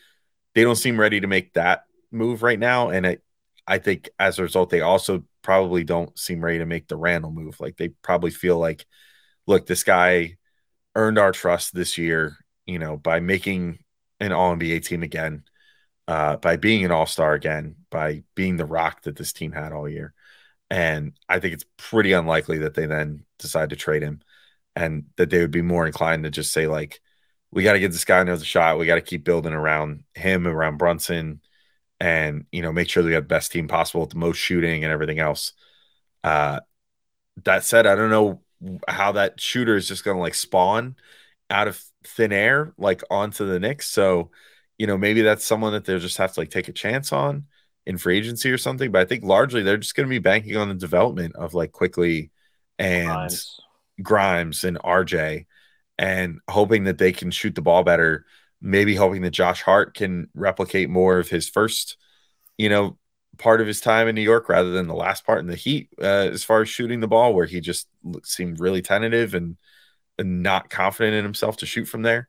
they 0.53 0.63
don't 0.63 0.75
seem 0.75 0.99
ready 0.99 1.19
to 1.19 1.27
make 1.27 1.53
that 1.53 1.85
move 2.11 2.43
right 2.43 2.59
now. 2.59 2.89
And 2.89 3.07
I, 3.07 3.17
I 3.65 3.77
think 3.79 4.09
as 4.19 4.39
a 4.39 4.43
result, 4.43 4.69
they 4.69 4.81
also 4.81 5.23
probably 5.41 5.83
don't 5.83 6.17
seem 6.17 6.43
ready 6.43 6.59
to 6.59 6.65
make 6.65 6.87
the 6.87 6.97
Randle 6.97 7.31
move. 7.31 7.59
Like 7.59 7.77
they 7.77 7.89
probably 7.89 8.31
feel 8.31 8.57
like, 8.57 8.85
look, 9.45 9.65
this 9.65 9.83
guy 9.83 10.37
earned 10.97 11.19
our 11.19 11.31
trust 11.31 11.73
this 11.75 11.97
year, 11.97 12.37
you 12.65 12.79
know, 12.79 12.97
by 12.97 13.19
making 13.19 13.79
an 14.19 14.31
all 14.33 14.55
NBA 14.55 14.83
team 14.83 15.03
again, 15.03 15.43
uh, 16.07 16.37
by 16.37 16.57
being 16.57 16.83
an 16.83 16.91
all 16.91 17.05
star 17.05 17.33
again, 17.35 17.75
by 17.91 18.23
being 18.35 18.57
the 18.57 18.65
rock 18.65 19.03
that 19.03 19.15
this 19.15 19.31
team 19.31 19.51
had 19.51 19.71
all 19.71 19.87
year. 19.87 20.13
And 20.71 21.13
I 21.29 21.39
think 21.39 21.53
it's 21.53 21.65
pretty 21.77 22.13
unlikely 22.13 22.59
that 22.59 22.73
they 22.73 22.87
then 22.87 23.25
decide 23.37 23.69
to 23.69 23.75
trade 23.75 24.01
him 24.01 24.21
and 24.75 25.05
that 25.17 25.29
they 25.29 25.39
would 25.39 25.51
be 25.51 25.61
more 25.61 25.85
inclined 25.85 26.23
to 26.23 26.31
just 26.31 26.51
say, 26.51 26.65
like, 26.67 26.99
we 27.51 27.63
got 27.63 27.73
to 27.73 27.79
get 27.79 27.91
this 27.91 28.03
guy 28.03 28.19
another 28.19 28.43
shot. 28.43 28.79
We 28.79 28.87
got 28.87 28.95
to 28.95 29.01
keep 29.01 29.23
building 29.23 29.53
around 29.53 30.03
him, 30.15 30.47
around 30.47 30.77
Brunson, 30.77 31.41
and 31.99 32.45
you 32.51 32.61
know, 32.61 32.73
make 32.73 32.89
sure 32.89 33.03
we 33.03 33.11
got 33.11 33.21
the 33.21 33.27
best 33.27 33.51
team 33.51 33.67
possible 33.67 34.01
with 34.01 34.09
the 34.09 34.17
most 34.17 34.37
shooting 34.37 34.83
and 34.83 34.91
everything 34.91 35.19
else. 35.19 35.53
Uh, 36.23 36.59
that 37.45 37.63
said, 37.63 37.85
I 37.87 37.95
don't 37.95 38.09
know 38.09 38.41
how 38.87 39.13
that 39.13 39.39
shooter 39.39 39.75
is 39.75 39.87
just 39.87 40.03
going 40.03 40.17
to 40.17 40.21
like 40.21 40.35
spawn 40.35 40.95
out 41.49 41.67
of 41.67 41.81
thin 42.05 42.31
air, 42.31 42.73
like 42.77 43.01
onto 43.09 43.45
the 43.45 43.59
Knicks. 43.59 43.87
So, 43.89 44.31
you 44.77 44.87
know, 44.87 44.97
maybe 44.97 45.21
that's 45.21 45.45
someone 45.45 45.73
that 45.73 45.85
they'll 45.85 45.99
just 45.99 46.17
have 46.17 46.33
to 46.33 46.39
like 46.39 46.49
take 46.49 46.67
a 46.67 46.73
chance 46.73 47.11
on 47.11 47.45
in 47.85 47.97
free 47.97 48.17
agency 48.17 48.51
or 48.51 48.57
something. 48.57 48.91
But 48.91 49.01
I 49.01 49.05
think 49.05 49.23
largely 49.23 49.63
they're 49.63 49.77
just 49.77 49.95
going 49.95 50.07
to 50.07 50.09
be 50.09 50.19
banking 50.19 50.57
on 50.57 50.69
the 50.69 50.75
development 50.75 51.35
of 51.35 51.53
like 51.53 51.71
Quickley 51.71 52.31
and 52.77 53.07
Grimes, 53.07 53.59
Grimes 54.01 54.63
and 54.63 54.77
RJ 54.79 55.45
and 55.97 56.39
hoping 56.49 56.83
that 56.85 56.97
they 56.97 57.11
can 57.11 57.31
shoot 57.31 57.55
the 57.55 57.61
ball 57.61 57.83
better. 57.83 58.25
Maybe 58.61 58.95
hoping 58.95 59.21
that 59.21 59.31
Josh 59.31 59.61
Hart 59.61 59.93
can 59.93 60.29
replicate 60.33 60.89
more 60.89 61.19
of 61.19 61.29
his 61.29 61.47
first, 61.47 61.97
you 62.57 62.69
know, 62.69 62.97
part 63.37 63.61
of 63.61 63.67
his 63.67 63.81
time 63.81 64.07
in 64.07 64.15
New 64.15 64.21
York 64.21 64.49
rather 64.49 64.71
than 64.71 64.87
the 64.87 64.95
last 64.95 65.25
part 65.25 65.39
in 65.39 65.47
the 65.47 65.55
Heat, 65.55 65.89
uh, 65.99 66.29
as 66.31 66.43
far 66.43 66.61
as 66.61 66.69
shooting 66.69 66.99
the 66.99 67.07
ball, 67.07 67.33
where 67.33 67.45
he 67.45 67.61
just 67.61 67.87
seemed 68.23 68.59
really 68.59 68.81
tentative 68.81 69.33
and, 69.33 69.57
and 70.17 70.43
not 70.43 70.69
confident 70.69 71.15
in 71.15 71.23
himself 71.23 71.57
to 71.57 71.65
shoot 71.65 71.85
from 71.85 72.01
there. 72.01 72.27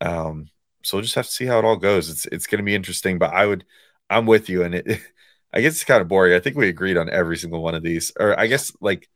Um, 0.00 0.46
so 0.82 0.96
we'll 0.96 1.02
just 1.02 1.14
have 1.16 1.26
to 1.26 1.32
see 1.32 1.46
how 1.46 1.58
it 1.58 1.64
all 1.64 1.76
goes. 1.76 2.08
It's 2.08 2.26
it's 2.26 2.46
going 2.46 2.58
to 2.58 2.64
be 2.64 2.74
interesting, 2.74 3.18
but 3.18 3.32
I 3.32 3.46
would, 3.46 3.64
I'm 4.08 4.26
with 4.26 4.48
you, 4.48 4.62
and 4.62 4.74
it, 4.74 4.86
I 5.52 5.60
guess 5.60 5.74
it's 5.74 5.84
kind 5.84 6.02
of 6.02 6.08
boring. 6.08 6.34
I 6.34 6.40
think 6.40 6.56
we 6.56 6.68
agreed 6.68 6.96
on 6.96 7.10
every 7.10 7.36
single 7.36 7.62
one 7.62 7.74
of 7.74 7.82
these, 7.82 8.12
or 8.18 8.38
I 8.38 8.46
guess 8.46 8.72
like 8.80 9.08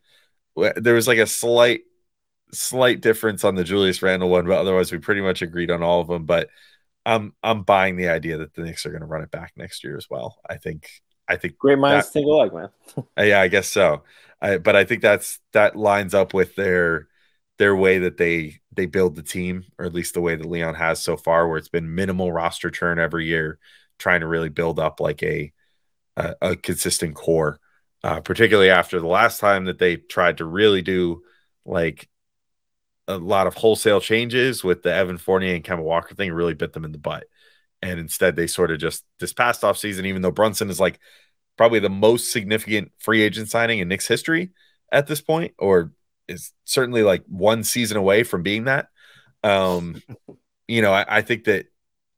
there 0.76 0.94
was 0.94 1.08
like 1.08 1.18
a 1.18 1.26
slight 1.26 1.82
slight 2.52 3.00
difference 3.00 3.44
on 3.44 3.54
the 3.54 3.64
Julius 3.64 4.02
Randle 4.02 4.28
one, 4.28 4.46
but 4.46 4.58
otherwise 4.58 4.92
we 4.92 4.98
pretty 4.98 5.22
much 5.22 5.42
agreed 5.42 5.70
on 5.70 5.82
all 5.82 6.00
of 6.00 6.08
them. 6.08 6.24
But 6.26 6.48
I'm 7.04 7.34
I'm 7.42 7.62
buying 7.62 7.96
the 7.96 8.08
idea 8.08 8.38
that 8.38 8.54
the 8.54 8.62
Knicks 8.62 8.86
are 8.86 8.90
going 8.90 9.00
to 9.00 9.06
run 9.06 9.22
it 9.22 9.30
back 9.30 9.52
next 9.56 9.84
year 9.84 9.96
as 9.96 10.08
well. 10.10 10.38
I 10.48 10.56
think 10.56 10.88
I 11.32 11.36
think 11.36 11.58
great 11.58 11.78
minds 11.78 12.06
that, 12.06 12.12
think 12.12 12.26
alike, 12.26 12.52
man. 12.54 12.68
Uh, 13.18 13.22
yeah, 13.22 13.40
I 13.40 13.48
guess 13.48 13.68
so. 13.68 14.04
I, 14.40 14.58
but 14.58 14.76
I 14.76 14.84
think 14.84 15.02
that's 15.02 15.38
that 15.52 15.76
lines 15.76 16.14
up 16.14 16.34
with 16.34 16.54
their 16.56 17.08
their 17.58 17.76
way 17.76 17.98
that 18.00 18.16
they 18.16 18.60
they 18.72 18.86
build 18.86 19.16
the 19.16 19.22
team, 19.22 19.64
or 19.78 19.86
at 19.86 19.94
least 19.94 20.14
the 20.14 20.20
way 20.20 20.36
that 20.36 20.46
Leon 20.46 20.74
has 20.74 21.02
so 21.02 21.16
far, 21.16 21.48
where 21.48 21.58
it's 21.58 21.68
been 21.68 21.94
minimal 21.94 22.32
roster 22.32 22.70
churn 22.70 22.98
every 22.98 23.26
year, 23.26 23.58
trying 23.98 24.20
to 24.20 24.26
really 24.26 24.48
build 24.50 24.78
up 24.78 25.00
like 25.00 25.22
a 25.22 25.52
a, 26.16 26.34
a 26.42 26.56
consistent 26.56 27.14
core. 27.14 27.58
Uh, 28.04 28.20
particularly 28.20 28.68
after 28.68 28.98
the 29.00 29.06
last 29.06 29.38
time 29.38 29.66
that 29.66 29.78
they 29.78 29.96
tried 29.96 30.38
to 30.38 30.44
really 30.44 30.82
do 30.82 31.22
like 31.64 32.08
a 33.08 33.16
lot 33.16 33.46
of 33.46 33.54
wholesale 33.54 34.00
changes 34.00 34.64
with 34.64 34.82
the 34.82 34.92
Evan 34.92 35.18
Fournier 35.18 35.54
and 35.54 35.64
Kemba 35.64 35.82
Walker 35.82 36.14
thing 36.14 36.32
really 36.32 36.54
bit 36.54 36.72
them 36.72 36.84
in 36.84 36.92
the 36.92 36.98
butt. 36.98 37.24
and 37.82 37.98
instead 38.00 38.36
they 38.36 38.46
sort 38.46 38.70
of 38.70 38.78
just 38.78 39.04
this 39.20 39.32
past 39.32 39.64
off 39.64 39.78
season, 39.78 40.06
even 40.06 40.22
though 40.22 40.30
Brunson 40.30 40.70
is 40.70 40.80
like 40.80 41.00
probably 41.56 41.78
the 41.78 41.90
most 41.90 42.30
significant 42.30 42.92
free 42.98 43.22
agent 43.22 43.48
signing 43.50 43.78
in 43.78 43.88
Knicks 43.88 44.08
history 44.08 44.50
at 44.90 45.06
this 45.06 45.20
point, 45.20 45.54
or 45.58 45.92
is 46.28 46.52
certainly 46.64 47.02
like 47.02 47.24
one 47.26 47.64
season 47.64 47.96
away 47.96 48.22
from 48.22 48.42
being 48.42 48.64
that. 48.64 48.88
Um, 49.42 50.02
you 50.68 50.82
know, 50.82 50.92
I, 50.92 51.18
I 51.18 51.22
think 51.22 51.44
that 51.44 51.66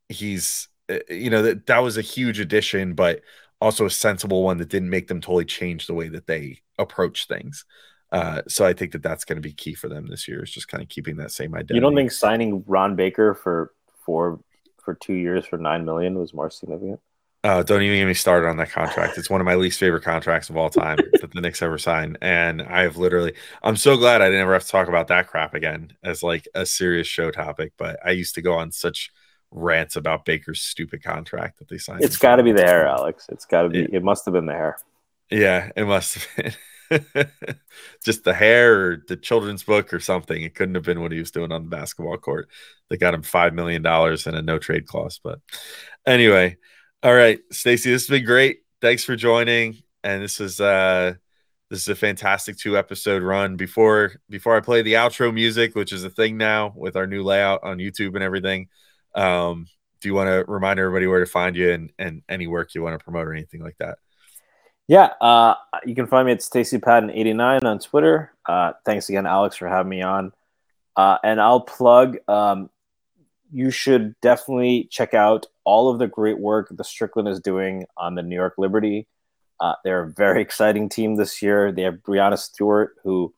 he's 0.09 0.69
uh, 0.91 0.99
you 1.09 1.31
know 1.31 1.43
that 1.43 1.67
that 1.67 1.79
was 1.79 1.97
a 1.97 2.03
huge 2.03 2.41
addition, 2.41 2.95
but 2.95 3.23
also 3.61 3.87
a 3.87 3.91
sensible 3.91 4.43
one 4.43 4.59
that 4.59 4.69
didn't 4.69 4.91
make 4.91 5.09
them 5.09 5.21
totally 5.21 5.45
change 5.45 5.87
the 5.87 5.95
way 5.95 6.09
that 6.09 6.27
they 6.27 6.61
approach 6.79 7.27
things. 7.27 7.65
Uh, 8.13 8.43
so 8.47 8.65
I 8.65 8.75
think 8.75 8.93
that 8.93 9.03
that's 9.03 9.25
going 9.25 9.37
to 9.37 9.43
be 9.43 9.53
key 9.53 9.75
for 9.75 9.89
them 9.89 10.07
this 10.07 10.29
year 10.29 10.43
is 10.45 10.51
just 10.51 10.69
kind 10.69 10.83
of 10.83 10.89
keeping 10.89 11.17
that 11.17 11.33
same 11.33 11.55
identity. 11.55 11.75
You 11.75 11.81
don't 11.81 11.97
think 11.97 12.13
signing 12.13 12.63
Ron 12.67 12.95
Baker 12.95 13.35
for 13.35 13.73
four 14.05 14.41
for 14.85 14.95
two 14.95 15.15
years 15.15 15.47
for 15.47 15.57
nine 15.57 15.85
million 15.85 16.19
was 16.19 16.35
more 16.35 16.51
significant? 16.51 17.01
Uh, 17.45 17.63
don't 17.63 17.83
even 17.83 17.99
get 17.99 18.07
me 18.07 18.15
started 18.15 18.49
on 18.49 18.57
that 18.57 18.71
contract. 18.71 19.19
It's 19.19 19.29
one 19.29 19.43
of 19.43 19.45
my 19.45 19.55
least 19.55 19.79
favorite 19.79 20.03
contracts 20.03 20.49
of 20.49 20.57
all 20.57 20.71
time 20.71 20.97
that 21.21 21.31
the 21.31 21.43
Knicks 21.43 21.61
ever 21.61 21.77
signed. 21.77 22.17
And 22.23 22.63
I 22.63 22.83
have 22.83 22.97
literally, 22.97 23.35
I'm 23.63 23.77
so 23.77 23.99
glad 23.99 24.23
I 24.23 24.29
didn't 24.29 24.41
ever 24.41 24.55
have 24.55 24.65
to 24.65 24.71
talk 24.71 24.89
about 24.89 25.09
that 25.09 25.27
crap 25.27 25.53
again 25.53 25.93
as 26.03 26.23
like 26.23 26.49
a 26.55 26.65
serious 26.65 27.07
show 27.07 27.31
topic. 27.31 27.75
But 27.77 27.99
I 28.03 28.13
used 28.13 28.35
to 28.37 28.43
go 28.43 28.55
on 28.55 28.73
such 28.73 29.11
rants 29.51 29.95
about 29.95 30.25
Baker's 30.25 30.63
stupid 30.63 31.03
contract 31.03 31.59
that 31.59 31.69
they 31.69 31.77
signed. 31.77 32.03
It's 32.03 32.17
got 32.17 32.37
to 32.37 32.43
be 32.43 32.53
the 32.53 32.63
hair, 32.63 32.89
Alex. 32.89 33.27
It's 33.31 33.45
got 33.45 33.63
to 33.63 33.69
be. 33.69 33.81
It, 33.81 33.91
it 33.93 34.03
must 34.03 34.25
have 34.25 34.33
been 34.33 34.47
the 34.47 34.55
hair. 34.55 34.79
Yeah, 35.31 35.71
it 35.77 35.85
must 35.85 36.15
have 36.15 36.37
been. 36.37 36.55
just 38.05 38.25
the 38.25 38.35
hair 38.35 38.81
or 38.81 39.05
the 39.09 39.17
children's 39.17 39.63
book 39.63 39.93
or 39.93 40.01
something. 40.01 40.43
It 40.43 40.55
couldn't 40.55 40.77
have 40.77 40.85
been 40.85 41.03
what 41.03 41.13
he 41.13 41.19
was 41.19 41.31
doing 41.31 41.53
on 41.53 41.65
the 41.65 41.69
basketball 41.69 42.17
court. 42.17 42.49
They 42.89 42.97
got 42.97 43.15
him 43.15 43.23
five 43.23 43.53
million 43.53 43.83
dollars 43.83 44.27
and 44.27 44.37
a 44.37 44.43
no 44.43 44.59
trade 44.59 44.87
clause. 44.87 45.21
But 45.23 45.41
anyway, 46.07 46.57
all 47.05 47.15
right, 47.15 47.39
Stacy, 47.53 47.91
this 47.91 48.05
has 48.05 48.09
been 48.09 48.25
great. 48.25 48.61
Thanks 48.81 49.05
for 49.05 49.15
joining. 49.15 49.77
And 50.03 50.23
this 50.23 50.41
is 50.41 50.59
uh 50.59 51.15
this 51.69 51.83
is 51.83 51.89
a 51.89 51.95
fantastic 51.95 52.57
two 52.57 52.79
episode 52.79 53.23
run. 53.23 53.57
Before 53.57 54.13
before 54.31 54.57
I 54.57 54.61
play 54.61 54.81
the 54.81 54.95
outro 54.95 55.33
music, 55.33 55.75
which 55.75 55.93
is 55.93 56.05
a 56.05 56.11
thing 56.11 56.39
now 56.39 56.73
with 56.75 56.97
our 56.97 57.07
new 57.07 57.23
layout 57.23 57.63
on 57.63 57.77
YouTube 57.77 58.15
and 58.15 58.23
everything. 58.23 58.69
Um, 59.15 59.67
do 60.01 60.09
you 60.09 60.15
want 60.15 60.29
to 60.29 60.51
remind 60.51 60.79
everybody 60.79 61.07
where 61.07 61.21
to 61.21 61.27
find 61.27 61.55
you 61.57 61.73
and, 61.73 61.93
and 61.99 62.23
any 62.27 62.47
work 62.47 62.75
you 62.75 62.83
want 62.83 62.99
to 62.99 63.05
promote 63.05 63.27
or 63.27 63.35
anything 63.35 63.63
like 63.63 63.77
that? 63.81 63.99
Yeah, 64.89 65.11
uh, 65.21 65.55
you 65.85 65.95
can 65.95 66.07
find 66.07 66.27
me 66.27 66.33
at 66.33 66.43
Stacy 66.43 66.79
Patton 66.79 67.11
89 67.11 67.65
on 67.65 67.79
Twitter. 67.81 68.33
Uh, 68.47 68.73
thanks 68.85 69.11
again, 69.11 69.27
Alex, 69.27 69.57
for 69.57 69.69
having 69.69 69.91
me 69.91 70.03
on. 70.03 70.33
Uh, 70.97 71.19
and 71.23 71.41
I'll 71.41 71.61
plug 71.61 72.17
um, 72.29 72.71
you 73.51 73.71
should 73.71 74.19
definitely 74.21 74.89
check 74.91 75.15
out 75.15 75.47
all 75.65 75.91
of 75.91 75.99
the 75.99 76.07
great 76.07 76.39
work 76.39 76.69
the 76.71 76.85
Strickland 76.85 77.29
is 77.29 77.41
doing 77.41 77.87
on 77.97 78.15
the 78.15 78.23
New 78.23 78.37
York 78.37 78.55
Liberty. 78.59 79.07
Uh, 79.61 79.75
they're 79.83 80.03
a 80.03 80.11
very 80.11 80.41
exciting 80.49 80.89
team 80.89 81.17
this 81.17 81.43
year. 81.43 81.73
They 81.73 81.83
have 81.83 81.97
Breanna 81.97 82.39
Stewart, 82.39 82.97
who 83.03 83.35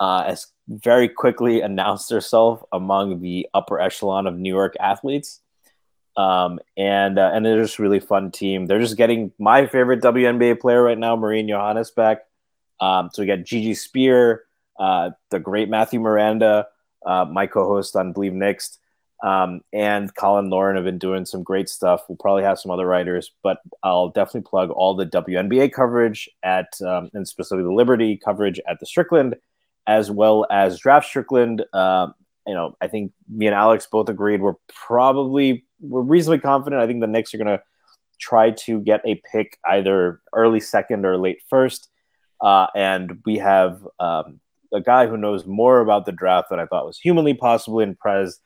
uh, 0.00 0.24
has 0.24 0.46
very 0.68 1.08
quickly 1.08 1.60
announced 1.62 2.10
herself 2.10 2.62
among 2.72 3.20
the 3.20 3.48
upper 3.54 3.80
echelon 3.80 4.26
of 4.26 4.38
New 4.38 4.52
York 4.52 4.74
athletes. 4.80 5.40
Um, 6.16 6.58
and 6.76 7.16
uh, 7.16 7.30
and 7.32 7.46
they're 7.46 7.62
just 7.62 7.78
really 7.78 8.00
fun 8.00 8.32
team. 8.32 8.66
They're 8.66 8.80
just 8.80 8.96
getting 8.96 9.30
my 9.38 9.66
favorite 9.66 10.02
WNBA 10.02 10.58
player 10.58 10.82
right 10.82 10.98
now, 10.98 11.14
Marine 11.14 11.46
Johannes 11.46 11.92
back. 11.92 12.26
Um, 12.80 13.10
so 13.12 13.22
we 13.22 13.26
got 13.26 13.44
Gigi 13.44 13.74
Spear, 13.74 14.44
uh, 14.80 15.10
the 15.30 15.38
great 15.38 15.68
Matthew 15.68 16.00
Miranda, 16.00 16.66
uh, 17.06 17.24
my 17.24 17.46
co-host 17.46 17.94
on 17.94 18.12
Believe 18.12 18.34
Next, 18.34 18.80
um, 19.22 19.62
and 19.72 20.14
Colin 20.14 20.48
Lauren 20.48 20.76
have 20.76 20.84
been 20.84 20.98
doing 20.98 21.24
some 21.24 21.42
great 21.42 21.68
stuff. 21.68 22.04
We'll 22.08 22.16
probably 22.16 22.44
have 22.44 22.58
some 22.58 22.70
other 22.70 22.86
writers, 22.86 23.32
but 23.42 23.58
I'll 23.82 24.10
definitely 24.10 24.48
plug 24.48 24.70
all 24.70 24.94
the 24.94 25.06
WNBA 25.06 25.72
coverage 25.72 26.28
at, 26.42 26.80
um, 26.82 27.10
and 27.14 27.26
specifically 27.26 27.64
the 27.64 27.72
Liberty 27.72 28.16
coverage 28.16 28.60
at 28.68 28.78
the 28.78 28.86
Strickland, 28.86 29.36
as 29.86 30.10
well 30.10 30.46
as 30.50 30.78
Draft 30.78 31.06
Strickland. 31.06 31.64
Uh, 31.72 32.08
you 32.46 32.54
know, 32.54 32.76
I 32.80 32.88
think 32.88 33.12
me 33.28 33.46
and 33.46 33.54
Alex 33.54 33.88
both 33.90 34.08
agreed 34.08 34.40
we're 34.40 34.54
probably 34.68 35.66
we're 35.80 36.00
reasonably 36.00 36.40
confident. 36.40 36.80
I 36.80 36.86
think 36.86 37.00
the 37.00 37.06
Knicks 37.06 37.34
are 37.34 37.38
going 37.38 37.48
to 37.48 37.62
try 38.20 38.50
to 38.50 38.80
get 38.80 39.00
a 39.04 39.20
pick 39.30 39.58
either 39.64 40.20
early 40.32 40.60
second 40.60 41.06
or 41.06 41.16
late 41.16 41.40
first. 41.48 41.88
Uh, 42.40 42.66
and 42.74 43.20
we 43.24 43.38
have 43.38 43.86
um, 43.98 44.40
a 44.72 44.80
guy 44.80 45.06
who 45.06 45.16
knows 45.16 45.46
more 45.46 45.80
about 45.80 46.06
the 46.06 46.12
draft 46.12 46.50
than 46.50 46.60
I 46.60 46.66
thought 46.66 46.86
was 46.86 46.98
humanly 46.98 47.34
possible 47.34 47.80
in 47.80 47.96
Prez, 47.96 48.38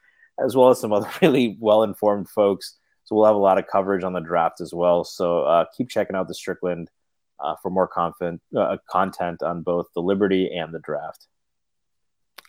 as 0.43 0.57
well 0.57 0.71
as 0.71 0.81
some 0.81 0.93
other 0.93 1.09
really 1.23 1.57
well 1.61 1.83
informed 1.83 2.29
folks. 2.29 2.79
So 3.05 3.17
we'll 3.17 3.27
have 3.27 3.37
a 3.37 3.41
lot 3.41 3.59
of 3.59 3.67
coverage 3.67 4.05
on 4.05 4.13
the 4.13 4.21
draft 4.21 4.61
as 4.61 4.73
well. 4.73 5.05
So 5.05 5.43
uh, 5.43 5.65
keep 5.77 5.89
checking 5.89 6.17
out 6.17 6.29
the 6.29 6.35
Strickland 6.35 6.89
uh, 7.41 7.57
for 7.61 7.71
more 7.71 7.89
confident, 7.89 8.41
uh, 8.57 8.77
content 8.89 9.43
on 9.43 9.63
both 9.63 9.87
the 9.95 10.01
Liberty 10.01 10.51
and 10.55 10.73
the 10.73 10.79
draft. 10.79 11.27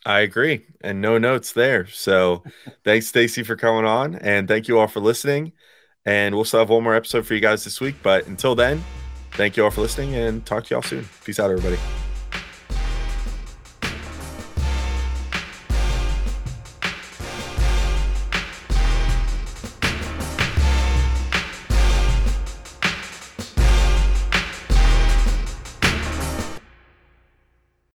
I 0.06 0.20
agree. 0.20 0.66
And 0.82 1.02
no 1.02 1.18
notes 1.18 1.54
there. 1.54 1.88
So 1.88 2.44
thanks, 2.84 3.08
Stacy, 3.08 3.44
for 3.44 3.56
coming 3.56 3.86
on. 3.86 4.16
And 4.16 4.48
thank 4.48 4.68
you 4.68 4.80
all 4.80 4.88
for 4.88 5.00
listening. 5.00 5.54
And 6.06 6.36
we'll 6.36 6.44
still 6.44 6.60
have 6.60 6.70
one 6.70 6.84
more 6.84 6.96
episode 6.96 7.26
for 7.26 7.34
you 7.34 7.40
guys 7.40 7.64
this 7.64 7.80
week. 7.80 7.96
But 8.04 8.28
until 8.28 8.56
then, 8.56 8.84
thank 9.32 9.56
you 9.56 9.64
all 9.64 9.72
for 9.72 9.82
listening 9.82 10.16
and 10.16 10.46
talk 10.46 10.66
to 10.66 10.76
y'all 10.76 10.82
soon. 10.82 11.08
Peace 11.24 11.40
out, 11.40 11.50
everybody. 11.50 11.78